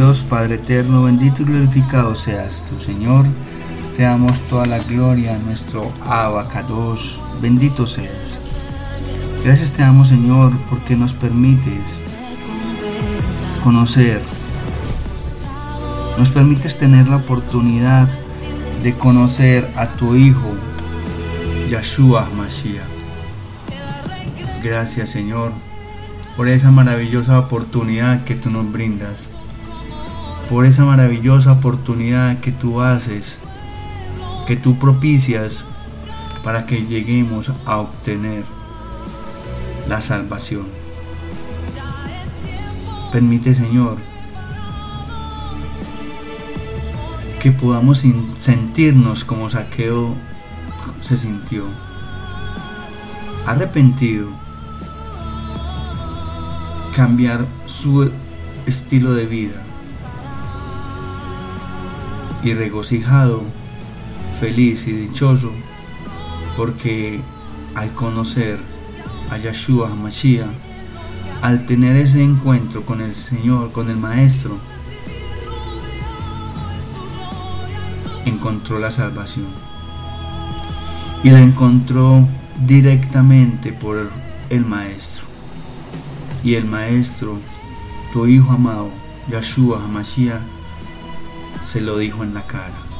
Dios 0.01 0.23
Padre 0.23 0.55
eterno, 0.55 1.03
bendito 1.03 1.43
y 1.43 1.45
glorificado 1.45 2.15
seas 2.15 2.65
tú, 2.67 2.79
Señor. 2.79 3.23
Te 3.95 4.01
damos 4.01 4.41
toda 4.49 4.65
la 4.65 4.79
gloria 4.79 5.37
nuestro 5.37 5.91
Abacados. 6.03 7.21
Bendito 7.39 7.85
seas. 7.85 8.39
Gracias 9.45 9.73
te 9.73 9.83
damos, 9.83 10.07
Señor, 10.07 10.53
porque 10.71 10.95
nos 10.95 11.13
permites 11.13 11.99
conocer. 13.63 14.23
Nos 16.17 16.29
permites 16.29 16.79
tener 16.79 17.07
la 17.07 17.17
oportunidad 17.17 18.09
de 18.81 18.95
conocer 18.95 19.69
a 19.75 19.85
tu 19.89 20.15
Hijo, 20.15 20.55
Yahshua 21.69 22.27
Mashiach. 22.35 22.81
Gracias, 24.63 25.11
Señor, 25.11 25.51
por 26.35 26.47
esa 26.47 26.71
maravillosa 26.71 27.37
oportunidad 27.37 28.23
que 28.23 28.33
tú 28.33 28.49
nos 28.49 28.71
brindas 28.71 29.29
por 30.51 30.65
esa 30.65 30.83
maravillosa 30.83 31.53
oportunidad 31.53 32.39
que 32.39 32.51
tú 32.51 32.81
haces, 32.81 33.39
que 34.45 34.57
tú 34.57 34.77
propicias 34.77 35.63
para 36.43 36.65
que 36.65 36.85
lleguemos 36.85 37.53
a 37.65 37.77
obtener 37.77 38.43
la 39.87 40.01
salvación. 40.01 40.65
Permite, 43.13 43.55
Señor, 43.55 43.95
que 47.41 47.53
podamos 47.53 48.03
sentirnos 48.37 49.23
como 49.23 49.49
Saqueo 49.49 50.15
se 51.01 51.15
sintió, 51.15 51.63
arrepentido, 53.47 54.27
cambiar 56.93 57.45
su 57.67 58.11
estilo 58.65 59.13
de 59.13 59.25
vida 59.27 59.70
y 62.43 62.53
regocijado, 62.53 63.43
feliz 64.39 64.87
y 64.87 64.91
dichoso, 64.93 65.51
porque 66.57 67.21
al 67.75 67.91
conocer 67.93 68.59
a 69.29 69.37
Yahshua 69.37 69.91
HaMashiach, 69.91 70.47
al 71.41 71.65
tener 71.65 71.95
ese 71.95 72.23
encuentro 72.23 72.83
con 72.83 73.01
el 73.01 73.15
Señor, 73.15 73.71
con 73.71 73.89
el 73.89 73.97
Maestro, 73.97 74.57
encontró 78.25 78.79
la 78.79 78.91
salvación. 78.91 79.47
Y 81.23 81.29
la 81.29 81.39
encontró 81.39 82.27
directamente 82.65 83.71
por 83.71 84.09
el 84.49 84.65
Maestro. 84.65 85.25
Y 86.43 86.55
el 86.55 86.65
Maestro, 86.65 87.37
tu 88.11 88.25
Hijo 88.25 88.51
amado, 88.51 88.89
Yahshua 89.29 89.83
HaMashiach, 89.83 90.41
se 91.65 91.81
lo 91.81 91.97
dijo 91.97 92.23
en 92.23 92.33
la 92.33 92.45
cara. 92.47 92.91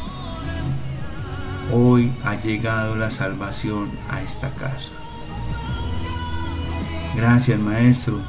Hoy 1.74 2.12
ha 2.24 2.36
llegado 2.36 2.95
la 2.95 3.09
salvación 3.09 3.89
a 4.09 4.22
esta 4.22 4.49
casa. 4.51 4.91
Gracias 7.16 7.59
Maestro. 7.59 8.20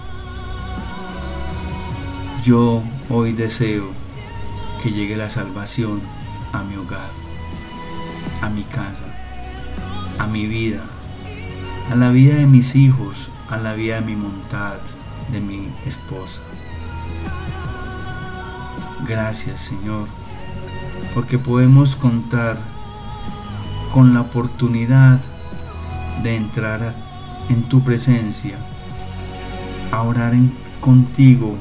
Yo 2.45 2.83
hoy 3.09 3.33
deseo 3.33 3.91
que 4.83 4.91
llegue 4.91 5.17
la 5.17 5.31
salvación 5.31 6.01
a 6.53 6.63
mi 6.63 6.77
hogar, 6.77 7.11
a 8.41 8.49
mi 8.49 8.65
casa, 8.65 9.05
a 10.19 10.27
mi 10.27 10.47
vida, 10.47 10.85
a 11.91 11.95
la 11.95 12.11
vida 12.11 12.35
de 12.37 12.47
mis 12.47 12.75
hijos, 12.75 13.29
a 13.49 13.59
la 13.59 13.75
vida 13.75 13.97
de 13.97 14.07
mi 14.07 14.17
montad, 14.17 14.75
de 15.31 15.41
mi 15.41 15.69
esposa. 15.87 16.41
Gracias 19.07 19.63
Señor 19.63 20.22
porque 21.15 21.39
podemos 21.39 21.97
contar 21.97 22.59
con 23.93 24.15
la 24.15 24.23
oportunidad 24.23 25.21
de 26.23 26.37
entrar 26.37 26.95
en 27.49 27.63
tu 27.65 27.83
presencia, 27.83 28.57
a 29.91 30.03
orar 30.03 30.35
contigo, 30.81 31.57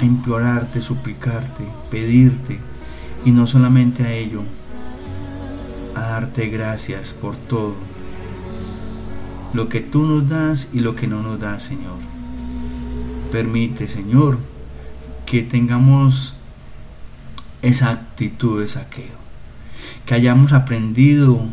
a 0.00 0.04
implorarte, 0.04 0.80
suplicarte, 0.80 1.64
pedirte, 1.90 2.60
y 3.24 3.30
no 3.30 3.46
solamente 3.46 4.04
a 4.04 4.12
ello, 4.12 4.42
a 5.94 6.00
darte 6.00 6.48
gracias 6.48 7.12
por 7.12 7.36
todo, 7.36 7.74
lo 9.54 9.68
que 9.68 9.80
tú 9.80 10.04
nos 10.04 10.28
das 10.28 10.68
y 10.72 10.80
lo 10.80 10.94
que 10.94 11.06
no 11.06 11.22
nos 11.22 11.40
das, 11.40 11.62
Señor. 11.62 11.96
Permite, 13.32 13.88
Señor, 13.88 14.38
que 15.26 15.42
tengamos 15.42 16.37
esa 17.62 17.90
actitud 17.90 18.60
de 18.60 18.68
saqueo. 18.68 19.18
Que 20.06 20.14
hayamos 20.14 20.52
aprendido 20.52 21.46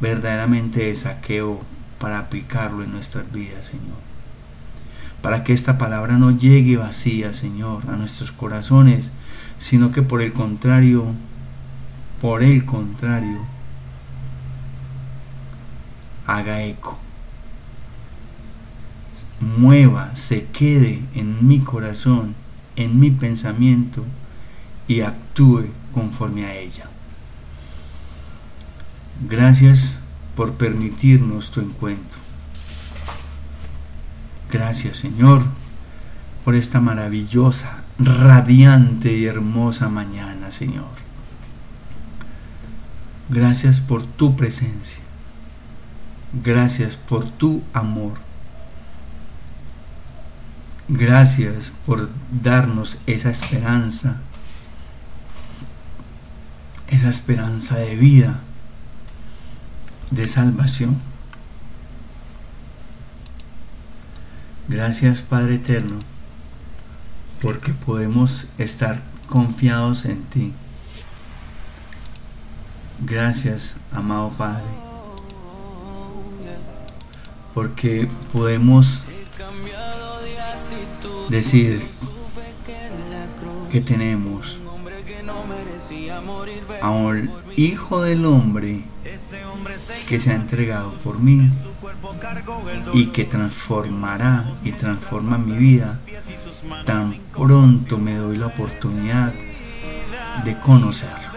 verdaderamente 0.00 0.86
de 0.86 0.96
saqueo 0.96 1.60
para 1.98 2.18
aplicarlo 2.18 2.82
en 2.82 2.92
nuestras 2.92 3.30
vidas, 3.32 3.66
Señor. 3.66 3.96
Para 5.22 5.44
que 5.44 5.52
esta 5.52 5.78
palabra 5.78 6.18
no 6.18 6.30
llegue 6.30 6.76
vacía, 6.76 7.32
Señor, 7.32 7.84
a 7.88 7.96
nuestros 7.96 8.32
corazones, 8.32 9.12
sino 9.58 9.92
que 9.92 10.02
por 10.02 10.20
el 10.20 10.32
contrario, 10.32 11.06
por 12.20 12.42
el 12.42 12.64
contrario, 12.64 13.40
haga 16.26 16.62
eco. 16.62 16.98
Mueva, 19.40 20.14
se 20.16 20.46
quede 20.46 21.02
en 21.14 21.46
mi 21.46 21.60
corazón, 21.60 22.34
en 22.76 23.00
mi 23.00 23.10
pensamiento 23.10 24.04
y 24.88 25.00
actúe 25.00 25.66
conforme 25.92 26.46
a 26.46 26.54
ella. 26.54 26.88
Gracias 29.28 29.98
por 30.34 30.52
permitirnos 30.54 31.50
tu 31.50 31.60
encuentro. 31.60 32.18
Gracias 34.50 34.98
Señor 34.98 35.44
por 36.44 36.54
esta 36.54 36.80
maravillosa, 36.80 37.82
radiante 37.98 39.12
y 39.12 39.24
hermosa 39.24 39.88
mañana, 39.88 40.52
Señor. 40.52 40.84
Gracias 43.28 43.80
por 43.80 44.04
tu 44.04 44.36
presencia. 44.36 45.00
Gracias 46.44 46.94
por 46.94 47.24
tu 47.24 47.62
amor. 47.72 48.12
Gracias 50.88 51.72
por 51.84 52.08
darnos 52.30 52.98
esa 53.08 53.30
esperanza 53.30 54.20
esa 56.88 57.08
esperanza 57.08 57.76
de 57.76 57.96
vida, 57.96 58.40
de 60.10 60.28
salvación. 60.28 61.00
Gracias 64.68 65.22
Padre 65.22 65.56
Eterno, 65.56 65.98
porque 67.40 67.72
podemos 67.72 68.50
estar 68.58 69.02
confiados 69.28 70.04
en 70.04 70.22
ti. 70.24 70.52
Gracias, 73.00 73.76
amado 73.92 74.30
Padre, 74.30 74.64
porque 77.54 78.08
podemos 78.32 79.02
decir 81.28 81.86
que 83.70 83.80
tenemos 83.80 84.58
al 86.82 87.30
Hijo 87.56 88.02
del 88.02 88.24
Hombre 88.24 88.84
que 90.08 90.20
se 90.20 90.30
ha 90.30 90.34
entregado 90.34 90.92
por 91.04 91.18
mí 91.18 91.50
y 92.92 93.06
que 93.06 93.24
transformará 93.24 94.52
y 94.62 94.72
transforma 94.72 95.38
mi 95.38 95.56
vida, 95.56 96.00
tan 96.84 97.14
pronto 97.34 97.98
me 97.98 98.16
doy 98.16 98.36
la 98.36 98.46
oportunidad 98.46 99.32
de 100.44 100.58
conocerlo, 100.60 101.28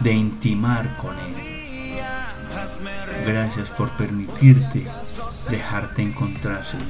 de 0.00 0.12
intimar 0.12 0.96
con 0.96 1.14
Él. 1.18 1.48
Gracias 3.26 3.68
por 3.70 3.90
permitirte 3.90 4.86
dejarte 5.50 6.02
encontrar, 6.02 6.64
Señor. 6.64 6.86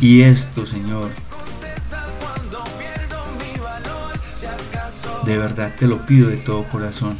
Y 0.00 0.22
esto, 0.22 0.66
Señor, 0.66 1.10
De 5.24 5.38
verdad 5.38 5.72
te 5.78 5.86
lo 5.86 6.04
pido 6.04 6.28
de 6.28 6.36
todo 6.36 6.64
corazón. 6.64 7.16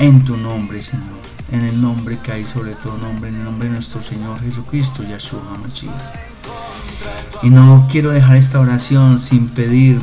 En 0.00 0.24
tu 0.24 0.36
nombre, 0.36 0.82
Señor. 0.82 1.04
En 1.52 1.64
el 1.64 1.80
nombre 1.80 2.18
que 2.18 2.32
hay 2.32 2.44
sobre 2.44 2.74
todo 2.74 2.98
nombre. 2.98 3.28
En 3.28 3.36
el 3.36 3.44
nombre 3.44 3.68
de 3.68 3.74
nuestro 3.74 4.02
Señor 4.02 4.40
Jesucristo, 4.40 5.04
Yahshua 5.04 5.40
Mashiach. 5.62 5.92
Y 7.42 7.50
no 7.50 7.86
quiero 7.88 8.10
dejar 8.10 8.36
esta 8.36 8.58
oración 8.58 9.20
sin 9.20 9.48
pedir 9.48 10.00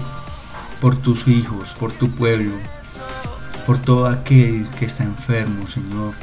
por 0.80 0.96
tus 0.96 1.28
hijos, 1.28 1.76
por 1.80 1.92
tu 1.92 2.10
pueblo, 2.12 2.54
por 3.66 3.78
todo 3.78 4.08
aquel 4.08 4.66
que 4.80 4.86
está 4.86 5.04
enfermo, 5.04 5.68
Señor. 5.68 6.14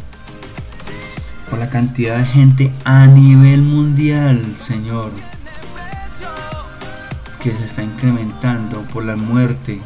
Por 1.51 1.59
la 1.59 1.69
cantidad 1.69 2.17
de 2.17 2.25
gente 2.25 2.73
a 2.85 3.07
nivel 3.07 3.61
mundial, 3.61 4.55
Señor, 4.57 5.11
que 7.43 7.53
se 7.53 7.65
está 7.67 7.83
incrementando 7.83 8.83
por 8.93 9.05
la 9.05 9.17
muerte 9.17 9.81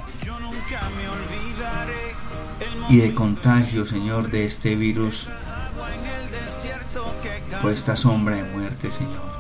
y 2.89 2.99
de 2.99 3.15
contagio, 3.15 3.87
Señor, 3.87 4.31
de 4.31 4.47
este 4.47 4.75
virus, 4.77 5.29
por 7.61 7.73
esta 7.73 7.97
sombra 7.97 8.37
de 8.37 8.45
muerte, 8.45 8.91
Señor. 8.93 9.33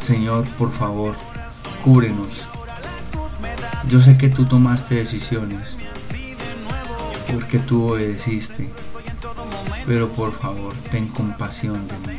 Señor, 0.00 0.46
por 0.56 0.72
favor, 0.72 1.16
cúbrenos. 1.84 2.46
Yo 3.88 4.00
sé 4.00 4.16
que 4.18 4.28
tú 4.28 4.46
tomaste 4.46 4.96
decisiones, 4.96 5.76
porque 7.32 7.58
tú 7.58 7.92
obedeciste, 7.92 8.68
pero 9.86 10.08
por 10.10 10.32
favor, 10.32 10.74
ten 10.90 11.08
compasión 11.08 11.86
de 11.88 11.98
mí. 11.98 12.18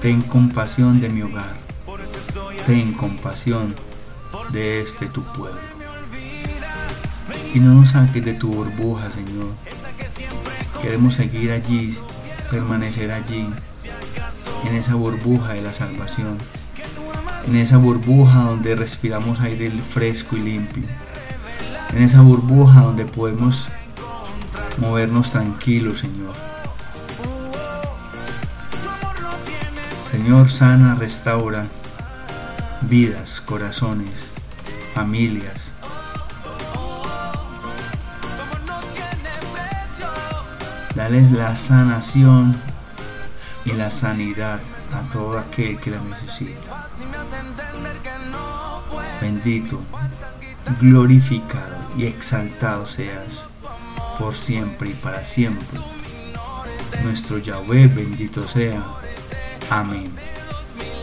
Ten 0.00 0.22
compasión 0.22 1.00
de 1.00 1.08
mi 1.08 1.22
hogar. 1.22 1.56
Ten 2.66 2.92
compasión 2.92 3.74
de 4.50 4.82
este 4.82 5.06
tu 5.06 5.22
pueblo. 5.22 5.75
Y 7.56 7.58
no 7.58 7.72
nos 7.72 7.92
saques 7.92 8.22
de 8.22 8.34
tu 8.34 8.52
burbuja, 8.52 9.10
Señor. 9.10 9.46
Queremos 10.82 11.14
seguir 11.14 11.50
allí, 11.52 11.96
permanecer 12.50 13.10
allí, 13.10 13.48
en 14.66 14.74
esa 14.74 14.94
burbuja 14.94 15.54
de 15.54 15.62
la 15.62 15.72
salvación. 15.72 16.36
En 17.46 17.56
esa 17.56 17.78
burbuja 17.78 18.40
donde 18.40 18.76
respiramos 18.76 19.40
aire 19.40 19.70
fresco 19.70 20.36
y 20.36 20.40
limpio. 20.40 20.82
En 21.94 22.02
esa 22.02 22.20
burbuja 22.20 22.82
donde 22.82 23.06
podemos 23.06 23.68
movernos 24.76 25.30
tranquilos, 25.30 26.00
Señor 26.00 26.34
Señor, 30.10 30.50
sana, 30.50 30.94
restaura 30.94 31.68
vidas, 32.82 33.40
corazones, 33.40 34.28
familias. 34.92 35.65
Dale 41.06 41.22
la 41.30 41.54
sanación 41.54 42.56
y 43.64 43.70
la 43.74 43.92
sanidad 43.92 44.58
a 44.92 45.08
todo 45.12 45.38
aquel 45.38 45.78
que 45.78 45.92
la 45.92 46.00
necesita. 46.00 46.88
Bendito, 49.20 49.80
glorificado 50.80 51.76
y 51.96 52.06
exaltado 52.06 52.86
seas 52.86 53.46
por 54.18 54.34
siempre 54.34 54.90
y 54.90 54.94
para 54.94 55.24
siempre. 55.24 55.78
Nuestro 57.04 57.38
Yahweh 57.38 57.86
bendito 57.86 58.48
sea 58.48 58.84
Amén. 59.70 60.12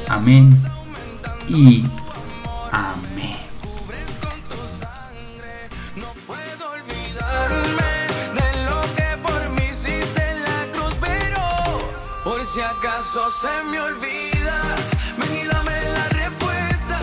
Amén 0.10 0.62
y 1.48 1.86
amén. 2.74 3.13
Acaso 13.24 13.48
se 13.48 13.70
me 13.70 13.80
olvida, 13.80 14.76
ven 15.18 15.36
y 15.36 15.48
dame 15.48 15.72
la 15.94 16.10
respuesta, 16.10 17.00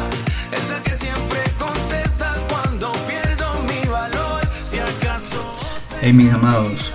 esa 0.52 0.82
que 0.82 0.96
siempre 0.96 1.40
contestas 1.58 2.38
cuando 2.48 2.92
pierdo 3.06 3.62
mi 3.62 3.88
valor. 3.88 4.40
Si 4.62 4.78
acaso 4.78 5.56
Hey 6.00 6.12
mis 6.12 6.32
amados, 6.32 6.92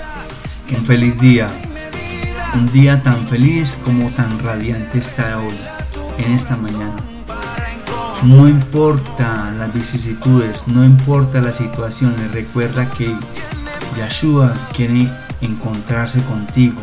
un 0.70 0.86
feliz 0.86 1.20
día. 1.20 1.50
Un 2.54 2.72
día 2.72 3.02
tan 3.04 3.28
feliz 3.28 3.78
como 3.84 4.12
tan 4.12 4.40
radiante 4.40 5.00
está 5.00 5.40
hoy, 5.40 5.58
en 6.18 6.32
esta 6.32 6.56
mañana. 6.56 6.96
No 8.24 8.48
importa 8.48 9.52
las 9.58 9.74
vicisitudes, 9.74 10.68
no 10.68 10.86
importa 10.86 11.42
las 11.42 11.58
situaciones, 11.58 12.32
recuerda 12.32 12.90
que 12.90 13.14
Yeshua 13.98 14.54
quiere 14.74 15.10
encontrarse 15.42 16.22
contigo. 16.24 16.82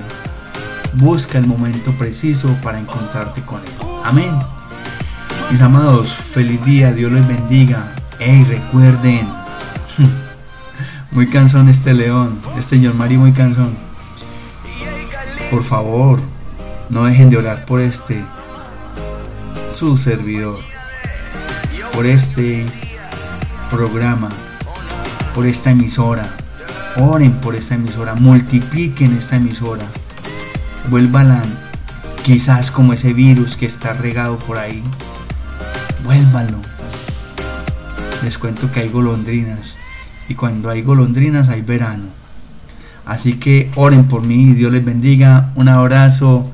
Busca 0.95 1.39
el 1.39 1.47
momento 1.47 1.93
preciso 1.93 2.49
para 2.63 2.79
encontrarte 2.79 3.43
con 3.43 3.61
Él. 3.61 3.73
Amén. 4.05 4.31
Mis 5.51 5.61
amados, 5.61 6.17
feliz 6.17 6.65
día, 6.65 6.93
Dios 6.93 7.13
les 7.13 7.27
bendiga. 7.27 7.93
Hey, 8.19 8.47
recuerden. 8.49 9.29
Muy 11.13 11.27
cansón 11.27 11.69
este 11.69 11.93
león, 11.93 12.39
este 12.59 12.77
señor 12.77 12.95
Mario 12.95 13.19
muy 13.19 13.33
cansón. 13.33 13.77
Por 15.51 15.63
favor, 15.63 16.19
no 16.89 17.05
dejen 17.05 17.29
de 17.29 17.37
orar 17.37 17.67
por 17.67 17.81
este, 17.81 18.25
su 19.77 19.99
servidor, 19.99 20.61
por 21.93 22.07
este 22.07 22.65
programa, 23.71 24.31
por 25.35 25.45
esta 25.45 25.71
emisora. 25.71 26.35
Oren 26.97 27.33
por 27.33 27.57
esta 27.57 27.75
emisora, 27.75 28.15
multipliquen 28.15 29.15
esta 29.15 29.37
emisora. 29.37 29.85
Vuélvala 30.91 31.43
quizás 32.23 32.71
como 32.71 32.93
ese 32.93 33.13
virus 33.13 33.57
que 33.57 33.67
está 33.67 33.95
regado 33.95 34.39
por 34.39 34.59
ahí. 34.59 34.83
Vuélvanlo. 36.05 36.59
Les 38.23 38.39
cuento 38.39 38.71
que 38.71 38.81
hay 38.81 38.89
golondrinas 38.89 39.79
y 40.29 40.35
cuando 40.35 40.71
hay 40.71 40.83
golondrinas 40.83 41.49
hay 41.49 41.63
verano. 41.63 42.05
Así 43.05 43.35
que 43.35 43.71
oren 43.75 44.05
por 44.05 44.27
mí, 44.27 44.53
Dios 44.55 44.73
les 44.73 44.85
bendiga. 44.85 45.53
Un 45.55 45.69
abrazo. 45.69 46.51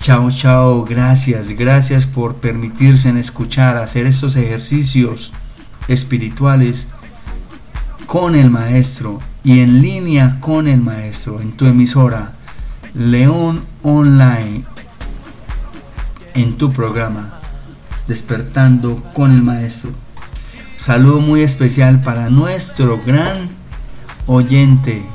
Chao, 0.00 0.30
chao. 0.30 0.84
Gracias, 0.84 1.48
gracias 1.48 2.06
por 2.06 2.36
permitirse 2.36 3.08
en 3.08 3.16
escuchar, 3.16 3.76
hacer 3.76 4.06
estos 4.06 4.36
ejercicios 4.36 5.32
espirituales 5.88 6.88
con 8.06 8.34
el 8.34 8.50
maestro 8.50 9.20
y 9.44 9.60
en 9.60 9.82
línea 9.82 10.38
con 10.40 10.68
el 10.68 10.80
maestro 10.80 11.40
en 11.40 11.52
tu 11.52 11.66
emisora 11.66 12.37
León 12.98 13.62
Online 13.84 14.64
en 16.34 16.58
tu 16.58 16.72
programa 16.72 17.38
Despertando 18.08 18.96
con 19.14 19.30
el 19.30 19.40
maestro. 19.40 19.90
Saludo 20.78 21.20
muy 21.20 21.42
especial 21.42 22.02
para 22.02 22.28
nuestro 22.28 23.00
gran 23.06 23.50
oyente 24.26 25.06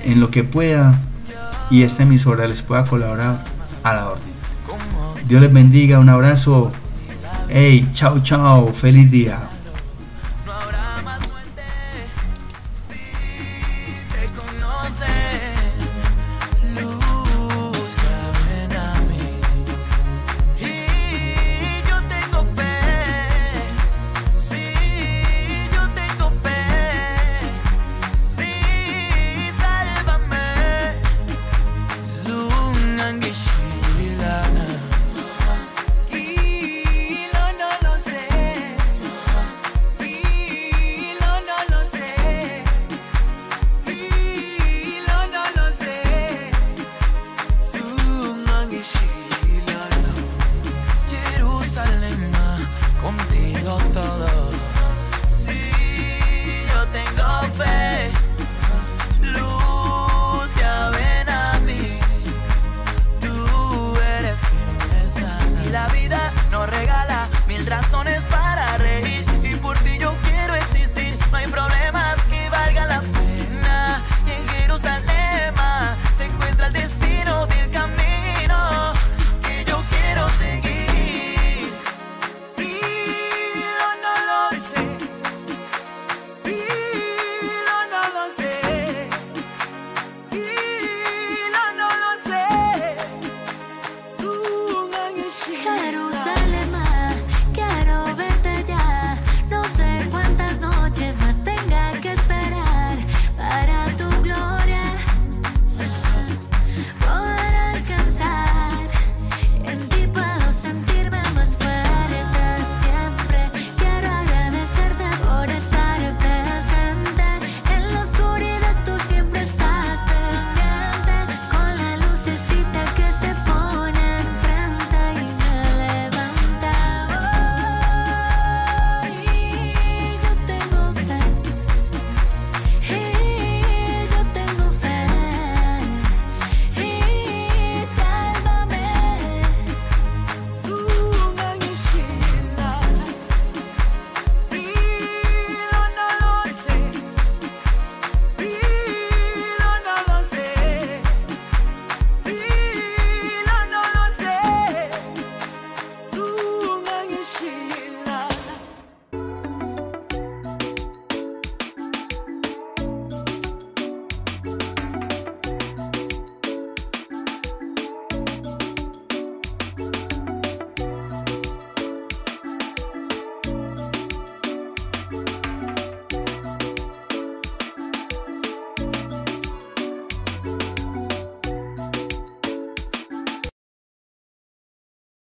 en 0.09 0.21
lo 0.21 0.31
que 0.31 0.43
pueda 0.43 0.99
y 1.71 1.83
esta 1.83 2.03
emisora 2.03 2.49
les 2.49 2.63
pueda 2.63 2.85
colaborar 2.85 3.45
a 3.83 3.95
la 3.95 4.09
orden. 4.09 4.33
Dios 5.27 5.43
les 5.43 5.53
bendiga, 5.53 5.99
un 5.99 6.09
abrazo. 6.09 6.73
Hey, 7.51 7.87
chao, 7.93 8.19
chao, 8.21 8.69
feliz 8.69 9.11
día. 9.11 9.39